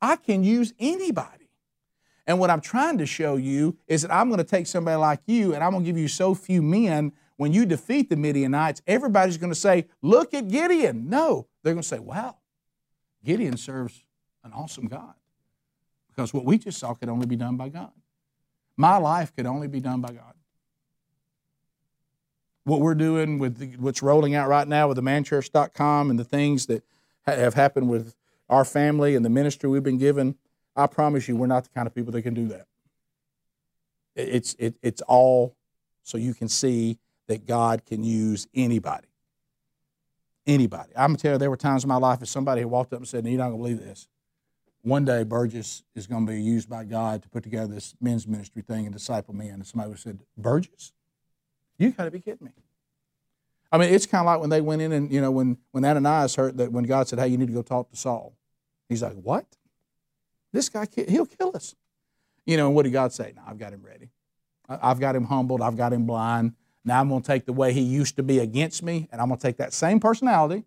I 0.00 0.16
can 0.16 0.44
use 0.44 0.72
anybody. 0.78 1.48
And 2.26 2.38
what 2.38 2.48
I'm 2.48 2.60
trying 2.60 2.98
to 2.98 3.06
show 3.06 3.36
you 3.36 3.76
is 3.88 4.02
that 4.02 4.14
I'm 4.14 4.28
going 4.28 4.38
to 4.38 4.44
take 4.44 4.68
somebody 4.68 4.96
like 4.96 5.20
you 5.26 5.52
and 5.52 5.64
I'm 5.64 5.72
going 5.72 5.84
to 5.84 5.90
give 5.90 5.98
you 5.98 6.06
so 6.06 6.34
few 6.34 6.62
men. 6.62 7.12
When 7.40 7.54
you 7.54 7.64
defeat 7.64 8.10
the 8.10 8.16
Midianites, 8.16 8.82
everybody's 8.86 9.38
going 9.38 9.50
to 9.50 9.58
say, 9.58 9.86
Look 10.02 10.34
at 10.34 10.48
Gideon. 10.48 11.08
No, 11.08 11.46
they're 11.62 11.72
going 11.72 11.80
to 11.80 11.88
say, 11.88 11.98
Wow, 11.98 12.36
Gideon 13.24 13.56
serves 13.56 14.04
an 14.44 14.52
awesome 14.52 14.88
God. 14.88 15.14
Because 16.08 16.34
what 16.34 16.44
we 16.44 16.58
just 16.58 16.78
saw 16.78 16.92
could 16.92 17.08
only 17.08 17.24
be 17.24 17.36
done 17.36 17.56
by 17.56 17.70
God. 17.70 17.92
My 18.76 18.98
life 18.98 19.34
could 19.34 19.46
only 19.46 19.68
be 19.68 19.80
done 19.80 20.02
by 20.02 20.12
God. 20.12 20.34
What 22.64 22.80
we're 22.80 22.94
doing 22.94 23.38
with 23.38 23.56
the, 23.56 23.68
what's 23.78 24.02
rolling 24.02 24.34
out 24.34 24.50
right 24.50 24.68
now 24.68 24.88
with 24.88 24.96
the 24.96 25.02
manchurch.com 25.02 26.10
and 26.10 26.18
the 26.18 26.24
things 26.24 26.66
that 26.66 26.84
have 27.24 27.54
happened 27.54 27.88
with 27.88 28.14
our 28.50 28.66
family 28.66 29.16
and 29.16 29.24
the 29.24 29.30
ministry 29.30 29.70
we've 29.70 29.82
been 29.82 29.96
given 29.96 30.36
I 30.76 30.88
promise 30.88 31.26
you, 31.26 31.36
we're 31.36 31.46
not 31.46 31.64
the 31.64 31.70
kind 31.70 31.86
of 31.86 31.94
people 31.94 32.12
that 32.12 32.20
can 32.20 32.34
do 32.34 32.48
that. 32.48 32.66
It's, 34.14 34.54
it, 34.58 34.76
it's 34.82 35.00
all 35.02 35.56
so 36.02 36.18
you 36.18 36.34
can 36.34 36.48
see 36.48 36.98
that 37.30 37.46
God 37.46 37.86
can 37.86 38.02
use 38.02 38.48
anybody. 38.54 39.06
Anybody. 40.48 40.90
I'm 40.96 41.10
going 41.10 41.16
to 41.16 41.22
tell 41.22 41.32
you, 41.34 41.38
there 41.38 41.48
were 41.48 41.56
times 41.56 41.84
in 41.84 41.88
my 41.88 41.96
life 41.96 42.18
that 42.18 42.26
somebody 42.26 42.62
had 42.62 42.70
walked 42.70 42.92
up 42.92 42.98
and 42.98 43.06
said, 43.06 43.24
You're 43.24 43.38
not 43.38 43.50
going 43.50 43.58
to 43.58 43.62
believe 43.62 43.78
this. 43.78 44.08
One 44.82 45.04
day, 45.04 45.22
Burgess 45.22 45.84
is 45.94 46.08
going 46.08 46.26
to 46.26 46.32
be 46.32 46.42
used 46.42 46.68
by 46.68 46.82
God 46.84 47.22
to 47.22 47.28
put 47.28 47.44
together 47.44 47.72
this 47.72 47.94
men's 48.00 48.26
ministry 48.26 48.62
thing 48.62 48.84
and 48.84 48.92
disciple 48.92 49.32
men. 49.32 49.50
And 49.50 49.66
somebody 49.66 49.90
would 49.90 50.00
said, 50.00 50.18
Burgess? 50.36 50.92
You 51.78 51.90
got 51.90 52.04
to 52.04 52.10
be 52.10 52.18
kidding 52.18 52.46
me. 52.46 52.52
I 53.70 53.78
mean, 53.78 53.94
it's 53.94 54.06
kind 54.06 54.22
of 54.22 54.26
like 54.26 54.40
when 54.40 54.50
they 54.50 54.60
went 54.60 54.82
in 54.82 54.90
and, 54.90 55.12
you 55.12 55.20
know, 55.20 55.30
when, 55.30 55.56
when 55.70 55.84
Ananias 55.84 56.34
heard 56.34 56.58
that 56.58 56.72
when 56.72 56.82
God 56.82 57.06
said, 57.06 57.20
hey, 57.20 57.28
you 57.28 57.38
need 57.38 57.46
to 57.46 57.52
go 57.52 57.62
talk 57.62 57.90
to 57.90 57.96
Saul. 57.96 58.34
He's 58.88 59.02
like, 59.04 59.14
what? 59.14 59.46
This 60.52 60.68
guy, 60.68 60.88
he'll 61.08 61.26
kill 61.26 61.52
us. 61.54 61.76
You 62.44 62.56
know, 62.56 62.66
and 62.66 62.74
what 62.74 62.82
did 62.82 62.92
God 62.92 63.12
say? 63.12 63.34
No, 63.36 63.42
I've 63.46 63.58
got 63.58 63.72
him 63.72 63.82
ready. 63.84 64.08
I've 64.68 64.98
got 64.98 65.14
him 65.14 65.24
humbled. 65.24 65.62
I've 65.62 65.76
got 65.76 65.92
him 65.92 66.06
blind. 66.06 66.54
Now 66.84 67.00
I'm 67.00 67.08
going 67.08 67.22
to 67.22 67.26
take 67.26 67.44
the 67.46 67.52
way 67.52 67.72
he 67.72 67.80
used 67.80 68.16
to 68.16 68.22
be 68.22 68.38
against 68.38 68.82
me, 68.82 69.08
and 69.12 69.20
I'm 69.20 69.28
going 69.28 69.38
to 69.38 69.46
take 69.46 69.58
that 69.58 69.72
same 69.72 70.00
personality, 70.00 70.64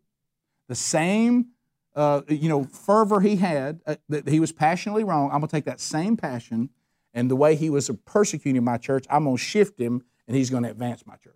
the 0.67 0.75
same, 0.75 1.47
uh, 1.95 2.21
you 2.27 2.49
know, 2.49 2.65
fervor 2.65 3.19
he 3.19 3.35
had, 3.37 3.81
uh, 3.87 3.95
that 4.09 4.27
he 4.27 4.39
was 4.39 4.51
passionately 4.51 5.03
wrong. 5.03 5.25
I'm 5.31 5.39
going 5.39 5.47
to 5.49 5.55
take 5.55 5.65
that 5.65 5.79
same 5.79 6.17
passion 6.17 6.69
and 7.13 7.29
the 7.29 7.35
way 7.35 7.55
he 7.55 7.69
was 7.69 7.89
persecuting 8.05 8.63
my 8.63 8.77
church, 8.77 9.05
I'm 9.09 9.25
going 9.25 9.37
to 9.37 9.41
shift 9.41 9.79
him, 9.79 10.03
and 10.27 10.35
he's 10.35 10.49
going 10.49 10.63
to 10.63 10.69
advance 10.69 11.05
my 11.05 11.15
church. 11.15 11.33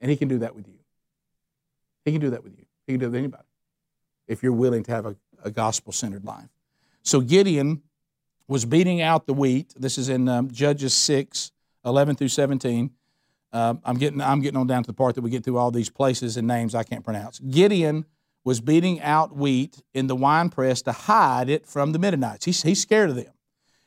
And 0.00 0.10
he 0.10 0.16
can 0.16 0.28
do 0.28 0.38
that 0.38 0.54
with 0.54 0.66
you. 0.66 0.78
He 2.04 2.12
can 2.12 2.20
do 2.20 2.30
that 2.30 2.42
with 2.42 2.58
you. 2.58 2.64
He 2.86 2.92
can 2.92 3.00
do 3.00 3.06
it 3.06 3.10
with 3.10 3.18
anybody 3.18 3.44
if 4.26 4.42
you're 4.42 4.52
willing 4.52 4.82
to 4.84 4.90
have 4.90 5.06
a, 5.06 5.16
a 5.44 5.50
gospel 5.50 5.92
centered 5.92 6.24
life. 6.24 6.48
So 7.02 7.20
Gideon 7.20 7.82
was 8.48 8.64
beating 8.64 9.00
out 9.00 9.26
the 9.26 9.34
wheat. 9.34 9.74
This 9.76 9.98
is 9.98 10.08
in 10.08 10.28
um, 10.28 10.50
Judges 10.50 10.94
6, 10.94 11.52
11 11.84 12.16
through 12.16 12.28
17. 12.28 12.90
Uh, 13.52 13.74
I'm, 13.84 13.96
getting, 13.96 14.20
I'm 14.20 14.40
getting 14.40 14.58
on 14.58 14.66
down 14.66 14.82
to 14.82 14.88
the 14.88 14.94
part 14.94 15.14
that 15.14 15.22
we 15.22 15.30
get 15.30 15.44
through 15.44 15.56
all 15.56 15.70
these 15.70 15.90
places 15.90 16.36
and 16.36 16.46
names 16.46 16.74
I 16.74 16.82
can't 16.82 17.04
pronounce. 17.04 17.38
Gideon 17.38 18.04
was 18.44 18.60
beating 18.60 19.00
out 19.00 19.34
wheat 19.34 19.82
in 19.94 20.06
the 20.06 20.16
winepress 20.16 20.82
to 20.82 20.92
hide 20.92 21.48
it 21.48 21.66
from 21.66 21.92
the 21.92 21.98
Midianites. 21.98 22.44
He's, 22.44 22.62
he's 22.62 22.80
scared 22.80 23.10
of 23.10 23.16
them. 23.16 23.32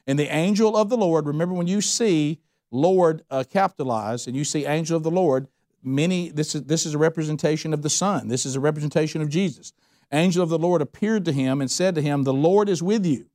And 0.07 0.17
the 0.17 0.33
angel 0.33 0.75
of 0.75 0.89
the 0.89 0.97
Lord, 0.97 1.27
remember 1.27 1.53
when 1.53 1.67
you 1.67 1.81
see 1.81 2.39
Lord 2.71 3.23
uh, 3.29 3.43
capitalized 3.49 4.27
and 4.27 4.35
you 4.35 4.43
see 4.43 4.65
angel 4.65 4.97
of 4.97 5.03
the 5.03 5.11
Lord, 5.11 5.47
many 5.83 6.29
this 6.29 6.55
is 6.55 6.63
this 6.63 6.85
is 6.85 6.93
a 6.93 6.97
representation 6.97 7.73
of 7.73 7.81
the 7.81 7.89
Son. 7.89 8.27
This 8.27 8.45
is 8.45 8.55
a 8.55 8.59
representation 8.59 9.21
of 9.21 9.29
Jesus. 9.29 9.73
Angel 10.11 10.43
of 10.43 10.49
the 10.49 10.59
Lord 10.59 10.81
appeared 10.81 11.25
to 11.25 11.31
him 11.31 11.61
and 11.61 11.71
said 11.71 11.95
to 11.95 12.01
him, 12.01 12.23
The 12.23 12.33
Lord 12.33 12.67
is 12.67 12.83
with 12.83 13.05
you. 13.05 13.27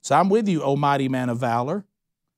So 0.00 0.16
I'm 0.16 0.28
with 0.28 0.48
you, 0.48 0.62
O 0.62 0.76
mighty 0.76 1.08
man 1.08 1.28
of 1.28 1.38
valor. 1.38 1.84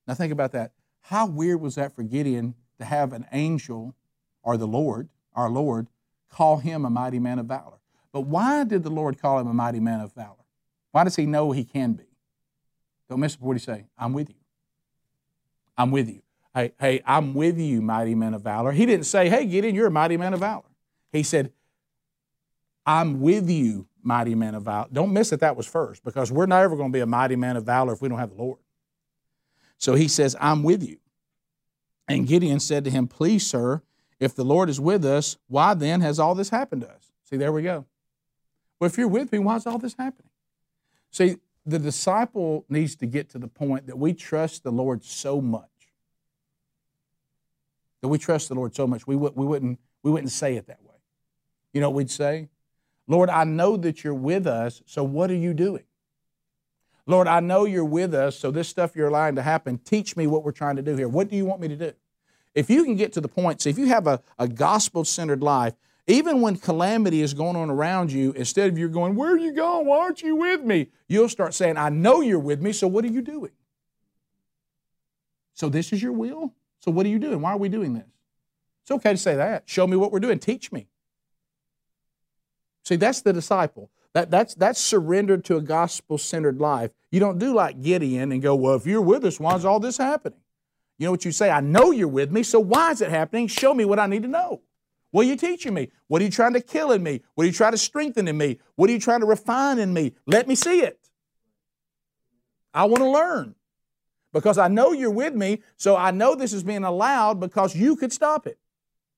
Now 0.07 0.13
think 0.13 0.31
about 0.31 0.51
that. 0.53 0.71
How 1.01 1.25
weird 1.25 1.61
was 1.61 1.75
that 1.75 1.95
for 1.95 2.03
Gideon 2.03 2.55
to 2.79 2.85
have 2.85 3.13
an 3.13 3.25
angel 3.31 3.95
or 4.43 4.57
the 4.57 4.67
Lord, 4.67 5.09
our 5.33 5.49
Lord, 5.49 5.87
call 6.29 6.57
him 6.57 6.85
a 6.85 6.89
mighty 6.89 7.19
man 7.19 7.39
of 7.39 7.45
valor? 7.45 7.79
But 8.11 8.21
why 8.21 8.63
did 8.63 8.83
the 8.83 8.89
Lord 8.89 9.21
call 9.21 9.39
him 9.39 9.47
a 9.47 9.53
mighty 9.53 9.79
man 9.79 10.01
of 10.01 10.13
valor? 10.13 10.45
Why 10.91 11.03
does 11.03 11.15
he 11.15 11.25
know 11.25 11.51
he 11.51 11.63
can 11.63 11.93
be? 11.93 12.05
Don't 13.09 13.19
miss 13.19 13.39
what 13.39 13.53
he 13.53 13.59
say. 13.59 13.85
I'm 13.97 14.13
with 14.13 14.29
you. 14.29 14.35
I'm 15.77 15.91
with 15.91 16.09
you. 16.09 16.21
Hey, 16.53 16.71
hey, 16.79 17.01
I'm 17.05 17.33
with 17.33 17.59
you, 17.59 17.81
mighty 17.81 18.15
man 18.15 18.33
of 18.33 18.41
valor. 18.41 18.71
He 18.71 18.85
didn't 18.85 19.05
say, 19.05 19.29
hey, 19.29 19.45
Gideon, 19.45 19.75
you're 19.75 19.87
a 19.87 19.91
mighty 19.91 20.17
man 20.17 20.33
of 20.33 20.39
valor. 20.39 20.63
He 21.11 21.23
said, 21.23 21.51
I'm 22.85 23.21
with 23.21 23.49
you, 23.49 23.87
mighty 24.01 24.33
man 24.33 24.55
of 24.55 24.63
valor. 24.63 24.87
Don't 24.91 25.13
miss 25.13 25.29
that 25.29 25.41
that 25.41 25.55
was 25.55 25.67
first 25.67 26.03
because 26.03 26.31
we're 26.31 26.47
never 26.47 26.75
going 26.75 26.91
to 26.91 26.93
be 26.93 27.01
a 27.01 27.05
mighty 27.05 27.35
man 27.35 27.57
of 27.57 27.65
valor 27.65 27.93
if 27.93 28.01
we 28.01 28.09
don't 28.09 28.17
have 28.17 28.31
the 28.31 28.41
Lord. 28.41 28.59
So 29.77 29.93
he 29.93 30.07
says, 30.07 30.35
I'm 30.39 30.63
with 30.63 30.83
you. 30.83 30.97
And 32.07 32.27
Gideon 32.27 32.59
said 32.59 32.83
to 32.85 32.89
him, 32.89 33.07
Please, 33.07 33.45
sir, 33.45 33.81
if 34.19 34.35
the 34.35 34.45
Lord 34.45 34.69
is 34.69 34.79
with 34.79 35.05
us, 35.05 35.37
why 35.47 35.73
then 35.73 36.01
has 36.01 36.19
all 36.19 36.35
this 36.35 36.49
happened 36.49 36.81
to 36.81 36.89
us? 36.89 37.11
See, 37.29 37.37
there 37.37 37.51
we 37.51 37.61
go. 37.63 37.85
Well, 38.79 38.89
if 38.89 38.97
you're 38.97 39.07
with 39.07 39.31
me, 39.31 39.39
why 39.39 39.55
is 39.55 39.67
all 39.67 39.77
this 39.77 39.95
happening? 39.97 40.29
See, 41.11 41.37
the 41.65 41.79
disciple 41.79 42.65
needs 42.69 42.95
to 42.97 43.05
get 43.05 43.29
to 43.31 43.39
the 43.39 43.47
point 43.47 43.87
that 43.87 43.97
we 43.97 44.13
trust 44.13 44.63
the 44.63 44.71
Lord 44.71 45.03
so 45.03 45.41
much. 45.41 45.63
That 48.01 48.07
we 48.07 48.17
trust 48.17 48.47
the 48.47 48.55
Lord 48.55 48.75
so 48.75 48.87
much, 48.87 49.05
we, 49.05 49.15
w- 49.15 49.33
we, 49.35 49.45
wouldn't, 49.45 49.79
we 50.03 50.11
wouldn't 50.11 50.31
say 50.31 50.55
it 50.55 50.67
that 50.67 50.81
way. 50.83 50.95
You 51.73 51.81
know 51.81 51.89
what 51.89 51.97
we'd 51.97 52.11
say? 52.11 52.47
Lord, 53.07 53.29
I 53.29 53.43
know 53.43 53.75
that 53.77 54.03
you're 54.03 54.13
with 54.13 54.47
us, 54.47 54.81
so 54.85 55.03
what 55.03 55.31
are 55.31 55.35
you 55.35 55.53
doing? 55.53 55.83
Lord, 57.07 57.27
I 57.27 57.39
know 57.39 57.63
you're 57.63 57.85
with 57.85 58.13
us, 58.13 58.37
so 58.37 58.51
this 58.51 58.67
stuff 58.67 58.95
you're 58.95 59.07
allowing 59.07 59.35
to 59.35 59.41
happen, 59.41 59.77
teach 59.79 60.17
me 60.17 60.27
what 60.27 60.43
we're 60.43 60.51
trying 60.51 60.75
to 60.75 60.81
do 60.81 60.95
here. 60.95 61.07
What 61.07 61.29
do 61.29 61.37
you 61.37 61.45
want 61.45 61.61
me 61.61 61.69
to 61.69 61.75
do? 61.75 61.93
If 62.53 62.69
you 62.69 62.83
can 62.83 62.97
get 62.97 63.13
to 63.13 63.21
the 63.21 63.29
point, 63.29 63.61
see, 63.61 63.69
if 63.69 63.77
you 63.77 63.85
have 63.87 64.07
a, 64.07 64.21
a 64.37 64.47
gospel 64.47 65.05
centered 65.05 65.41
life, 65.41 65.73
even 66.05 66.41
when 66.41 66.57
calamity 66.57 67.21
is 67.21 67.33
going 67.33 67.55
on 67.55 67.69
around 67.69 68.11
you, 68.11 68.33
instead 68.33 68.69
of 68.69 68.77
you're 68.77 68.89
going, 68.89 69.15
Where 69.15 69.33
are 69.33 69.37
you 69.37 69.53
going? 69.53 69.85
Why 69.85 69.99
aren't 69.99 70.21
you 70.21 70.35
with 70.35 70.63
me? 70.63 70.89
You'll 71.07 71.29
start 71.29 71.53
saying, 71.53 71.77
I 71.77 71.89
know 71.89 72.21
you're 72.21 72.39
with 72.39 72.61
me, 72.61 72.73
so 72.73 72.87
what 72.87 73.05
are 73.05 73.09
you 73.09 73.21
doing? 73.21 73.51
So 75.53 75.69
this 75.69 75.93
is 75.93 76.01
your 76.01 76.13
will? 76.13 76.53
So 76.79 76.91
what 76.91 77.05
are 77.05 77.09
you 77.09 77.19
doing? 77.19 77.41
Why 77.41 77.51
are 77.51 77.57
we 77.57 77.69
doing 77.69 77.93
this? 77.93 78.05
It's 78.83 78.91
okay 78.91 79.11
to 79.11 79.17
say 79.17 79.35
that. 79.35 79.63
Show 79.65 79.87
me 79.87 79.97
what 79.97 80.11
we're 80.11 80.19
doing. 80.19 80.39
Teach 80.39 80.71
me. 80.71 80.87
See, 82.83 82.95
that's 82.95 83.21
the 83.21 83.33
disciple. 83.33 83.89
That, 84.17 84.31
that's, 84.31 84.55
that's 84.55 84.81
surrendered 84.81 85.45
to 85.45 85.57
a 85.57 85.61
gospel 85.61 86.17
centered 86.17 86.59
life. 86.59 86.89
You 87.11 87.19
don't 87.19 87.37
do 87.37 87.53
like 87.53 87.83
Gideon 87.83 88.31
and 88.31 88.41
go, 88.41 88.55
Well, 88.55 88.73
if 88.73 88.87
you're 88.87 88.99
with 88.99 89.23
us, 89.23 89.39
why 89.39 89.55
is 89.55 89.63
all 89.63 89.79
this 89.79 89.97
happening? 89.97 90.39
You 90.97 91.05
know 91.05 91.11
what 91.11 91.23
you 91.23 91.31
say? 91.31 91.51
I 91.51 91.59
know 91.59 91.91
you're 91.91 92.07
with 92.07 92.31
me, 92.31 92.41
so 92.41 92.59
why 92.59 92.89
is 92.89 93.01
it 93.01 93.11
happening? 93.11 93.45
Show 93.45 93.75
me 93.75 93.85
what 93.85 93.99
I 93.99 94.07
need 94.07 94.23
to 94.23 94.27
know. 94.27 94.63
What 95.11 95.27
are 95.27 95.29
you 95.29 95.35
teaching 95.35 95.75
me? 95.75 95.91
What 96.07 96.19
are 96.23 96.25
you 96.25 96.31
trying 96.31 96.53
to 96.53 96.61
kill 96.61 96.93
in 96.93 97.03
me? 97.03 97.21
What 97.35 97.43
are 97.43 97.45
you 97.45 97.53
trying 97.53 97.73
to 97.73 97.77
strengthen 97.77 98.27
in 98.27 98.35
me? 98.35 98.57
What 98.75 98.89
are 98.89 98.93
you 98.93 98.99
trying 98.99 99.19
to 99.19 99.27
refine 99.27 99.77
in 99.77 99.93
me? 99.93 100.15
Let 100.25 100.47
me 100.47 100.55
see 100.55 100.79
it. 100.79 100.99
I 102.73 102.85
want 102.85 103.03
to 103.03 103.09
learn 103.11 103.53
because 104.33 104.57
I 104.57 104.67
know 104.67 104.93
you're 104.93 105.11
with 105.11 105.35
me, 105.35 105.61
so 105.75 105.95
I 105.95 106.09
know 106.09 106.33
this 106.33 106.53
is 106.53 106.63
being 106.63 106.85
allowed 106.85 107.39
because 107.39 107.75
you 107.75 107.95
could 107.95 108.11
stop 108.11 108.47
it. 108.47 108.57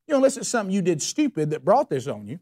You 0.08 0.12
know, 0.12 0.18
unless 0.18 0.36
it's 0.36 0.50
something 0.50 0.76
you 0.76 0.82
did 0.82 1.02
stupid 1.02 1.52
that 1.52 1.64
brought 1.64 1.90
this 1.90 2.06
on 2.06 2.28
you. 2.28 2.42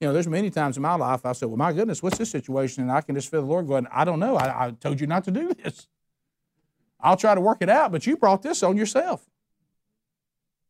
You 0.00 0.06
know, 0.06 0.14
there's 0.14 0.28
many 0.28 0.50
times 0.50 0.76
in 0.76 0.82
my 0.82 0.94
life 0.94 1.26
I 1.26 1.32
said, 1.32 1.48
Well, 1.48 1.58
my 1.58 1.72
goodness, 1.72 2.02
what's 2.02 2.18
this 2.18 2.30
situation? 2.30 2.82
And 2.82 2.90
I 2.90 3.02
can 3.02 3.14
just 3.14 3.30
feel 3.30 3.42
the 3.42 3.46
Lord 3.46 3.66
going, 3.66 3.86
I 3.92 4.04
don't 4.04 4.18
know. 4.18 4.36
I, 4.36 4.66
I 4.66 4.70
told 4.70 5.00
you 5.00 5.06
not 5.06 5.24
to 5.24 5.30
do 5.30 5.52
this. 5.54 5.86
I'll 6.98 7.16
try 7.16 7.34
to 7.34 7.40
work 7.40 7.58
it 7.60 7.68
out, 7.68 7.92
but 7.92 8.06
you 8.06 8.16
brought 8.16 8.42
this 8.42 8.62
on 8.62 8.76
yourself. 8.76 9.26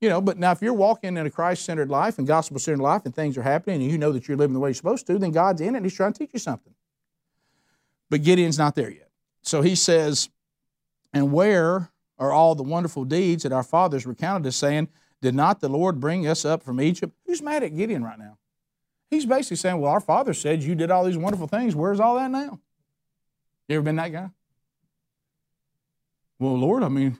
You 0.00 0.08
know, 0.08 0.20
but 0.20 0.38
now 0.38 0.52
if 0.52 0.62
you're 0.62 0.72
walking 0.72 1.16
in 1.16 1.26
a 1.26 1.30
Christ 1.30 1.64
centered 1.64 1.90
life 1.90 2.18
and 2.18 2.26
gospel 2.26 2.58
centered 2.58 2.82
life 2.82 3.02
and 3.04 3.14
things 3.14 3.36
are 3.36 3.42
happening 3.42 3.82
and 3.82 3.90
you 3.90 3.98
know 3.98 4.12
that 4.12 4.26
you're 4.26 4.36
living 4.36 4.54
the 4.54 4.60
way 4.60 4.70
you're 4.70 4.74
supposed 4.74 5.06
to, 5.08 5.18
then 5.18 5.30
God's 5.30 5.60
in 5.60 5.74
it 5.74 5.78
and 5.78 5.86
He's 5.86 5.94
trying 5.94 6.12
to 6.12 6.18
teach 6.18 6.30
you 6.32 6.38
something. 6.38 6.74
But 8.08 8.22
Gideon's 8.22 8.58
not 8.58 8.74
there 8.74 8.90
yet. 8.90 9.10
So 9.42 9.62
he 9.62 9.74
says, 9.74 10.28
And 11.12 11.32
where 11.32 11.90
are 12.18 12.32
all 12.32 12.54
the 12.54 12.62
wonderful 12.62 13.04
deeds 13.04 13.44
that 13.44 13.52
our 13.52 13.62
fathers 13.62 14.06
recounted 14.06 14.48
us, 14.48 14.56
saying, 14.56 14.88
Did 15.22 15.34
not 15.34 15.60
the 15.60 15.68
Lord 15.68 16.00
bring 16.00 16.26
us 16.26 16.44
up 16.44 16.62
from 16.62 16.80
Egypt? 16.80 17.14
Who's 17.26 17.40
mad 17.40 17.62
at 17.62 17.76
Gideon 17.76 18.02
right 18.02 18.18
now? 18.18 18.38
He's 19.10 19.26
basically 19.26 19.56
saying, 19.56 19.80
Well, 19.80 19.90
our 19.90 20.00
father 20.00 20.32
said 20.32 20.62
you 20.62 20.74
did 20.74 20.90
all 20.90 21.04
these 21.04 21.18
wonderful 21.18 21.48
things. 21.48 21.74
Where's 21.74 22.00
all 22.00 22.14
that 22.16 22.30
now? 22.30 22.60
You 23.68 23.76
ever 23.76 23.82
been 23.82 23.96
that 23.96 24.12
guy? 24.12 24.30
Well, 26.38 26.58
Lord, 26.58 26.82
I 26.82 26.88
mean, 26.88 27.18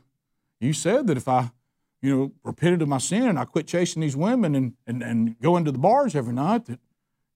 you 0.60 0.72
said 0.72 1.06
that 1.08 1.16
if 1.16 1.28
I 1.28 1.50
you 2.02 2.16
know, 2.16 2.32
repented 2.42 2.82
of 2.82 2.88
my 2.88 2.98
sin 2.98 3.28
and 3.28 3.38
I 3.38 3.44
quit 3.44 3.66
chasing 3.66 4.00
these 4.00 4.16
women 4.16 4.54
and, 4.54 4.74
and, 4.86 5.02
and 5.02 5.38
go 5.40 5.56
into 5.56 5.70
the 5.70 5.78
bars 5.78 6.14
every 6.14 6.32
night, 6.32 6.64
that, 6.66 6.80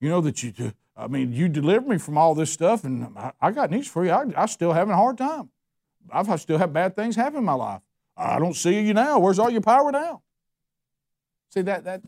you 0.00 0.08
know, 0.08 0.20
that 0.22 0.42
you, 0.42 0.52
I 0.96 1.06
mean, 1.06 1.32
you 1.32 1.48
delivered 1.48 1.88
me 1.88 1.98
from 1.98 2.16
all 2.16 2.34
this 2.34 2.50
stuff 2.50 2.84
and 2.84 3.16
I, 3.16 3.32
I 3.40 3.50
got 3.50 3.70
news 3.70 3.86
for 3.86 4.04
you. 4.04 4.10
I, 4.10 4.24
I 4.36 4.46
still 4.46 4.72
having 4.72 4.92
a 4.92 4.96
hard 4.96 5.18
time. 5.18 5.50
I've 6.10 6.40
still 6.40 6.58
have 6.58 6.72
bad 6.72 6.96
things 6.96 7.16
happen 7.16 7.38
in 7.38 7.44
my 7.44 7.54
life. 7.54 7.80
I 8.16 8.38
don't 8.38 8.54
see 8.54 8.80
you 8.80 8.94
now. 8.94 9.18
Where's 9.18 9.38
all 9.38 9.50
your 9.50 9.60
power 9.60 9.90
now? 9.90 10.22
See 11.50 11.62
that 11.62 11.84
that 11.84 12.02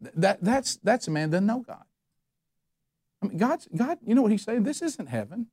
that 0.00 0.42
that's 0.42 0.76
that's 0.76 1.08
a 1.08 1.10
man 1.10 1.30
doesn't 1.30 1.46
know 1.46 1.60
God. 1.60 1.84
I 3.22 3.26
mean, 3.26 3.38
God's 3.38 3.68
God. 3.74 3.98
You 4.04 4.14
know 4.14 4.22
what 4.22 4.32
He's 4.32 4.44
saying? 4.44 4.62
This 4.62 4.82
isn't 4.82 5.08
heaven. 5.08 5.48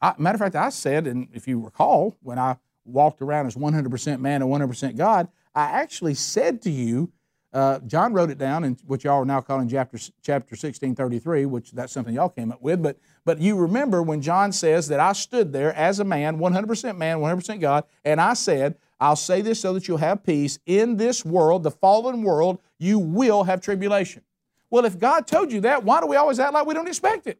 I, 0.00 0.14
matter 0.18 0.34
of 0.34 0.40
fact, 0.40 0.56
I 0.56 0.70
said, 0.70 1.06
and 1.06 1.28
if 1.32 1.46
you 1.46 1.60
recall, 1.60 2.16
when 2.22 2.38
I 2.38 2.56
walked 2.84 3.22
around 3.22 3.46
as 3.46 3.54
100% 3.54 4.20
man 4.20 4.42
and 4.42 4.50
100% 4.50 4.96
God, 4.96 5.28
I 5.54 5.64
actually 5.64 6.14
said 6.14 6.60
to 6.62 6.70
you, 6.70 7.12
uh, 7.52 7.78
John 7.80 8.14
wrote 8.14 8.30
it 8.30 8.38
down 8.38 8.64
in 8.64 8.78
what 8.86 9.04
y'all 9.04 9.22
are 9.22 9.24
now 9.26 9.42
calling 9.42 9.68
chapter, 9.68 9.98
chapter 10.22 10.56
16, 10.56 10.94
33, 10.94 11.44
which 11.44 11.72
that's 11.72 11.92
something 11.92 12.14
y'all 12.14 12.30
came 12.30 12.50
up 12.50 12.62
with. 12.62 12.82
But, 12.82 12.98
but 13.24 13.40
you 13.40 13.56
remember 13.56 14.02
when 14.02 14.22
John 14.22 14.52
says 14.52 14.88
that 14.88 14.98
I 14.98 15.12
stood 15.12 15.52
there 15.52 15.74
as 15.74 16.00
a 16.00 16.04
man, 16.04 16.38
100% 16.38 16.96
man, 16.96 17.18
100% 17.18 17.60
God, 17.60 17.84
and 18.04 18.20
I 18.20 18.34
said, 18.34 18.76
I'll 18.98 19.16
say 19.16 19.42
this 19.42 19.60
so 19.60 19.74
that 19.74 19.86
you'll 19.86 19.98
have 19.98 20.24
peace. 20.24 20.58
In 20.64 20.96
this 20.96 21.24
world, 21.24 21.62
the 21.62 21.70
fallen 21.70 22.22
world, 22.22 22.60
you 22.82 22.98
will 22.98 23.44
have 23.44 23.60
tribulation. 23.60 24.22
Well, 24.68 24.84
if 24.84 24.98
God 24.98 25.26
told 25.26 25.52
you 25.52 25.60
that, 25.60 25.84
why 25.84 26.00
do 26.00 26.06
we 26.06 26.16
always 26.16 26.38
act 26.40 26.52
like 26.52 26.66
we 26.66 26.74
don't 26.74 26.88
expect 26.88 27.26
it? 27.26 27.38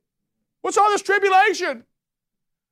What's 0.60 0.78
all 0.78 0.90
this 0.90 1.02
tribulation? 1.02 1.84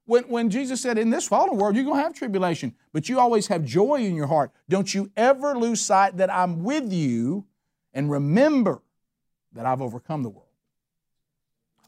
When, 0.05 0.25
when 0.25 0.51
Jesus 0.51 0.81
said, 0.81 0.97
In 0.97 1.11
this 1.11 1.27
fallen 1.27 1.57
world, 1.57 1.75
you're 1.75 1.85
going 1.85 1.97
to 1.97 2.03
have 2.03 2.15
tribulation, 2.15 2.75
but 2.93 3.09
you 3.09 3.19
always 3.19 3.49
have 3.49 3.65
joy 3.65 3.97
in 3.97 4.15
your 4.15 4.29
heart. 4.29 4.53
Don't 4.69 4.95
you 4.95 5.11
ever 5.17 5.59
lose 5.59 5.81
sight 5.81 6.19
that 6.19 6.33
I'm 6.33 6.63
with 6.63 6.93
you 6.93 7.45
and 7.93 8.11
remember 8.11 8.83
that 9.53 9.67
I've 9.67 9.83
overcome 9.83 10.23
the 10.23 10.31
world. 10.31 10.47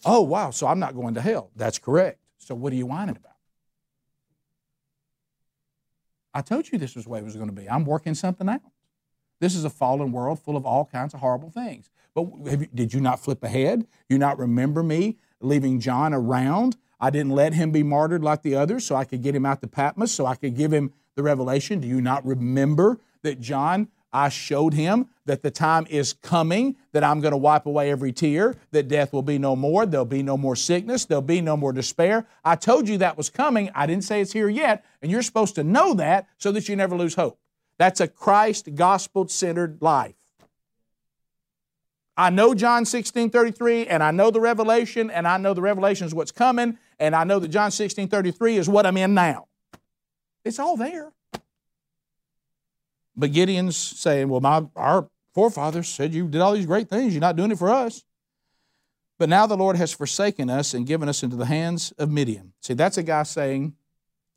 Oh, 0.05 0.23
wow, 0.23 0.51
so 0.51 0.67
I'm 0.67 0.81
not 0.81 0.97
going 0.97 1.15
to 1.15 1.21
hell. 1.21 1.51
That's 1.55 1.79
correct. 1.79 2.19
So 2.39 2.57
what 2.57 2.73
are 2.73 2.77
you 2.77 2.87
whining 2.87 3.17
about? 3.17 3.37
I 6.35 6.41
told 6.43 6.73
you 6.73 6.79
this 6.79 6.97
was 6.97 7.05
the 7.05 7.11
way 7.11 7.21
it 7.21 7.25
was 7.25 7.37
going 7.37 7.49
to 7.49 7.55
be. 7.55 7.71
I'm 7.71 7.85
working 7.85 8.15
something 8.15 8.49
out. 8.49 8.63
This 9.43 9.57
is 9.57 9.65
a 9.65 9.71
fallen 9.71 10.13
world 10.13 10.39
full 10.39 10.57
of 10.57 10.65
all 10.65 10.85
kinds 10.85 11.15
of 11.15 11.21
horrible 11.21 11.51
things. 11.51 11.91
But 12.15 12.29
you, 12.45 12.69
did 12.73 12.95
you 12.95 13.01
not 13.01 13.19
flip 13.19 13.43
ahead? 13.43 13.89
You 14.09 14.17
not 14.17 14.39
remember 14.39 14.85
me 14.85 15.17
leaving 15.41 15.81
John 15.81 16.15
around? 16.15 16.77
I 17.01 17.11
didn't 17.11 17.33
let 17.33 17.53
him 17.53 17.73
be 17.73 17.83
martyred 17.83 18.23
like 18.23 18.43
the 18.43 18.55
others 18.55 18.87
so 18.87 18.95
I 18.95 19.03
could 19.03 19.21
get 19.21 19.35
him 19.35 19.45
out 19.45 19.61
to 19.63 19.67
Patmos, 19.67 20.13
so 20.13 20.27
I 20.27 20.37
could 20.37 20.55
give 20.55 20.73
him 20.73 20.93
the 21.17 21.25
revelation. 21.25 21.81
Do 21.81 21.89
you 21.89 22.01
not 22.01 22.25
remember 22.25 23.01
that 23.23 23.41
John, 23.41 23.89
I 24.13 24.29
showed 24.29 24.75
him 24.75 25.09
that 25.25 25.43
the 25.43 25.51
time 25.51 25.89
is 25.91 26.13
coming, 26.13 26.77
that 26.93 27.03
I'm 27.03 27.21
going 27.21 27.33
to 27.33 27.37
wipe 27.37 27.67
away 27.67 27.91
every 27.91 28.13
tear, 28.13 28.55
that 28.71 28.87
death 28.87 29.13
will 29.13 29.23
be 29.23 29.39
no 29.39 29.57
more, 29.57 29.87
there'll 29.87 30.07
be 30.07 30.23
no 30.23 30.37
more 30.37 30.55
sickness, 30.55 31.05
there'll 31.05 31.21
be 31.21 31.41
no 31.41 31.57
more 31.57 31.73
despair. 31.73 32.29
I 32.45 32.55
told 32.55 32.89
you 32.89 32.99
that 32.99 33.17
was 33.17 33.29
coming. 33.29 33.71
I 33.75 33.87
didn't 33.87 34.05
say 34.05 34.21
it's 34.21 34.35
here 34.35 34.49
yet, 34.49 34.85
and 35.03 35.11
you're 35.11 35.23
supposed 35.23 35.57
to 35.57 35.65
know 35.65 35.95
that 35.95 36.29
so 36.39 36.53
that 36.53 36.69
you 36.69 36.77
never 36.77 36.97
lose 36.97 37.17
hope. 37.17 37.41
That's 37.83 37.99
a 37.99 38.07
Christ 38.07 38.77
gospel 38.77 39.27
centered 39.27 39.79
life. 39.83 40.15
I 42.17 42.31
know 42.31 42.55
John 42.55 42.85
16 42.85 43.31
33, 43.31 43.89
and 43.89 44.05
I 44.05 44.13
know 44.13 44.31
the 44.31 44.41
revelation, 44.41 45.11
and 45.11 45.27
I 45.27 45.37
know 45.37 45.53
the 45.53 45.63
revelation 45.63 46.07
is 46.07 46.15
what's 46.15 46.31
coming, 46.31 46.79
and 47.01 47.17
I 47.17 47.25
know 47.25 47.41
that 47.41 47.49
John 47.49 47.73
16 47.73 48.07
33 48.07 48.59
is 48.59 48.69
what 48.69 48.87
I'm 48.87 48.97
in 48.99 49.15
now. 49.15 49.49
It's 50.45 50.61
all 50.61 50.77
there. 50.77 51.11
But 53.17 53.33
Gideon's 53.33 53.77
saying, 53.77 54.29
Well, 54.29 54.41
my, 54.41 54.65
our 54.77 55.09
forefathers 55.35 55.89
said 55.89 56.15
you 56.15 56.29
did 56.29 56.41
all 56.41 56.53
these 56.53 56.67
great 56.67 56.89
things. 56.89 57.13
You're 57.13 57.21
not 57.21 57.35
doing 57.35 57.51
it 57.51 57.59
for 57.59 57.71
us. 57.71 58.05
But 59.19 59.29
now 59.29 59.49
the 59.49 59.57
Lord 59.57 59.75
has 59.75 59.93
forsaken 59.93 60.51
us 60.51 60.73
and 60.73 60.87
given 60.87 61.09
us 61.09 61.25
into 61.25 61.35
the 61.35 61.47
hands 61.47 61.93
of 61.99 62.13
Midian. 62.13 62.53
See, 62.61 62.75
that's 62.75 62.97
a 62.97 63.03
guy 63.03 63.25
saying, 63.25 63.75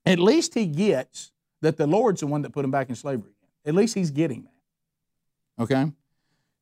at 0.03 0.17
least 0.17 0.55
he 0.55 0.65
gets 0.65 1.31
that 1.61 1.77
the 1.77 1.85
Lord's 1.85 2.21
the 2.21 2.27
one 2.27 2.41
that 2.41 2.51
put 2.51 2.65
him 2.65 2.71
back 2.71 2.89
in 2.89 2.95
slavery. 2.95 3.34
At 3.65 3.75
least 3.75 3.95
he's 3.95 4.11
getting 4.11 4.43
that. 4.43 5.63
Okay? 5.63 5.91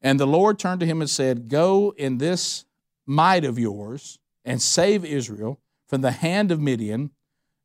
And 0.02 0.20
the 0.20 0.28
Lord 0.28 0.60
turned 0.60 0.80
to 0.82 0.86
him 0.86 1.02
and 1.02 1.10
said, 1.10 1.50
Go 1.50 1.94
in 1.98 2.18
this 2.18 2.66
might 3.06 3.44
of 3.46 3.60
yours 3.60 4.20
and 4.46 4.62
save 4.62 5.04
Israel 5.06 5.60
from 5.88 6.02
the 6.02 6.12
hand 6.12 6.52
of 6.52 6.60
Midian. 6.60 7.12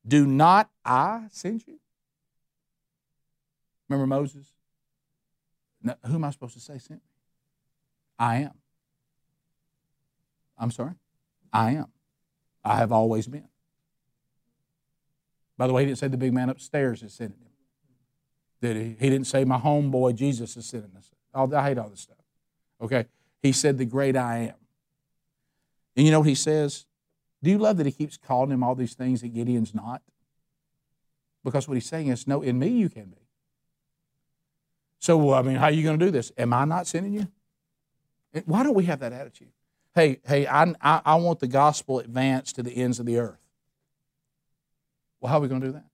Do 0.07 0.27
not 0.27 0.71
I 0.85 1.27
send 1.31 1.67
you? 1.67 1.79
Remember 3.89 4.07
Moses? 4.07 4.53
Now, 5.83 5.97
who 6.07 6.15
am 6.15 6.25
I 6.25 6.31
supposed 6.31 6.55
to 6.55 6.61
say 6.61 6.79
sent 6.79 7.01
me? 7.01 7.11
I 8.19 8.37
am. 8.37 8.55
I'm 10.59 10.71
sorry? 10.71 10.95
I 11.53 11.73
am. 11.73 11.87
I 12.65 12.77
have 12.77 12.93
always 12.93 13.27
been. 13.27 13.49
By 15.57 15.67
the 15.67 15.73
way, 15.73 15.83
he 15.83 15.87
didn't 15.87 15.99
say 15.99 16.09
the 16.09 16.17
big 16.17 16.33
man 16.33 16.51
upstairs 16.51 17.03
is 17.03 17.13
sending 17.13 17.39
him. 17.39 17.48
Did 18.61 18.77
he? 18.77 19.11
Didn't 19.11 19.27
say 19.27 19.45
my 19.45 19.59
homeboy 19.59 20.15
Jesus 20.15 20.57
is 20.57 20.67
sending 20.67 20.91
us. 20.97 21.11
I 21.35 21.69
hate 21.69 21.79
all 21.79 21.89
this 21.89 22.01
stuff. 22.01 22.17
Okay? 22.81 23.07
He 23.43 23.53
said 23.53 23.79
the 23.79 23.85
great 23.85 24.17
I 24.17 24.39
am. 24.39 24.55
And 25.97 26.07
you 26.07 26.13
know 26.13 26.21
what 26.21 26.29
he 26.29 26.35
says? 26.35 26.87
Do 27.43 27.51
you 27.51 27.59
love 27.59 27.77
that 27.77 27.87
he 27.87 27.93
keeps 27.93 28.17
calling 28.17 28.51
him 28.51 28.65
all 28.65 28.75
these 28.75 28.95
things 28.95 29.21
that 29.21 29.29
Gideon's 29.29 29.75
not? 29.75 30.03
Because 31.45 31.69
what 31.69 31.75
he's 31.75 31.87
saying 31.87 32.09
is, 32.09 32.27
no, 32.27 32.43
in 32.43 32.59
me 32.59 32.69
you 32.69 32.89
can 32.89 33.07
be. 33.07 33.29
So, 34.99 35.33
I 35.33 35.43
mean, 35.43 35.57
how 35.57 35.67
are 35.67 35.71
you 35.71 35.85
going 35.85 35.99
to 35.99 36.05
do 36.05 36.11
this? 36.11 36.33
Am 36.37 36.53
I 36.53 36.65
not 36.65 36.87
sending 36.89 37.13
you? 37.13 37.29
Why 38.45 38.65
don't 38.65 38.75
we 38.75 38.85
have 38.87 39.01
that 39.01 39.13
attitude? 39.13 39.53
Hey, 39.95 40.21
hey, 40.27 40.47
I, 40.47 40.75
I, 40.81 41.01
I 41.05 41.15
want 41.15 41.39
the 41.39 41.47
gospel 41.47 42.01
advanced 42.01 42.57
to 42.57 42.63
the 42.63 42.77
ends 42.77 42.99
of 42.99 43.07
the 43.07 43.19
earth. 43.19 43.39
Well, 45.21 45.31
how 45.31 45.39
are 45.39 45.41
we 45.41 45.49
going 45.49 45.61
to 45.61 45.67
do 45.69 45.73
that? 45.75 45.87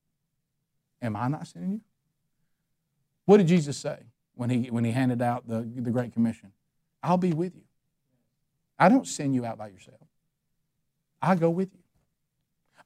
Am 1.02 1.16
I 1.16 1.28
not 1.28 1.46
sending 1.46 1.72
you? 1.72 1.80
What 3.24 3.38
did 3.38 3.46
Jesus 3.48 3.76
say 3.76 3.98
when 4.34 4.50
he, 4.50 4.70
when 4.70 4.84
he 4.84 4.92
handed 4.92 5.22
out 5.22 5.48
the, 5.48 5.60
the 5.76 5.90
Great 5.90 6.12
Commission? 6.12 6.52
I'll 7.02 7.16
be 7.16 7.32
with 7.32 7.54
you. 7.54 7.62
I 8.78 8.88
don't 8.88 9.06
send 9.06 9.34
you 9.34 9.44
out 9.44 9.58
by 9.58 9.68
yourself. 9.68 10.00
I 11.22 11.34
go 11.34 11.50
with 11.50 11.72
you. 11.72 11.80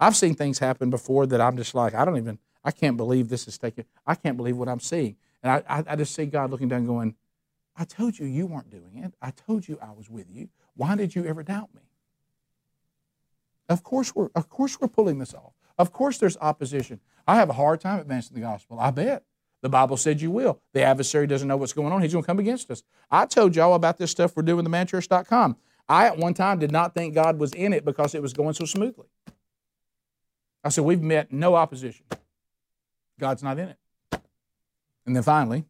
I've 0.01 0.17
seen 0.17 0.35
things 0.35 0.59
happen 0.59 0.91
before 0.91 1.27
that 1.27 1.41
I'm 1.41 1.57
just 1.57 1.75
like, 1.75 1.95
I 1.95 2.05
don't 2.05 2.17
even, 2.17 2.39
I 2.65 2.71
can't 2.71 2.97
believe 2.97 3.29
this 3.29 3.49
is 3.49 3.59
taking, 3.59 3.85
I 4.07 4.15
can't 4.15 4.37
believe 4.37 4.57
what 4.57 4.69
I'm 4.69 4.81
seeing. 4.81 5.17
And 5.43 5.53
I, 5.53 5.63
I, 5.69 5.85
I 5.89 5.97
just 5.97 6.15
see 6.15 6.27
God 6.27 6.51
looking 6.51 6.69
down 6.69 6.87
going, 6.87 7.15
I 7.77 7.85
told 7.85 8.19
you 8.19 8.27
you 8.27 8.47
weren't 8.47 8.71
doing 8.71 9.05
it. 9.05 9.15
I 9.23 9.31
told 9.31 9.67
you 9.67 9.79
I 9.81 9.93
was 9.93 10.11
with 10.11 10.27
you. 10.31 10.49
Why 10.77 10.95
did 10.97 11.15
you 11.15 11.25
ever 11.25 11.43
doubt 11.43 11.75
me? 11.75 11.83
Of 13.69 13.83
course 13.83 14.15
we're, 14.15 14.31
of 14.35 14.49
course 14.49 14.81
we're 14.81 14.89
pulling 14.89 15.19
this 15.19 15.35
off. 15.35 15.53
Of 15.79 15.93
course 15.93 16.19
there's 16.19 16.37
opposition. 16.39 17.01
I 17.27 17.37
have 17.37 17.51
a 17.51 17.53
hard 17.53 17.81
time 17.81 18.01
advancing 18.01 18.35
the 18.35 18.41
gospel. 18.41 18.79
I 18.81 18.91
bet. 18.91 19.25
The 19.61 19.69
Bible 19.69 19.97
said 19.97 20.21
you 20.21 20.31
will. 20.31 20.61
The 20.73 20.83
adversary 20.83 21.27
doesn't 21.27 21.49
know 21.49 21.57
what's 21.57 21.73
going 21.73 21.93
on. 21.93 22.03
He's 22.03 22.13
going 22.13 22.23
to 22.23 22.27
come 22.27 22.39
against 22.39 22.71
us. 22.71 22.83
I 23.11 23.27
told 23.27 23.57
y'all 23.57 23.75
about 23.75 23.99
this 23.99 24.11
stuff 24.11 24.37
we're 24.37 24.43
doing 24.43 24.65
the 24.65 24.71
manchurch.com. 24.71 25.57
I 25.89 26.07
at 26.07 26.19
one 26.19 26.35
time 26.35 26.59
did 26.59 26.71
not 26.71 26.95
think 26.95 27.15
God 27.15 27.39
was 27.39 27.53
in 27.55 27.73
it 27.73 27.85
because 27.85 28.15
it 28.15 28.23
was 28.23 28.33
going 28.33 28.55
so 28.55 28.67
smoothly. 28.67 29.07
I 30.63 30.69
said, 30.69 30.85
We've 30.85 31.03
met 31.03 31.33
no 31.33 31.55
opposition. 31.55 32.05
God's 33.19 33.43
not 33.43 33.59
in 33.59 33.71
it. 33.71 33.79
And 35.07 35.17
then 35.17 35.23
finally, 35.23 35.65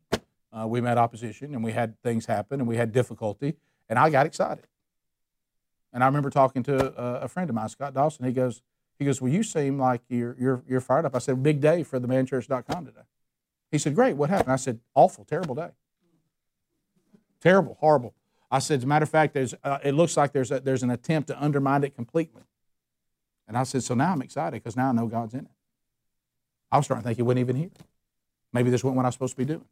uh, 0.52 0.66
we 0.66 0.80
met 0.80 0.98
opposition 0.98 1.54
and 1.54 1.62
we 1.62 1.72
had 1.72 2.00
things 2.02 2.26
happen 2.26 2.60
and 2.60 2.68
we 2.68 2.76
had 2.76 2.92
difficulty, 2.92 3.54
and 3.88 3.98
I 3.98 4.10
got 4.10 4.26
excited. 4.26 4.66
And 5.92 6.02
I 6.02 6.06
remember 6.06 6.30
talking 6.30 6.62
to 6.64 6.92
a, 7.00 7.20
a 7.20 7.28
friend 7.28 7.48
of 7.48 7.56
mine, 7.56 7.68
Scott 7.68 7.94
Dawson. 7.94 8.26
He 8.26 8.32
goes, 8.32 8.60
he 8.98 9.04
goes, 9.04 9.22
Well, 9.22 9.32
you 9.32 9.42
seem 9.42 9.78
like 9.78 10.02
you're, 10.08 10.36
you're, 10.38 10.62
you're 10.68 10.80
fired 10.80 11.06
up. 11.06 11.14
I 11.14 11.18
said, 11.18 11.42
Big 11.42 11.60
day 11.60 11.82
for 11.82 11.98
the 11.98 12.08
manchurch.com 12.08 12.86
today. 12.86 13.00
He 13.70 13.78
said, 13.78 13.94
Great, 13.94 14.16
what 14.16 14.30
happened? 14.30 14.52
I 14.52 14.56
said, 14.56 14.80
Awful, 14.94 15.24
terrible 15.24 15.54
day. 15.54 15.70
Terrible, 17.40 17.76
horrible. 17.80 18.14
I 18.50 18.58
said, 18.58 18.78
As 18.78 18.84
a 18.84 18.86
matter 18.86 19.02
of 19.04 19.10
fact, 19.10 19.34
there's, 19.34 19.54
uh, 19.62 19.78
it 19.84 19.92
looks 19.92 20.16
like 20.16 20.32
there's, 20.32 20.50
a, 20.50 20.60
there's 20.60 20.82
an 20.82 20.90
attempt 20.90 21.28
to 21.28 21.42
undermine 21.42 21.84
it 21.84 21.94
completely. 21.94 22.42
And 23.46 23.56
I 23.56 23.62
said, 23.64 23.82
So 23.82 23.94
now 23.94 24.12
I'm 24.12 24.22
excited 24.22 24.62
because 24.62 24.76
now 24.76 24.88
I 24.88 24.92
know 24.92 25.06
God's 25.06 25.34
in 25.34 25.40
it. 25.40 25.50
I 26.70 26.76
was 26.76 26.86
starting 26.86 27.02
to 27.02 27.08
think 27.08 27.16
He 27.16 27.22
wasn't 27.22 27.40
even 27.40 27.56
here. 27.56 27.70
Maybe 28.52 28.70
this 28.70 28.82
wasn't 28.82 28.96
what 28.96 29.04
I 29.04 29.08
was 29.08 29.14
supposed 29.14 29.34
to 29.34 29.38
be 29.38 29.44
doing. 29.44 29.64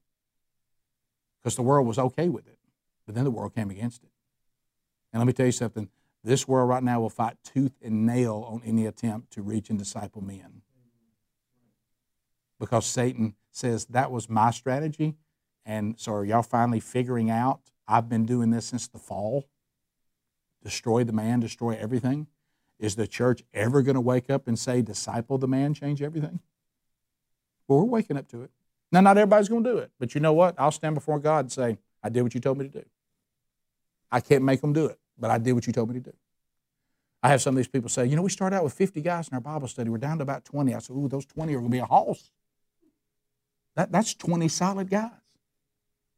Because 1.43 1.57
the 1.57 1.63
world 1.63 1.87
was 1.87 1.99
okay 1.99 2.29
with 2.29 2.47
it. 2.47 2.59
But 3.07 3.15
then 3.15 3.25
the 3.25 3.31
world 3.31 3.55
came 3.55 3.71
against 3.71 4.03
it. 4.03 4.11
And 5.13 5.21
let 5.21 5.27
me 5.27 5.33
tell 5.33 5.47
you 5.47 5.53
something 5.53 5.89
this 6.25 6.49
world 6.49 6.69
right 6.69 6.83
now 6.83 7.01
will 7.01 7.09
fight 7.09 7.37
tooth 7.45 7.75
and 7.83 8.05
nail 8.05 8.45
on 8.49 8.61
any 8.65 8.85
attempt 8.85 9.33
to 9.35 9.43
reach 9.43 9.71
and 9.71 9.79
disciple 9.79 10.23
men. 10.23 10.63
Because 12.59 12.87
Satan 12.87 13.35
says 13.51 13.87
that 13.87 14.11
was 14.11 14.29
my 14.29 14.51
strategy. 14.51 15.17
And 15.65 15.99
so 15.99 16.13
are 16.13 16.25
y'all 16.25 16.43
finally 16.43 16.81
figuring 16.81 17.31
out 17.31 17.61
I've 17.89 18.09
been 18.09 18.25
doing 18.25 18.51
this 18.51 18.67
since 18.67 18.89
the 18.89 18.99
fall? 18.99 19.45
Destroy 20.63 21.05
the 21.05 21.13
man, 21.13 21.41
destroy 21.41 21.77
everything? 21.79 22.27
Is 22.79 22.97
the 22.97 23.07
church 23.07 23.43
ever 23.55 23.83
going 23.83 23.95
to 23.95 24.01
wake 24.01 24.29
up 24.29 24.49
and 24.49 24.59
say, 24.59 24.83
disciple 24.83 25.39
the 25.39 25.49
man, 25.49 25.75
change 25.75 26.03
everything? 26.03 26.41
Well, 27.69 27.81
we're 27.81 27.85
waking 27.85 28.17
up 28.17 28.29
to 28.29 28.43
it. 28.43 28.51
Now, 28.93 29.01
not 29.01 29.19
everybody's 29.19 29.49
going 29.49 29.65
to 29.65 29.71
do 29.71 29.79
it, 29.79 29.91
but 29.99 30.15
you 30.15 30.21
know 30.21 30.33
what? 30.33 30.55
I'll 30.59 30.71
stand 30.71 30.95
before 30.95 31.19
God 31.19 31.47
and 31.47 31.53
say, 31.53 31.79
I 32.03 32.09
did 32.09 32.23
what 32.23 32.35
you 32.35 32.41
told 32.41 32.59
me 32.59 32.69
to 32.69 32.71
do. 32.71 32.85
I 34.11 34.21
can't 34.21 34.45
make 34.45 34.61
them 34.61 34.73
do 34.73 34.87
it, 34.87 34.99
but 35.19 35.31
I 35.31 35.39
did 35.39 35.53
what 35.53 35.67
you 35.67 35.73
told 35.73 35.89
me 35.89 35.95
to 35.95 36.01
do. 36.01 36.13
I 37.23 37.29
have 37.31 37.43
some 37.43 37.55
of 37.55 37.57
these 37.57 37.67
people 37.67 37.89
say, 37.89 38.07
you 38.07 38.15
know, 38.15 38.23
we 38.23 38.31
started 38.31 38.57
out 38.57 38.65
with 38.65 38.75
50 38.75 39.01
guys 39.01 39.29
in 39.29 39.35
our 39.35 39.41
Bible 39.41 39.67
study. 39.67 39.91
We're 39.91 39.99
down 39.99 40.19
to 40.19 40.23
about 40.23 40.45
20. 40.45 40.75
I 40.75 40.79
said, 40.79 40.95
ooh, 40.95 41.09
those 41.09 41.27
20 41.27 41.55
are 41.55 41.59
going 41.59 41.71
to 41.71 41.73
be 41.73 41.79
a 41.79 41.87
house. 41.87 42.31
That, 43.77 43.93
that's 43.93 44.15
20 44.15 44.49
solid 44.49 44.91
guys. 44.91 45.11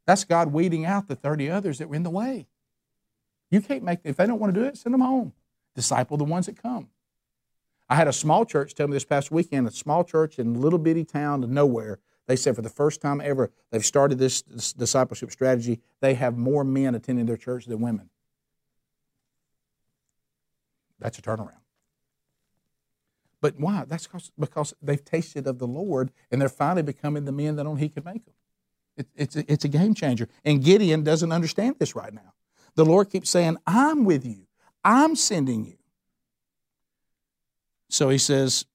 That's 0.05 0.23
God 0.23 0.51
weeding 0.51 0.85
out 0.85 1.07
the 1.07 1.15
30 1.15 1.51
others 1.51 1.77
that 1.77 1.89
were 1.89 1.95
in 1.95 2.03
the 2.03 2.09
way. 2.09 2.47
You 3.51 3.61
can't 3.61 3.83
make, 3.83 3.99
if 4.03 4.17
they 4.17 4.25
don't 4.25 4.39
want 4.39 4.53
to 4.53 4.59
do 4.59 4.65
it, 4.65 4.77
send 4.77 4.93
them 4.93 5.01
home. 5.01 5.33
Disciple 5.75 6.17
the 6.17 6.23
ones 6.23 6.47
that 6.47 6.61
come. 6.61 6.89
I 7.89 7.95
had 7.95 8.07
a 8.07 8.13
small 8.13 8.45
church 8.45 8.75
tell 8.75 8.87
me 8.87 8.93
this 8.93 9.05
past 9.05 9.31
weekend, 9.31 9.67
a 9.67 9.71
small 9.71 10.03
church 10.03 10.39
in 10.39 10.55
a 10.55 10.59
little 10.59 10.79
bitty 10.79 11.05
town 11.05 11.43
of 11.43 11.49
nowhere. 11.49 11.99
They 12.27 12.35
said 12.35 12.55
for 12.55 12.61
the 12.61 12.69
first 12.69 13.01
time 13.01 13.21
ever, 13.21 13.51
they've 13.71 13.85
started 13.85 14.19
this, 14.19 14.43
this 14.43 14.73
discipleship 14.73 15.31
strategy. 15.31 15.79
They 15.99 16.13
have 16.13 16.37
more 16.37 16.63
men 16.63 16.93
attending 16.93 17.25
their 17.25 17.37
church 17.37 17.65
than 17.65 17.81
women. 17.81 18.09
That's 20.99 21.17
a 21.17 21.21
turnaround. 21.21 21.53
But 23.41 23.59
why? 23.59 23.85
That's 23.87 24.07
because 24.37 24.73
they've 24.81 25.03
tasted 25.03 25.47
of 25.47 25.59
the 25.59 25.67
Lord 25.67 26.11
and 26.31 26.41
they're 26.41 26.49
finally 26.49 26.83
becoming 26.83 27.25
the 27.25 27.31
men 27.31 27.55
that 27.55 27.65
only 27.65 27.81
He 27.81 27.89
can 27.89 28.03
make 28.03 28.25
them. 28.25 28.33
It, 28.97 29.07
it's, 29.15 29.35
a, 29.35 29.51
it's 29.51 29.65
a 29.65 29.69
game 29.69 29.93
changer. 29.93 30.27
And 30.43 30.63
Gideon 30.63 31.03
doesn't 31.03 31.31
understand 31.31 31.77
this 31.79 31.95
right 31.95 32.13
now. 32.13 32.33
The 32.75 32.85
Lord 32.85 33.09
keeps 33.09 33.29
saying, 33.29 33.57
I'm 33.65 34.03
with 34.03 34.25
you, 34.25 34.47
I'm 34.83 35.15
sending 35.15 35.65
you. 35.65 35.77
So 37.89 38.09
he 38.09 38.17
says, 38.17 38.65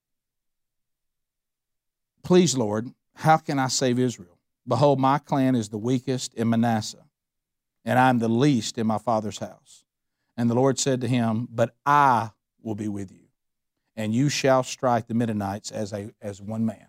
Please, 2.22 2.56
Lord, 2.56 2.88
how 3.14 3.36
can 3.36 3.58
I 3.58 3.68
save 3.68 3.98
Israel? 3.98 4.38
Behold, 4.66 4.98
my 4.98 5.18
clan 5.18 5.54
is 5.54 5.68
the 5.68 5.78
weakest 5.78 6.32
in 6.34 6.48
Manasseh, 6.48 7.04
and 7.84 7.98
I 7.98 8.08
am 8.08 8.18
the 8.18 8.28
least 8.28 8.78
in 8.78 8.86
my 8.86 8.96
father's 8.96 9.38
house. 9.38 9.84
And 10.38 10.48
the 10.48 10.54
Lord 10.54 10.78
said 10.78 11.02
to 11.02 11.08
him, 11.08 11.46
But 11.50 11.74
I 11.84 12.30
will 12.62 12.74
be 12.74 12.88
with 12.88 13.12
you 13.12 13.23
and 13.96 14.14
you 14.14 14.28
shall 14.28 14.62
strike 14.62 15.06
the 15.06 15.14
Midianites 15.14 15.70
as, 15.70 15.92
a, 15.92 16.10
as 16.20 16.40
one 16.40 16.66
man. 16.66 16.86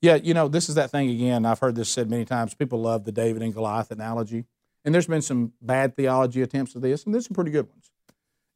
Yeah, 0.00 0.14
you 0.14 0.32
know, 0.32 0.48
this 0.48 0.68
is 0.68 0.76
that 0.76 0.90
thing 0.90 1.10
again. 1.10 1.44
I've 1.44 1.58
heard 1.58 1.74
this 1.74 1.90
said 1.90 2.08
many 2.08 2.24
times. 2.24 2.54
People 2.54 2.80
love 2.80 3.04
the 3.04 3.12
David 3.12 3.42
and 3.42 3.52
Goliath 3.52 3.90
analogy. 3.90 4.46
And 4.84 4.94
there's 4.94 5.06
been 5.06 5.20
some 5.20 5.52
bad 5.60 5.94
theology 5.94 6.40
attempts 6.40 6.74
at 6.74 6.80
this, 6.80 7.04
and 7.04 7.12
there's 7.12 7.26
some 7.26 7.34
pretty 7.34 7.50
good 7.50 7.68
ones. 7.68 7.90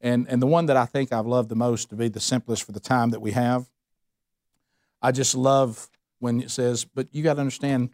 And, 0.01 0.27
and 0.29 0.41
the 0.41 0.47
one 0.47 0.67
that 0.67 0.77
I 0.77 0.87
think 0.87 1.13
I've 1.13 1.27
loved 1.27 1.51
the 1.51 1.55
most 1.55 1.91
to 1.91 1.97
be 1.97 2.09
the 2.09 2.21
simplest 2.21 2.63
for 2.63 2.73
the 2.73 2.81
time 2.81 3.11
that 3.11 3.21
we 3.21 3.33
have, 3.33 3.69
I 5.03 5.13
just 5.13 5.35
love 5.35 5.91
when 6.19 6.41
it 6.41 6.51
says, 6.51 6.87
but 6.87 7.09
you 7.13 7.23
got 7.23 7.35
to 7.35 7.41
understand, 7.41 7.91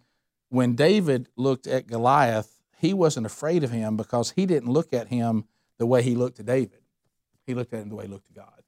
when 0.49 0.75
David 0.75 1.29
looked 1.37 1.67
at 1.67 1.89
Goliath, 1.89 2.61
he 2.79 2.95
wasn't 2.95 3.27
afraid 3.27 3.65
of 3.65 3.71
him 3.71 3.97
because 3.97 4.31
he 4.33 4.47
didn't 4.47 4.71
look 4.71 4.93
at 4.93 5.09
him 5.09 5.45
the 5.79 5.87
way 5.87 6.03
he 6.03 6.15
looked 6.15 6.37
to 6.37 6.43
David. 6.45 6.81
He 7.47 7.55
looked 7.55 7.73
at 7.73 7.81
him 7.81 7.89
the 7.89 7.97
way 7.97 8.07
he 8.07 8.13
looked 8.13 8.29
to 8.29 8.33
God. 8.33 8.60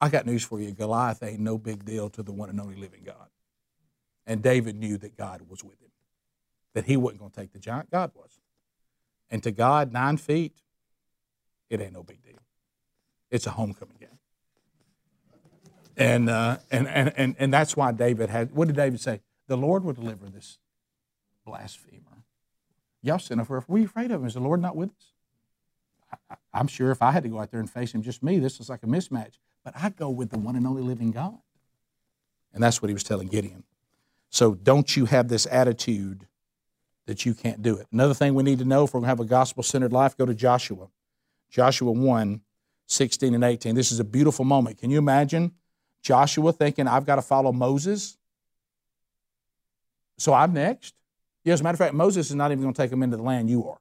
I 0.00 0.08
got 0.08 0.26
news 0.26 0.44
for 0.44 0.60
you 0.60 0.72
Goliath 0.72 1.22
ain't 1.22 1.40
no 1.40 1.58
big 1.58 1.84
deal 1.84 2.10
to 2.10 2.22
the 2.22 2.32
one 2.32 2.50
and 2.50 2.60
only 2.60 2.76
living 2.76 3.02
God. 3.04 3.28
And 4.26 4.42
David 4.42 4.76
knew 4.76 4.98
that 4.98 5.16
God 5.16 5.42
was 5.48 5.62
with 5.62 5.80
him, 5.80 5.90
that 6.74 6.84
he 6.84 6.96
wasn't 6.96 7.20
going 7.20 7.30
to 7.30 7.40
take 7.40 7.52
the 7.52 7.58
giant, 7.58 7.90
God 7.90 8.10
was. 8.14 8.40
And 9.30 9.42
to 9.42 9.50
God, 9.50 9.92
nine 9.92 10.16
feet, 10.16 10.52
it 11.70 11.80
ain't 11.80 11.92
no 11.92 12.02
big 12.02 12.22
deal. 12.22 12.38
It's 13.30 13.46
a 13.46 13.50
homecoming 13.50 13.96
game. 13.98 14.08
And, 15.96 16.28
uh, 16.28 16.58
and, 16.70 16.86
and, 16.88 17.12
and, 17.16 17.36
and 17.38 17.52
that's 17.52 17.76
why 17.76 17.92
David 17.92 18.28
had, 18.28 18.52
what 18.52 18.68
did 18.68 18.76
David 18.76 19.00
say? 19.00 19.20
The 19.48 19.56
Lord 19.56 19.82
will 19.84 19.94
deliver 19.94 20.28
this 20.28 20.58
blasphemer. 21.44 22.24
Y'all 23.02 23.18
sitting 23.18 23.40
up, 23.40 23.48
were 23.48 23.78
you 23.78 23.86
afraid 23.86 24.10
of 24.10 24.20
him? 24.20 24.26
Is 24.26 24.34
the 24.34 24.40
Lord 24.40 24.60
not 24.60 24.76
with 24.76 24.90
us? 24.90 25.12
I, 26.52 26.60
am 26.60 26.66
sure 26.66 26.90
if 26.90 27.02
I 27.02 27.12
had 27.12 27.22
to 27.22 27.28
go 27.28 27.38
out 27.40 27.50
there 27.50 27.60
and 27.60 27.70
face 27.70 27.94
him, 27.94 28.02
just 28.02 28.22
me, 28.22 28.38
this 28.38 28.60
is 28.60 28.68
like 28.68 28.82
a 28.82 28.86
mismatch. 28.86 29.38
But 29.66 29.74
I 29.76 29.90
go 29.90 30.08
with 30.08 30.30
the 30.30 30.38
one 30.38 30.54
and 30.54 30.64
only 30.64 30.80
living 30.80 31.10
God. 31.10 31.38
And 32.54 32.62
that's 32.62 32.80
what 32.80 32.88
he 32.88 32.94
was 32.94 33.02
telling 33.02 33.26
Gideon. 33.26 33.64
So 34.30 34.54
don't 34.54 34.96
you 34.96 35.06
have 35.06 35.26
this 35.26 35.44
attitude 35.50 36.28
that 37.06 37.26
you 37.26 37.34
can't 37.34 37.62
do 37.62 37.76
it. 37.76 37.88
Another 37.92 38.14
thing 38.14 38.36
we 38.36 38.44
need 38.44 38.60
to 38.60 38.64
know 38.64 38.84
if 38.84 38.94
we're 38.94 39.00
going 39.00 39.06
to 39.06 39.08
have 39.08 39.18
a 39.18 39.24
gospel 39.24 39.64
centered 39.64 39.92
life, 39.92 40.16
go 40.16 40.24
to 40.24 40.34
Joshua. 40.34 40.86
Joshua 41.50 41.90
1 41.90 42.40
16 42.86 43.34
and 43.34 43.42
18. 43.42 43.74
This 43.74 43.90
is 43.90 43.98
a 43.98 44.04
beautiful 44.04 44.44
moment. 44.44 44.78
Can 44.78 44.90
you 44.90 44.98
imagine 44.98 45.50
Joshua 46.00 46.52
thinking, 46.52 46.86
I've 46.86 47.04
got 47.04 47.16
to 47.16 47.22
follow 47.22 47.50
Moses? 47.50 48.16
So 50.16 50.32
I'm 50.32 50.52
next? 50.52 50.94
Yeah, 51.42 51.54
as 51.54 51.60
a 51.60 51.64
matter 51.64 51.74
of 51.74 51.80
fact, 51.80 51.94
Moses 51.94 52.28
is 52.28 52.36
not 52.36 52.52
even 52.52 52.62
going 52.62 52.72
to 52.72 52.80
take 52.80 52.90
them 52.90 53.02
into 53.02 53.16
the 53.16 53.24
land 53.24 53.50
you 53.50 53.68
are. 53.68 53.80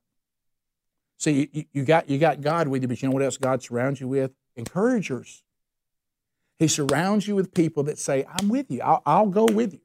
See, 1.19 1.47
you, 1.53 1.65
you, 1.71 1.83
got, 1.85 2.09
you 2.09 2.17
got 2.17 2.41
God 2.41 2.69
with 2.69 2.81
you, 2.81 2.87
but 2.87 2.99
you 3.03 3.07
know 3.07 3.13
what 3.13 3.21
else 3.21 3.37
God 3.37 3.61
surrounds 3.61 4.01
you 4.01 4.07
with? 4.07 4.31
Encouragers. 4.55 5.43
He 6.57 6.67
surrounds 6.67 7.27
you 7.27 7.35
with 7.35 7.53
people 7.53 7.83
that 7.83 7.99
say, 7.99 8.25
I'm 8.27 8.49
with 8.49 8.71
you, 8.71 8.81
I'll, 8.81 9.01
I'll 9.05 9.27
go 9.27 9.45
with 9.45 9.73
you. 9.73 9.81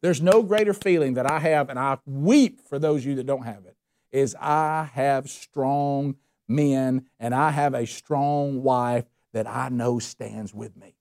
There's 0.00 0.20
no 0.20 0.42
greater 0.42 0.74
feeling 0.74 1.14
that 1.14 1.30
I 1.30 1.38
have, 1.38 1.70
and 1.70 1.78
I 1.78 1.96
weep 2.04 2.60
for 2.68 2.78
those 2.78 3.00
of 3.02 3.06
you 3.06 3.14
that 3.16 3.26
don't 3.26 3.44
have 3.44 3.64
it, 3.64 3.76
is 4.12 4.36
I 4.38 4.90
have 4.92 5.30
strong 5.30 6.16
men 6.46 7.06
and 7.18 7.34
I 7.34 7.50
have 7.50 7.72
a 7.72 7.86
strong 7.86 8.62
wife 8.62 9.06
that 9.32 9.46
I 9.46 9.70
know 9.70 9.98
stands 9.98 10.52
with 10.52 10.76
me. 10.76 10.94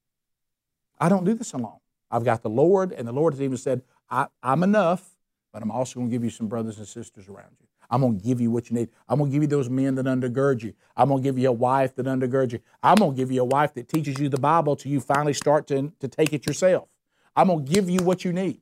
I 1.00 1.10
don't 1.10 1.26
do 1.26 1.34
this 1.34 1.54
alone. 1.54 1.80
I've 2.10 2.24
got 2.24 2.44
the 2.44 2.50
Lord, 2.50 2.92
and 2.94 3.08
the 3.08 3.12
Lord 3.12 3.34
has 3.34 3.42
even 3.42 3.58
said, 3.58 3.82
I, 4.10 4.28
am 4.42 4.64
enough, 4.64 5.18
but 5.52 5.62
I'm 5.62 5.72
also 5.72 5.96
going 5.96 6.10
to 6.10 6.12
give 6.12 6.24
you 6.24 6.30
some 6.30 6.48
brothers 6.48 6.78
and 6.78 6.88
sisters 6.88 7.28
around 7.28 7.58
you. 7.60 7.63
I'm 7.94 8.02
going 8.02 8.18
to 8.18 8.26
give 8.26 8.42
you 8.42 8.50
what 8.50 8.72
you 8.72 8.76
need. 8.76 8.90
I'm 9.08 9.20
going 9.20 9.30
to 9.30 9.36
give 9.36 9.44
you 9.44 9.48
those 9.48 9.70
men 9.70 9.94
that 9.96 10.08
undergird 10.08 10.64
you. 10.64 10.74
I'm 10.98 11.10
going 11.10 11.22
to 11.22 11.24
give 11.24 11.38
you 11.38 11.50
a 11.50 11.52
wife 11.52 11.94
that 11.94 12.08
undergirds 12.08 12.54
you. 12.54 12.60
I'm 12.82 12.96
going 12.96 13.12
to 13.12 13.16
give 13.16 13.32
you 13.32 13.44
a 13.44 13.46
wife 13.46 13.76
that 13.76 13.88
teaches 13.88 14.18
you 14.18 14.30
the 14.30 14.40
Bible 14.40 14.76
till 14.76 14.92
you 14.92 15.00
finally 15.00 15.34
start 15.34 15.68
to, 15.68 15.94
to 16.00 16.08
take 16.08 16.34
it 16.34 16.48
yourself. 16.48 16.90
I'm 17.36 17.50
going 17.50 17.64
to 17.64 17.72
give 17.72 17.92
you 17.92 18.00
what 18.02 18.26
you 18.26 18.34
need. 18.34 18.62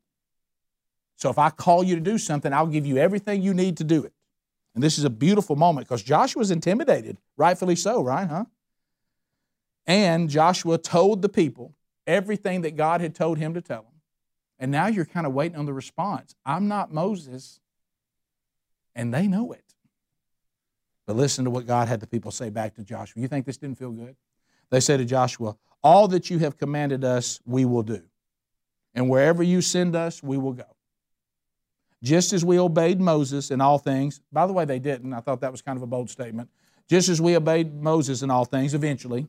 So 1.15 1.29
if 1.29 1.39
I 1.39 1.49
call 1.49 1.81
you 1.81 1.95
to 1.95 2.01
do 2.01 2.17
something, 2.17 2.51
I'll 2.51 2.67
give 2.67 2.85
you 2.85 2.97
everything 2.97 3.41
you 3.41 3.53
need 3.53 3.77
to 3.77 3.85
do 3.85 4.03
it. 4.03 4.11
And 4.75 4.83
this 4.83 4.97
is 4.97 5.05
a 5.05 5.09
beautiful 5.09 5.55
moment 5.55 5.87
because 5.87 6.03
Joshua's 6.03 6.51
intimidated, 6.51 7.17
rightfully 7.37 7.77
so, 7.77 8.03
right? 8.03 8.27
Huh? 8.27 8.45
And 9.87 10.29
Joshua 10.29 10.77
told 10.77 11.21
the 11.21 11.29
people 11.29 11.73
everything 12.05 12.63
that 12.63 12.75
God 12.75 12.99
had 12.99 13.15
told 13.15 13.37
him 13.37 13.53
to 13.53 13.61
tell 13.61 13.83
them. 13.83 14.01
And 14.59 14.73
now 14.73 14.87
you're 14.87 15.05
kind 15.05 15.25
of 15.25 15.31
waiting 15.31 15.57
on 15.57 15.65
the 15.65 15.73
response. 15.73 16.35
I'm 16.45 16.67
not 16.67 16.93
Moses, 16.93 17.61
and 18.95 19.13
they 19.13 19.27
know 19.27 19.51
it. 19.51 19.63
But 21.07 21.15
listen 21.15 21.45
to 21.45 21.51
what 21.51 21.65
God 21.65 21.87
had 21.87 21.99
the 21.99 22.07
people 22.07 22.31
say 22.31 22.49
back 22.49 22.75
to 22.75 22.83
Joshua. 22.83 23.21
You 23.21 23.27
think 23.27 23.45
this 23.45 23.57
didn't 23.57 23.77
feel 23.77 23.91
good? 23.91 24.15
They 24.69 24.79
said 24.79 24.97
to 24.97 25.05
Joshua, 25.05 25.55
All 25.83 26.07
that 26.09 26.29
you 26.29 26.39
have 26.39 26.57
commanded 26.57 27.03
us, 27.03 27.39
we 27.45 27.65
will 27.65 27.83
do. 27.83 28.03
And 28.93 29.09
wherever 29.09 29.41
you 29.43 29.61
send 29.61 29.95
us, 29.95 30.21
we 30.21 30.37
will 30.37 30.53
go 30.53 30.65
just 32.03 32.33
as 32.33 32.43
we 32.43 32.59
obeyed 32.59 32.99
Moses 32.99 33.51
in 33.51 33.61
all 33.61 33.77
things. 33.77 34.21
By 34.31 34.47
the 34.47 34.53
way, 34.53 34.65
they 34.65 34.79
didn't. 34.79 35.13
I 35.13 35.19
thought 35.19 35.41
that 35.41 35.51
was 35.51 35.61
kind 35.61 35.77
of 35.77 35.83
a 35.83 35.87
bold 35.87 36.09
statement. 36.09 36.49
Just 36.89 37.09
as 37.09 37.21
we 37.21 37.35
obeyed 37.35 37.81
Moses 37.81 38.21
in 38.21 38.31
all 38.31 38.45
things, 38.45 38.73
eventually, 38.73 39.27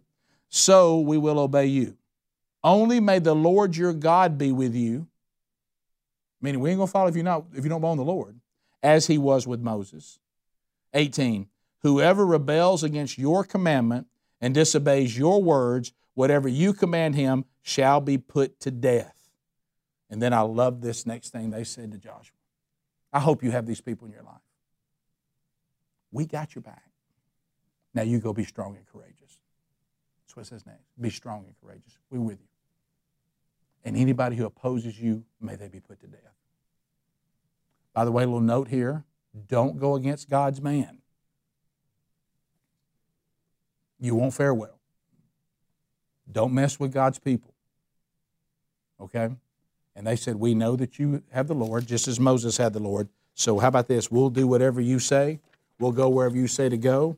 so 0.48 1.00
we 1.00 1.18
will 1.18 1.38
obey 1.38 1.66
you. 1.66 1.96
Only 2.64 3.00
may 3.00 3.18
the 3.18 3.34
Lord 3.34 3.76
your 3.76 3.92
God 3.92 4.38
be 4.38 4.52
with 4.52 4.74
you. 4.74 5.06
Meaning, 6.40 6.60
we 6.60 6.70
ain't 6.70 6.78
to 6.88 6.92
follow 6.92 7.08
if, 7.08 7.14
you're 7.14 7.24
not, 7.24 7.44
if 7.54 7.62
you 7.62 7.70
don't 7.70 7.80
to 7.80 7.96
the 7.96 8.10
Lord, 8.10 8.38
as 8.82 9.06
he 9.06 9.18
was 9.18 9.46
with 9.46 9.60
Moses. 9.60 10.18
18. 10.94 11.48
Whoever 11.80 12.24
rebels 12.24 12.82
against 12.82 13.18
your 13.18 13.44
commandment 13.44 14.06
and 14.40 14.54
disobeys 14.54 15.16
your 15.16 15.42
words, 15.42 15.92
whatever 16.14 16.48
you 16.48 16.72
command 16.72 17.14
him 17.14 17.44
shall 17.62 18.00
be 18.00 18.18
put 18.18 18.60
to 18.60 18.70
death. 18.70 19.28
And 20.10 20.20
then 20.20 20.32
I 20.32 20.40
love 20.40 20.80
this 20.80 21.06
next 21.06 21.30
thing 21.30 21.50
they 21.50 21.64
said 21.64 21.92
to 21.92 21.98
Joshua. 21.98 22.36
I 23.12 23.20
hope 23.20 23.42
you 23.42 23.50
have 23.50 23.66
these 23.66 23.80
people 23.80 24.06
in 24.06 24.12
your 24.12 24.22
life. 24.22 24.34
We 26.10 26.26
got 26.26 26.54
your 26.54 26.62
back. 26.62 26.90
Now 27.94 28.02
you 28.02 28.18
go 28.18 28.32
be 28.32 28.44
strong 28.44 28.76
and 28.76 28.86
courageous. 28.86 29.38
That's 30.22 30.36
what 30.36 30.42
it 30.42 30.48
says 30.48 30.66
next. 30.66 30.84
Be 31.00 31.10
strong 31.10 31.44
and 31.46 31.54
courageous. 31.60 31.98
We're 32.10 32.20
with 32.20 32.40
you. 32.40 32.46
And 33.84 33.96
anybody 33.96 34.36
who 34.36 34.46
opposes 34.46 35.00
you, 35.00 35.24
may 35.40 35.56
they 35.56 35.68
be 35.68 35.80
put 35.80 36.00
to 36.00 36.06
death. 36.06 36.20
By 37.92 38.04
the 38.04 38.12
way, 38.12 38.24
a 38.24 38.26
little 38.26 38.40
note 38.40 38.68
here 38.68 39.04
don't 39.48 39.78
go 39.78 39.94
against 39.94 40.28
God's 40.28 40.60
man. 40.60 40.98
You 43.98 44.14
won't 44.14 44.34
fare 44.34 44.52
well. 44.52 44.78
Don't 46.30 46.52
mess 46.52 46.78
with 46.78 46.92
God's 46.92 47.18
people. 47.18 47.54
Okay? 49.00 49.30
And 49.94 50.06
they 50.06 50.16
said, 50.16 50.36
We 50.36 50.54
know 50.54 50.76
that 50.76 50.98
you 50.98 51.22
have 51.30 51.48
the 51.48 51.54
Lord, 51.54 51.86
just 51.86 52.08
as 52.08 52.18
Moses 52.18 52.56
had 52.56 52.72
the 52.72 52.80
Lord. 52.80 53.08
So 53.34 53.58
how 53.58 53.68
about 53.68 53.88
this? 53.88 54.10
We'll 54.10 54.30
do 54.30 54.46
whatever 54.46 54.80
you 54.80 54.98
say. 54.98 55.40
We'll 55.78 55.92
go 55.92 56.08
wherever 56.08 56.36
you 56.36 56.46
say 56.46 56.68
to 56.68 56.76
go. 56.76 57.16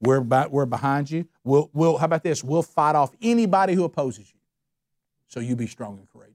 We're, 0.00 0.20
by, 0.20 0.46
we're 0.46 0.66
behind 0.66 1.10
you. 1.10 1.26
We'll, 1.44 1.70
we'll, 1.72 1.96
how 1.96 2.06
about 2.06 2.22
this? 2.22 2.44
We'll 2.44 2.62
fight 2.62 2.94
off 2.94 3.12
anybody 3.22 3.74
who 3.74 3.84
opposes 3.84 4.30
you. 4.30 4.38
So 5.28 5.40
you 5.40 5.56
be 5.56 5.66
strong 5.66 5.98
and 5.98 6.08
courageous. 6.12 6.33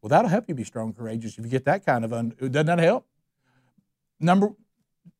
Well, 0.00 0.08
that'll 0.08 0.30
help 0.30 0.48
you 0.48 0.54
be 0.54 0.64
strong 0.64 0.92
courageous 0.92 1.38
if 1.38 1.44
you 1.44 1.50
get 1.50 1.64
that 1.66 1.84
kind 1.84 2.04
of, 2.04 2.12
un- 2.12 2.34
doesn't 2.38 2.66
that 2.66 2.78
help? 2.78 3.06
Number 4.18 4.52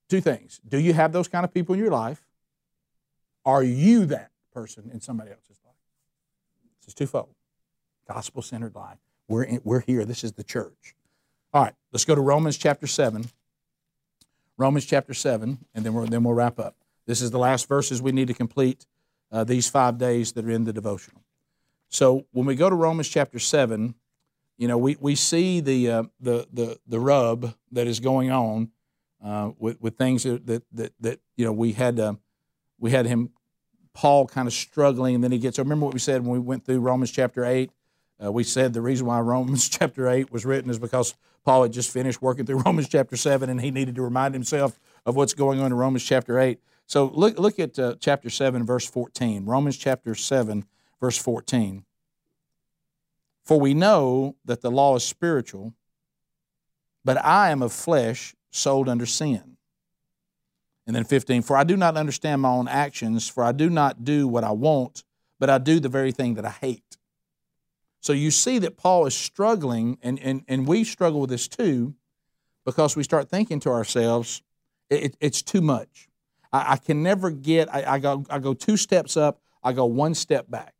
two 0.08 0.20
things. 0.20 0.60
Do 0.66 0.78
you 0.78 0.92
have 0.92 1.12
those 1.12 1.28
kind 1.28 1.44
of 1.44 1.52
people 1.52 1.74
in 1.74 1.80
your 1.80 1.90
life? 1.90 2.22
Are 3.44 3.62
you 3.62 4.06
that 4.06 4.30
person 4.52 4.90
in 4.92 5.00
somebody 5.00 5.30
else's 5.30 5.60
life? 5.64 5.74
This 6.80 6.88
is 6.88 6.94
twofold. 6.94 7.34
Gospel 8.08 8.42
centered 8.42 8.74
life. 8.74 8.98
We're, 9.28 9.44
in, 9.44 9.60
we're 9.64 9.80
here. 9.80 10.04
This 10.04 10.24
is 10.24 10.32
the 10.32 10.44
church. 10.44 10.94
All 11.52 11.62
right, 11.62 11.74
let's 11.92 12.04
go 12.04 12.14
to 12.14 12.20
Romans 12.20 12.56
chapter 12.56 12.86
7. 12.86 13.26
Romans 14.56 14.84
chapter 14.84 15.14
7, 15.14 15.58
and 15.74 15.84
then, 15.84 15.94
we 15.94 16.06
then 16.08 16.22
we'll 16.22 16.34
wrap 16.34 16.58
up. 16.58 16.76
This 17.06 17.22
is 17.22 17.30
the 17.30 17.38
last 17.38 17.66
verses 17.66 18.02
we 18.02 18.12
need 18.12 18.28
to 18.28 18.34
complete 18.34 18.86
uh, 19.32 19.44
these 19.44 19.68
five 19.68 19.98
days 19.98 20.32
that 20.32 20.44
are 20.44 20.50
in 20.50 20.64
the 20.64 20.72
devotional. 20.72 21.22
So 21.88 22.26
when 22.32 22.46
we 22.46 22.54
go 22.54 22.68
to 22.68 22.76
Romans 22.76 23.08
chapter 23.08 23.38
7, 23.38 23.94
you 24.60 24.68
know, 24.68 24.76
we, 24.76 24.94
we 25.00 25.14
see 25.14 25.60
the, 25.60 25.90
uh, 25.90 26.02
the, 26.20 26.46
the, 26.52 26.78
the 26.86 27.00
rub 27.00 27.54
that 27.72 27.86
is 27.86 27.98
going 27.98 28.30
on 28.30 28.70
uh, 29.24 29.52
with, 29.58 29.80
with 29.80 29.96
things 29.96 30.24
that, 30.24 30.46
that, 30.46 30.62
that, 30.72 30.92
that, 31.00 31.20
you 31.34 31.46
know, 31.46 31.52
we 31.52 31.72
had, 31.72 31.98
uh, 31.98 32.12
we 32.78 32.90
had 32.90 33.06
him, 33.06 33.30
Paul 33.94 34.26
kind 34.26 34.46
of 34.46 34.52
struggling, 34.52 35.14
and 35.14 35.24
then 35.24 35.32
he 35.32 35.38
gets, 35.38 35.58
remember 35.58 35.86
what 35.86 35.94
we 35.94 35.98
said 35.98 36.20
when 36.20 36.32
we 36.32 36.38
went 36.38 36.66
through 36.66 36.80
Romans 36.80 37.10
chapter 37.10 37.42
8? 37.42 37.70
Uh, 38.22 38.30
we 38.30 38.44
said 38.44 38.74
the 38.74 38.82
reason 38.82 39.06
why 39.06 39.18
Romans 39.20 39.66
chapter 39.78 40.06
8 40.06 40.30
was 40.30 40.44
written 40.44 40.70
is 40.70 40.78
because 40.78 41.14
Paul 41.42 41.62
had 41.62 41.72
just 41.72 41.90
finished 41.90 42.20
working 42.20 42.44
through 42.44 42.58
Romans 42.66 42.86
chapter 42.86 43.16
7 43.16 43.48
and 43.48 43.62
he 43.62 43.70
needed 43.70 43.94
to 43.94 44.02
remind 44.02 44.34
himself 44.34 44.78
of 45.06 45.16
what's 45.16 45.32
going 45.32 45.58
on 45.60 45.68
in 45.68 45.74
Romans 45.74 46.04
chapter 46.04 46.38
8. 46.38 46.60
So 46.84 47.06
look, 47.06 47.38
look 47.38 47.58
at 47.58 47.78
uh, 47.78 47.94
chapter 47.98 48.28
7, 48.28 48.66
verse 48.66 48.86
14. 48.86 49.46
Romans 49.46 49.78
chapter 49.78 50.14
7, 50.14 50.66
verse 51.00 51.16
14. 51.16 51.86
For 53.44 53.58
we 53.58 53.74
know 53.74 54.36
that 54.44 54.60
the 54.60 54.70
law 54.70 54.96
is 54.96 55.04
spiritual, 55.04 55.74
but 57.04 57.22
I 57.24 57.50
am 57.50 57.62
of 57.62 57.72
flesh, 57.72 58.34
sold 58.50 58.88
under 58.88 59.06
sin. 59.06 59.56
And 60.86 60.96
then 60.96 61.04
15, 61.04 61.42
for 61.42 61.56
I 61.56 61.64
do 61.64 61.76
not 61.76 61.96
understand 61.96 62.42
my 62.42 62.50
own 62.50 62.68
actions, 62.68 63.28
for 63.28 63.44
I 63.44 63.52
do 63.52 63.70
not 63.70 64.04
do 64.04 64.26
what 64.26 64.44
I 64.44 64.50
want, 64.50 65.04
but 65.38 65.48
I 65.48 65.58
do 65.58 65.80
the 65.80 65.88
very 65.88 66.12
thing 66.12 66.34
that 66.34 66.44
I 66.44 66.50
hate. 66.50 66.96
So 68.00 68.12
you 68.12 68.30
see 68.30 68.58
that 68.58 68.76
Paul 68.76 69.06
is 69.06 69.14
struggling, 69.14 69.98
and, 70.02 70.18
and, 70.20 70.42
and 70.48 70.66
we 70.66 70.84
struggle 70.84 71.20
with 71.20 71.30
this 71.30 71.48
too, 71.48 71.94
because 72.64 72.96
we 72.96 73.02
start 73.02 73.28
thinking 73.28 73.60
to 73.60 73.70
ourselves, 73.70 74.42
it, 74.88 75.16
it's 75.20 75.42
too 75.42 75.60
much. 75.60 76.08
I, 76.52 76.72
I 76.72 76.76
can 76.76 77.02
never 77.02 77.30
get, 77.30 77.72
I, 77.72 77.94
I, 77.94 77.98
go, 77.98 78.24
I 78.30 78.38
go 78.38 78.54
two 78.54 78.76
steps 78.76 79.16
up, 79.16 79.40
I 79.62 79.72
go 79.72 79.84
one 79.84 80.14
step 80.14 80.50
back. 80.50 80.74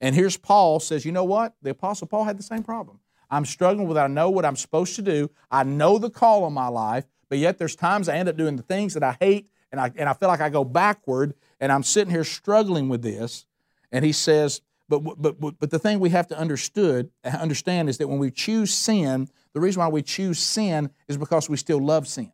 And 0.00 0.14
here's 0.14 0.36
Paul 0.36 0.80
says, 0.80 1.04
you 1.04 1.12
know 1.12 1.24
what? 1.24 1.54
The 1.62 1.70
Apostle 1.70 2.06
Paul 2.06 2.24
had 2.24 2.38
the 2.38 2.42
same 2.42 2.62
problem. 2.62 3.00
I'm 3.30 3.44
struggling 3.44 3.86
with 3.86 3.96
I 3.96 4.06
know 4.06 4.30
what 4.30 4.44
I'm 4.44 4.56
supposed 4.56 4.96
to 4.96 5.02
do. 5.02 5.30
I 5.50 5.62
know 5.62 5.98
the 5.98 6.10
call 6.10 6.44
on 6.44 6.52
my 6.52 6.68
life, 6.68 7.04
but 7.28 7.38
yet 7.38 7.58
there's 7.58 7.76
times 7.76 8.08
I 8.08 8.16
end 8.16 8.28
up 8.28 8.36
doing 8.36 8.56
the 8.56 8.62
things 8.62 8.94
that 8.94 9.02
I 9.02 9.16
hate 9.20 9.48
and 9.70 9.80
I, 9.80 9.92
and 9.96 10.08
I 10.08 10.14
feel 10.14 10.28
like 10.28 10.40
I 10.40 10.48
go 10.48 10.64
backward 10.64 11.34
and 11.60 11.70
I'm 11.70 11.82
sitting 11.82 12.12
here 12.12 12.24
struggling 12.24 12.88
with 12.88 13.02
this. 13.02 13.46
And 13.92 14.04
he 14.04 14.12
says, 14.12 14.62
but, 14.88 15.00
but, 15.00 15.40
but, 15.40 15.60
but 15.60 15.70
the 15.70 15.78
thing 15.78 16.00
we 16.00 16.10
have 16.10 16.26
to 16.28 16.38
understood, 16.38 17.10
understand 17.24 17.88
is 17.88 17.98
that 17.98 18.08
when 18.08 18.18
we 18.18 18.32
choose 18.32 18.74
sin, 18.74 19.28
the 19.52 19.60
reason 19.60 19.80
why 19.80 19.88
we 19.88 20.02
choose 20.02 20.40
sin 20.40 20.90
is 21.06 21.16
because 21.16 21.48
we 21.48 21.56
still 21.56 21.78
love 21.78 22.08
sin. 22.08 22.32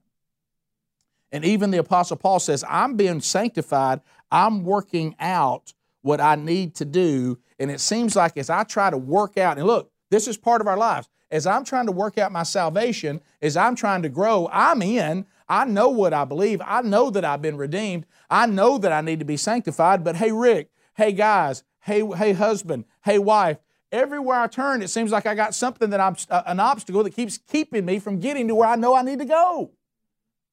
And 1.32 1.44
even 1.44 1.70
the 1.70 1.78
Apostle 1.78 2.16
Paul 2.16 2.40
says, 2.40 2.64
I'm 2.66 2.96
being 2.96 3.20
sanctified, 3.20 4.00
I'm 4.30 4.64
working 4.64 5.14
out 5.20 5.74
what 6.00 6.20
I 6.20 6.36
need 6.36 6.76
to 6.76 6.84
do. 6.84 7.38
And 7.58 7.70
it 7.70 7.80
seems 7.80 8.16
like 8.16 8.36
as 8.36 8.50
I 8.50 8.64
try 8.64 8.90
to 8.90 8.98
work 8.98 9.38
out, 9.38 9.58
and 9.58 9.66
look, 9.66 9.90
this 10.10 10.28
is 10.28 10.36
part 10.36 10.60
of 10.60 10.66
our 10.66 10.76
lives. 10.76 11.08
As 11.30 11.46
I'm 11.46 11.64
trying 11.64 11.86
to 11.86 11.92
work 11.92 12.18
out 12.18 12.30
my 12.30 12.44
salvation, 12.44 13.20
as 13.42 13.56
I'm 13.56 13.74
trying 13.74 14.02
to 14.02 14.08
grow, 14.08 14.48
I'm 14.52 14.80
in. 14.82 15.26
I 15.48 15.64
know 15.64 15.88
what 15.88 16.14
I 16.14 16.24
believe. 16.24 16.60
I 16.64 16.82
know 16.82 17.10
that 17.10 17.24
I've 17.24 17.42
been 17.42 17.56
redeemed. 17.56 18.06
I 18.30 18.46
know 18.46 18.78
that 18.78 18.92
I 18.92 19.00
need 19.00 19.18
to 19.18 19.24
be 19.24 19.36
sanctified. 19.36 20.04
But 20.04 20.16
hey, 20.16 20.30
Rick, 20.30 20.70
hey, 20.94 21.12
guys, 21.12 21.64
hey, 21.80 22.06
hey, 22.16 22.32
husband, 22.32 22.84
hey, 23.04 23.18
wife, 23.18 23.58
everywhere 23.90 24.40
I 24.40 24.46
turn, 24.46 24.82
it 24.82 24.90
seems 24.90 25.10
like 25.10 25.26
I 25.26 25.34
got 25.34 25.54
something 25.54 25.90
that 25.90 26.00
I'm 26.00 26.16
uh, 26.30 26.42
an 26.46 26.60
obstacle 26.60 27.02
that 27.04 27.14
keeps 27.14 27.38
keeping 27.38 27.84
me 27.84 27.98
from 27.98 28.20
getting 28.20 28.48
to 28.48 28.54
where 28.54 28.68
I 28.68 28.76
know 28.76 28.94
I 28.94 29.02
need 29.02 29.18
to 29.20 29.24
go. 29.24 29.70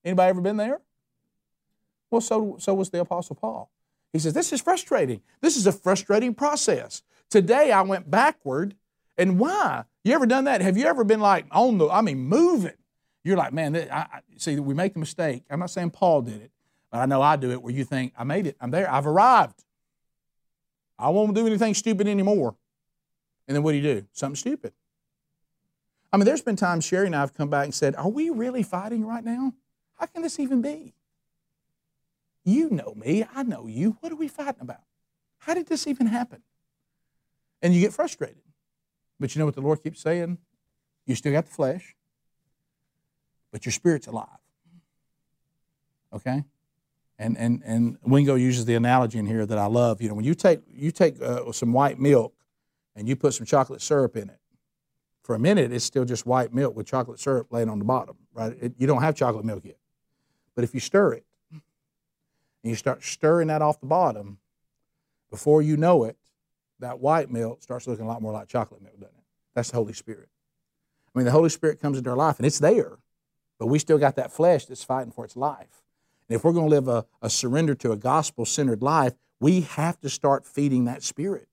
Anybody 0.04 0.30
ever 0.30 0.42
been 0.42 0.58
there? 0.58 0.82
Well, 2.10 2.22
so, 2.22 2.58
so 2.60 2.74
was 2.74 2.90
the 2.90 3.00
Apostle 3.00 3.36
Paul. 3.36 3.72
He 4.14 4.20
says, 4.20 4.34
This 4.34 4.54
is 4.54 4.62
frustrating. 4.62 5.22
This 5.42 5.58
is 5.58 5.68
a 5.68 5.72
frustrating 5.72 6.34
process. 6.34 7.02
Today 7.30 7.72
I 7.72 7.82
went 7.82 8.10
backward. 8.10 8.76
And 9.18 9.38
why? 9.38 9.84
You 10.04 10.14
ever 10.14 10.26
done 10.26 10.46
that? 10.46 10.62
Have 10.62 10.78
you 10.78 10.86
ever 10.86 11.04
been 11.04 11.20
like 11.20 11.46
on 11.52 11.78
the, 11.78 11.88
I 11.88 12.02
mean, 12.02 12.20
moving? 12.20 12.74
You're 13.24 13.38
like, 13.38 13.54
man, 13.54 13.76
I, 13.76 13.98
I, 13.98 14.20
see, 14.38 14.60
we 14.60 14.74
make 14.74 14.94
the 14.94 15.00
mistake. 15.00 15.44
I'm 15.50 15.60
not 15.60 15.70
saying 15.70 15.92
Paul 15.92 16.24
did 16.24 16.42
it, 16.42 16.52
but 16.92 17.00
I 17.00 17.06
know 17.06 17.22
I 17.22 17.36
do 17.36 17.52
it 17.52 17.62
where 17.62 17.74
you 17.74 17.84
think, 17.84 18.14
I 18.18 18.24
made 18.24 18.48
it. 18.48 18.58
I'm 18.60 18.72
there. 18.72 18.92
I've 18.92 19.08
arrived. 19.08 19.64
I 20.98 21.10
won't 21.10 21.36
do 21.36 21.46
anything 21.46 21.74
stupid 21.74 22.08
anymore. 22.08 22.56
And 23.48 23.56
then 23.56 23.64
what 23.64 23.72
do 23.72 23.78
you 23.78 23.84
do? 23.84 24.06
Something 24.14 24.36
stupid. 24.36 24.74
I 26.12 26.18
mean, 26.18 26.26
there's 26.26 26.42
been 26.42 26.56
times 26.56 26.86
Sheri 26.86 27.08
and 27.08 27.16
I 27.16 27.22
have 27.22 27.34
come 27.34 27.50
back 27.50 27.66
and 27.66 27.74
said, 27.74 27.96
Are 27.96 28.10
we 28.10 28.30
really 28.30 28.64
fighting 28.64 29.06
right 29.06 29.24
now? 29.24 29.54
How 30.00 30.06
can 30.06 30.22
this 30.22 30.40
even 30.40 30.62
be? 30.62 30.94
You 32.44 32.70
know 32.70 32.94
me. 32.96 33.26
I 33.34 33.44
know 33.44 33.68
you. 33.68 33.98
What 34.02 34.12
are 34.12 34.16
we 34.16 34.28
fighting 34.28 34.62
about? 34.62 34.82
How 35.40 35.54
did 35.54 35.68
this 35.68 35.88
even 35.88 36.08
happen? 36.08 36.42
And 37.62 37.74
you 37.74 37.82
get 37.82 37.94
frustrated. 37.94 38.42
But 39.20 39.36
you 39.36 39.40
know 39.40 39.46
what 39.46 39.56
the 39.56 39.62
Lord 39.62 39.82
keeps 39.82 40.02
saying? 40.02 40.38
You 41.06 41.16
still 41.16 41.32
got 41.32 41.46
the 41.46 41.52
flesh, 41.52 41.96
but 43.52 43.66
your 43.66 43.72
spirit's 43.72 44.08
alive. 44.08 44.28
Okay? 46.14 46.44
And, 47.20 47.38
and, 47.38 47.62
and 47.66 47.98
Wingo 48.04 48.36
uses 48.36 48.66
the 48.66 48.76
analogy 48.76 49.20
in 49.20 49.26
here 49.26 49.46
that 49.46 49.58
I 49.58 49.66
love. 49.66 50.02
You 50.02 50.10
know, 50.10 50.16
when 50.16 50.26
you 50.26 50.34
take, 50.34 50.62
you 50.68 50.92
take 50.92 51.22
uh, 51.22 51.52
some 51.52 51.72
white 51.72 52.00
milk 52.00 52.34
and 52.96 53.08
you 53.08 53.16
put 53.16 53.34
some 53.34 53.46
chocolate 53.46 53.82
syrup 53.82 54.16
in 54.18 54.30
it, 54.30 54.40
for 55.24 55.36
a 55.36 55.40
minute 55.40 55.72
it's 55.72 55.86
still 55.86 56.06
just 56.06 56.26
white 56.26 56.54
milk 56.54 56.76
with 56.76 56.86
chocolate 56.86 57.20
syrup 57.20 57.48
laying 57.52 57.70
on 57.70 57.80
the 57.80 57.86
bottom, 57.86 58.16
right? 58.34 58.56
It, 58.60 58.74
you 58.78 58.88
don't 58.88 59.02
have 59.02 59.16
chocolate 59.16 59.46
milk 59.46 59.64
yet. 59.66 59.78
But 60.56 60.64
if 60.64 60.74
you 60.74 60.80
stir 60.80 61.14
it, 61.14 61.26
and 62.64 62.70
you 62.70 62.76
start 62.76 63.04
stirring 63.04 63.48
that 63.50 63.62
off 63.62 63.80
the 63.80 63.86
bottom, 63.86 64.38
before 65.30 65.62
you 65.62 65.78
know 65.78 66.04
it, 66.06 66.18
that 66.80 67.00
white 67.00 67.30
milk 67.30 67.62
starts 67.62 67.88
looking 67.88 68.06
a 68.06 68.08
lot 68.08 68.22
more 68.22 68.34
like 68.34 68.48
chocolate 68.48 68.82
milk, 68.82 69.00
doesn't 69.00 69.16
it? 69.16 69.24
That's 69.54 69.72
the 69.72 69.78
Holy 69.78 69.94
Spirit. 69.94 70.30
I 71.14 71.20
mean, 71.20 71.26
the 71.26 71.32
Holy 71.32 71.50
Spirit 71.50 71.80
comes 71.80 71.98
into 71.98 72.10
our 72.10 72.16
life 72.16 72.38
and 72.38 72.46
it's 72.46 72.60
there, 72.60 72.98
but 73.60 73.68
we 73.68 73.80
still 73.80 73.98
got 73.98 74.16
that 74.16 74.32
flesh 74.32 74.66
that's 74.66 74.84
fighting 74.84 75.12
for 75.12 75.26
its 75.26 75.36
life. 75.36 75.84
And 76.28 76.36
if 76.36 76.44
we're 76.44 76.54
going 76.54 76.70
to 76.70 76.76
live 76.76 76.88
a, 76.88 77.06
a 77.22 77.30
surrender 77.30 77.76
to 77.76 77.92
a 77.92 77.98
gospel 77.98 78.46
centered 78.46 78.82
life, 78.82 79.14
we 79.40 79.62
have 79.62 80.00
to 80.02 80.10
start 80.10 80.46
feeding 80.46 80.86
that 80.86 81.04
spirit. 81.04 81.48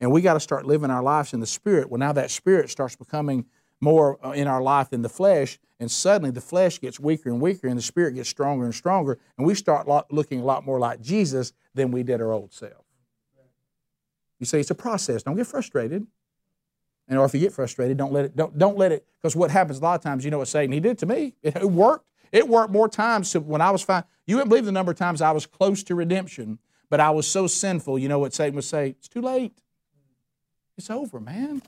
And 0.00 0.12
we 0.12 0.20
got 0.20 0.34
to 0.34 0.40
start 0.40 0.66
living 0.66 0.90
our 0.90 1.02
lives 1.02 1.32
in 1.32 1.40
the 1.40 1.46
spirit. 1.46 1.90
Well, 1.90 1.98
now 1.98 2.12
that 2.12 2.30
spirit 2.30 2.70
starts 2.70 2.96
becoming 2.96 3.46
more 3.80 4.18
uh, 4.24 4.32
in 4.32 4.46
our 4.46 4.62
life 4.62 4.90
than 4.90 5.02
the 5.02 5.08
flesh, 5.08 5.58
and 5.80 5.90
suddenly 5.90 6.30
the 6.30 6.40
flesh 6.40 6.80
gets 6.80 6.98
weaker 6.98 7.28
and 7.28 7.40
weaker, 7.40 7.68
and 7.68 7.78
the 7.78 7.82
spirit 7.82 8.14
gets 8.14 8.28
stronger 8.28 8.64
and 8.64 8.74
stronger, 8.74 9.18
and 9.36 9.46
we 9.46 9.54
start 9.54 9.88
looking 10.12 10.40
a 10.40 10.44
lot 10.44 10.64
more 10.64 10.78
like 10.78 11.00
Jesus 11.00 11.52
than 11.74 11.90
we 11.90 12.02
did 12.02 12.20
our 12.20 12.32
old 12.32 12.52
self. 12.52 12.84
You 14.38 14.46
say 14.46 14.60
it's 14.60 14.70
a 14.70 14.74
process. 14.74 15.22
Don't 15.22 15.36
get 15.36 15.46
frustrated. 15.46 16.06
And 17.08 17.18
or 17.18 17.24
if 17.24 17.34
you 17.34 17.40
get 17.40 17.52
frustrated, 17.52 17.96
don't 17.96 18.12
let 18.12 18.26
it, 18.26 18.36
don't, 18.36 18.56
don't 18.58 18.76
let 18.76 18.92
it, 18.92 19.06
because 19.20 19.34
what 19.34 19.50
happens 19.50 19.78
a 19.78 19.82
lot 19.82 19.94
of 19.94 20.02
times, 20.02 20.24
you 20.24 20.30
know 20.30 20.38
what 20.38 20.48
Satan, 20.48 20.72
he 20.72 20.80
did 20.80 20.98
to 20.98 21.06
me. 21.06 21.34
It, 21.42 21.56
it 21.56 21.70
worked. 21.70 22.04
It 22.30 22.46
worked 22.46 22.70
more 22.70 22.88
times 22.88 23.30
to 23.32 23.40
when 23.40 23.62
I 23.62 23.70
was 23.70 23.82
fine. 23.82 24.04
You 24.26 24.36
wouldn't 24.36 24.50
believe 24.50 24.66
the 24.66 24.72
number 24.72 24.92
of 24.92 24.98
times 24.98 25.22
I 25.22 25.30
was 25.30 25.46
close 25.46 25.82
to 25.84 25.94
redemption, 25.94 26.58
but 26.90 27.00
I 27.00 27.10
was 27.10 27.26
so 27.26 27.46
sinful, 27.46 27.98
you 27.98 28.08
know 28.08 28.18
what 28.18 28.34
Satan 28.34 28.54
would 28.56 28.64
say? 28.64 28.90
It's 28.90 29.08
too 29.08 29.22
late. 29.22 29.62
It's 30.76 30.90
over, 30.90 31.20
man. 31.20 31.62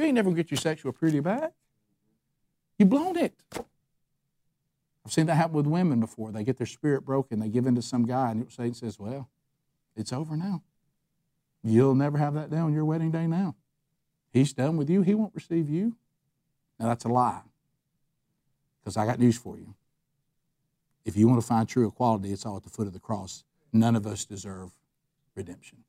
You 0.00 0.06
ain't 0.06 0.14
never 0.14 0.30
gonna 0.30 0.36
get 0.42 0.50
your 0.50 0.56
sexual 0.56 0.92
purity 0.94 1.20
back. 1.20 1.52
You've 2.78 2.88
blown 2.88 3.18
it. 3.18 3.34
I've 3.54 5.12
seen 5.12 5.26
that 5.26 5.34
happen 5.34 5.52
with 5.52 5.66
women 5.66 6.00
before. 6.00 6.32
They 6.32 6.42
get 6.42 6.56
their 6.56 6.66
spirit 6.66 7.04
broken, 7.04 7.38
they 7.38 7.50
give 7.50 7.66
in 7.66 7.74
to 7.74 7.82
some 7.82 8.06
guy, 8.06 8.30
and 8.30 8.50
Satan 8.50 8.72
says, 8.72 8.98
Well, 8.98 9.28
it's 9.94 10.10
over 10.10 10.38
now. 10.38 10.62
You'll 11.62 11.94
never 11.94 12.16
have 12.16 12.32
that 12.32 12.48
day 12.48 12.56
on 12.56 12.72
your 12.72 12.86
wedding 12.86 13.10
day 13.10 13.26
now. 13.26 13.56
He's 14.32 14.54
done 14.54 14.78
with 14.78 14.88
you, 14.88 15.02
he 15.02 15.14
won't 15.14 15.34
receive 15.34 15.68
you. 15.68 15.94
Now 16.78 16.88
that's 16.88 17.04
a 17.04 17.08
lie. 17.08 17.42
Because 18.80 18.96
I 18.96 19.04
got 19.04 19.18
news 19.18 19.36
for 19.36 19.58
you. 19.58 19.74
If 21.04 21.14
you 21.14 21.28
want 21.28 21.42
to 21.42 21.46
find 21.46 21.68
true 21.68 21.86
equality, 21.86 22.32
it's 22.32 22.46
all 22.46 22.56
at 22.56 22.62
the 22.62 22.70
foot 22.70 22.86
of 22.86 22.94
the 22.94 23.00
cross. 23.00 23.44
None 23.70 23.96
of 23.96 24.06
us 24.06 24.24
deserve 24.24 24.70
redemption. 25.34 25.84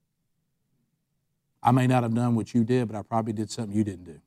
I 1.63 1.71
may 1.71 1.87
not 1.87 2.03
have 2.03 2.13
done 2.13 2.35
what 2.35 2.53
you 2.53 2.63
did, 2.63 2.87
but 2.87 2.97
I 2.97 3.03
probably 3.03 3.33
did 3.33 3.51
something 3.51 3.75
you 3.75 3.83
didn't 3.83 4.05
do. 4.05 4.19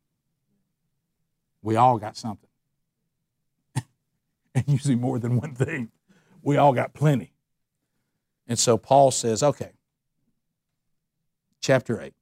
We 1.62 1.76
all 1.76 1.98
got 1.98 2.16
something. 2.16 2.50
and 4.54 4.64
usually 4.66 4.94
more 4.94 5.18
than 5.18 5.40
one 5.40 5.54
thing. 5.54 5.90
We 6.42 6.56
all 6.56 6.72
got 6.72 6.94
plenty. 6.94 7.32
And 8.46 8.58
so 8.58 8.76
Paul 8.76 9.10
says, 9.10 9.42
okay, 9.42 9.72
chapter 11.60 12.00
8. 12.00 12.12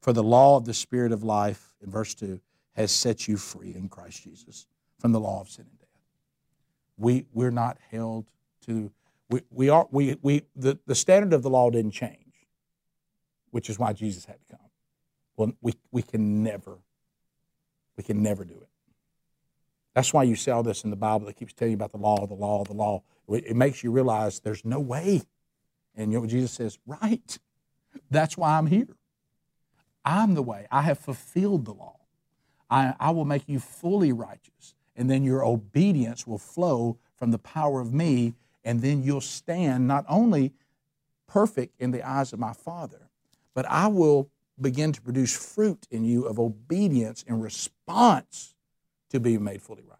For 0.00 0.12
the 0.12 0.22
law 0.22 0.56
of 0.56 0.64
the 0.64 0.74
Spirit 0.74 1.12
of 1.12 1.22
life, 1.22 1.74
in 1.80 1.90
verse 1.90 2.12
2, 2.14 2.40
has 2.72 2.90
set 2.90 3.28
you 3.28 3.36
free 3.36 3.74
in 3.74 3.88
Christ 3.88 4.24
Jesus 4.24 4.66
from 4.98 5.12
the 5.12 5.20
law 5.20 5.40
of 5.40 5.48
sin 5.48 5.66
and 5.70 5.78
death. 5.78 5.88
We, 6.98 7.26
we're 7.32 7.52
not 7.52 7.78
held 7.90 8.26
to, 8.66 8.90
we, 9.30 9.42
we 9.50 9.68
are, 9.68 9.86
we, 9.90 10.16
we, 10.20 10.42
the, 10.56 10.78
the 10.86 10.96
standard 10.96 11.32
of 11.32 11.42
the 11.42 11.50
law 11.50 11.70
didn't 11.70 11.92
change 11.92 12.21
which 13.52 13.70
is 13.70 13.78
why 13.78 13.92
Jesus 13.92 14.24
had 14.24 14.40
to 14.40 14.56
come. 14.56 14.66
Well, 15.36 15.52
we, 15.60 15.74
we 15.92 16.02
can 16.02 16.42
never, 16.42 16.78
we 17.96 18.02
can 18.02 18.22
never 18.22 18.44
do 18.44 18.54
it. 18.54 18.68
That's 19.94 20.12
why 20.12 20.24
you 20.24 20.36
see 20.36 20.50
all 20.50 20.62
this 20.62 20.84
in 20.84 20.90
the 20.90 20.96
Bible 20.96 21.26
that 21.26 21.34
keeps 21.34 21.52
telling 21.52 21.72
you 21.72 21.76
about 21.76 21.92
the 21.92 21.98
law, 21.98 22.26
the 22.26 22.34
law, 22.34 22.64
the 22.64 22.72
law. 22.72 23.02
It 23.28 23.54
makes 23.54 23.84
you 23.84 23.92
realize 23.92 24.40
there's 24.40 24.64
no 24.64 24.80
way. 24.80 25.22
And 25.94 26.10
you 26.10 26.16
know 26.16 26.22
what 26.22 26.30
Jesus 26.30 26.52
says? 26.52 26.78
Right. 26.86 27.38
That's 28.10 28.36
why 28.36 28.56
I'm 28.56 28.66
here. 28.66 28.88
I'm 30.04 30.34
the 30.34 30.42
way. 30.42 30.66
I 30.70 30.82
have 30.82 30.98
fulfilled 30.98 31.66
the 31.66 31.74
law. 31.74 32.00
I, 32.70 32.94
I 32.98 33.10
will 33.10 33.26
make 33.26 33.46
you 33.46 33.60
fully 33.60 34.12
righteous. 34.12 34.74
And 34.96 35.10
then 35.10 35.24
your 35.24 35.44
obedience 35.44 36.26
will 36.26 36.38
flow 36.38 36.98
from 37.14 37.30
the 37.30 37.38
power 37.38 37.80
of 37.80 37.92
me. 37.92 38.34
And 38.64 38.80
then 38.80 39.02
you'll 39.02 39.20
stand 39.20 39.86
not 39.86 40.06
only 40.08 40.54
perfect 41.26 41.74
in 41.78 41.90
the 41.90 42.06
eyes 42.06 42.32
of 42.32 42.38
my 42.38 42.54
Father, 42.54 43.10
but 43.54 43.66
I 43.66 43.86
will 43.86 44.30
begin 44.60 44.92
to 44.92 45.00
produce 45.00 45.36
fruit 45.36 45.86
in 45.90 46.04
you 46.04 46.24
of 46.24 46.38
obedience 46.38 47.24
in 47.26 47.40
response 47.40 48.54
to 49.10 49.20
being 49.20 49.42
made 49.44 49.62
fully 49.62 49.82
righteous. 49.82 49.98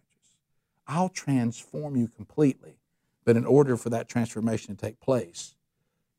I'll 0.86 1.08
transform 1.08 1.96
you 1.96 2.08
completely. 2.08 2.76
But 3.24 3.36
in 3.36 3.44
order 3.44 3.76
for 3.76 3.90
that 3.90 4.08
transformation 4.08 4.74
to 4.74 4.80
take 4.80 5.00
place, 5.00 5.54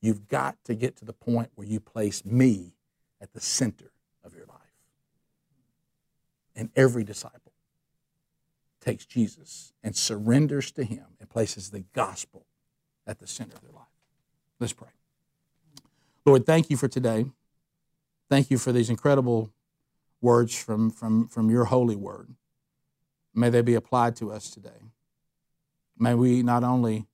you've 0.01 0.27
got 0.27 0.57
to 0.65 0.75
get 0.75 0.95
to 0.97 1.05
the 1.05 1.13
point 1.13 1.49
where 1.55 1.67
you 1.67 1.79
place 1.79 2.23
me 2.23 2.73
at 3.19 3.33
the 3.33 3.41
center 3.41 3.91
of 4.23 4.33
your 4.33 4.45
life. 4.45 4.57
And 6.55 6.69
every 6.75 7.03
disciple 7.03 7.53
takes 8.79 9.05
Jesus 9.05 9.73
and 9.83 9.95
surrenders 9.95 10.71
to 10.73 10.83
him 10.83 11.05
and 11.19 11.29
places 11.29 11.69
the 11.69 11.83
gospel 11.93 12.45
at 13.07 13.19
the 13.19 13.27
center 13.27 13.55
of 13.55 13.61
their 13.61 13.71
life. 13.71 13.87
Let's 14.59 14.73
pray. 14.73 14.89
Lord, 16.25 16.45
thank 16.45 16.69
you 16.69 16.77
for 16.77 16.87
today. 16.87 17.25
Thank 18.29 18.49
you 18.49 18.57
for 18.57 18.71
these 18.71 18.89
incredible 18.89 19.51
words 20.21 20.55
from, 20.55 20.89
from, 20.89 21.27
from 21.27 21.49
your 21.49 21.65
holy 21.65 21.95
word. 21.95 22.29
May 23.35 23.49
they 23.49 23.61
be 23.61 23.75
applied 23.75 24.15
to 24.17 24.31
us 24.31 24.49
today. 24.49 24.69
May 25.97 26.13
we 26.13 26.41
not 26.43 26.63
only 26.63 27.07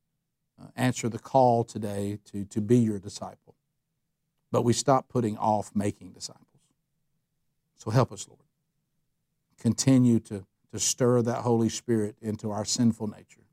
uh, 0.61 0.67
answer 0.75 1.09
the 1.09 1.19
call 1.19 1.63
today 1.63 2.19
to, 2.31 2.45
to 2.45 2.61
be 2.61 2.77
your 2.77 2.99
disciple, 2.99 3.55
but 4.51 4.63
we 4.63 4.73
stop 4.73 5.09
putting 5.09 5.37
off 5.37 5.71
making 5.73 6.11
disciples. 6.11 6.45
So 7.77 7.91
help 7.91 8.11
us, 8.11 8.27
Lord. 8.27 8.41
Continue 9.59 10.19
to, 10.21 10.45
to 10.71 10.79
stir 10.79 11.21
that 11.23 11.41
Holy 11.41 11.69
Spirit 11.69 12.15
into 12.21 12.51
our 12.51 12.65
sinful 12.65 13.07
nature 13.07 13.45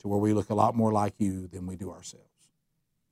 to 0.00 0.08
where 0.08 0.18
we 0.18 0.32
look 0.32 0.50
a 0.50 0.54
lot 0.54 0.76
more 0.76 0.92
like 0.92 1.14
you 1.18 1.48
than 1.48 1.66
we 1.66 1.76
do 1.76 1.90
ourselves. 1.90 2.26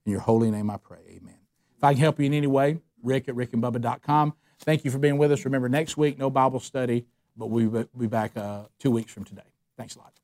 In 0.06 0.12
your 0.12 0.20
holy 0.20 0.50
name 0.50 0.70
I 0.70 0.76
pray, 0.76 1.00
amen. 1.08 1.43
I 1.84 1.92
can 1.92 2.00
help 2.00 2.18
you 2.18 2.26
in 2.26 2.34
any 2.34 2.46
way, 2.46 2.80
rick 3.02 3.28
at 3.28 3.34
rickandbubba.com. 3.34 4.34
Thank 4.60 4.84
you 4.84 4.90
for 4.90 4.98
being 4.98 5.18
with 5.18 5.32
us. 5.32 5.44
Remember, 5.44 5.68
next 5.68 5.96
week, 5.96 6.18
no 6.18 6.30
Bible 6.30 6.60
study, 6.60 7.06
but 7.36 7.46
we'll 7.46 7.86
be 7.98 8.06
back 8.06 8.36
uh, 8.36 8.62
two 8.78 8.90
weeks 8.90 9.12
from 9.12 9.24
today. 9.24 9.42
Thanks 9.76 9.96
a 9.96 9.98
lot. 9.98 10.23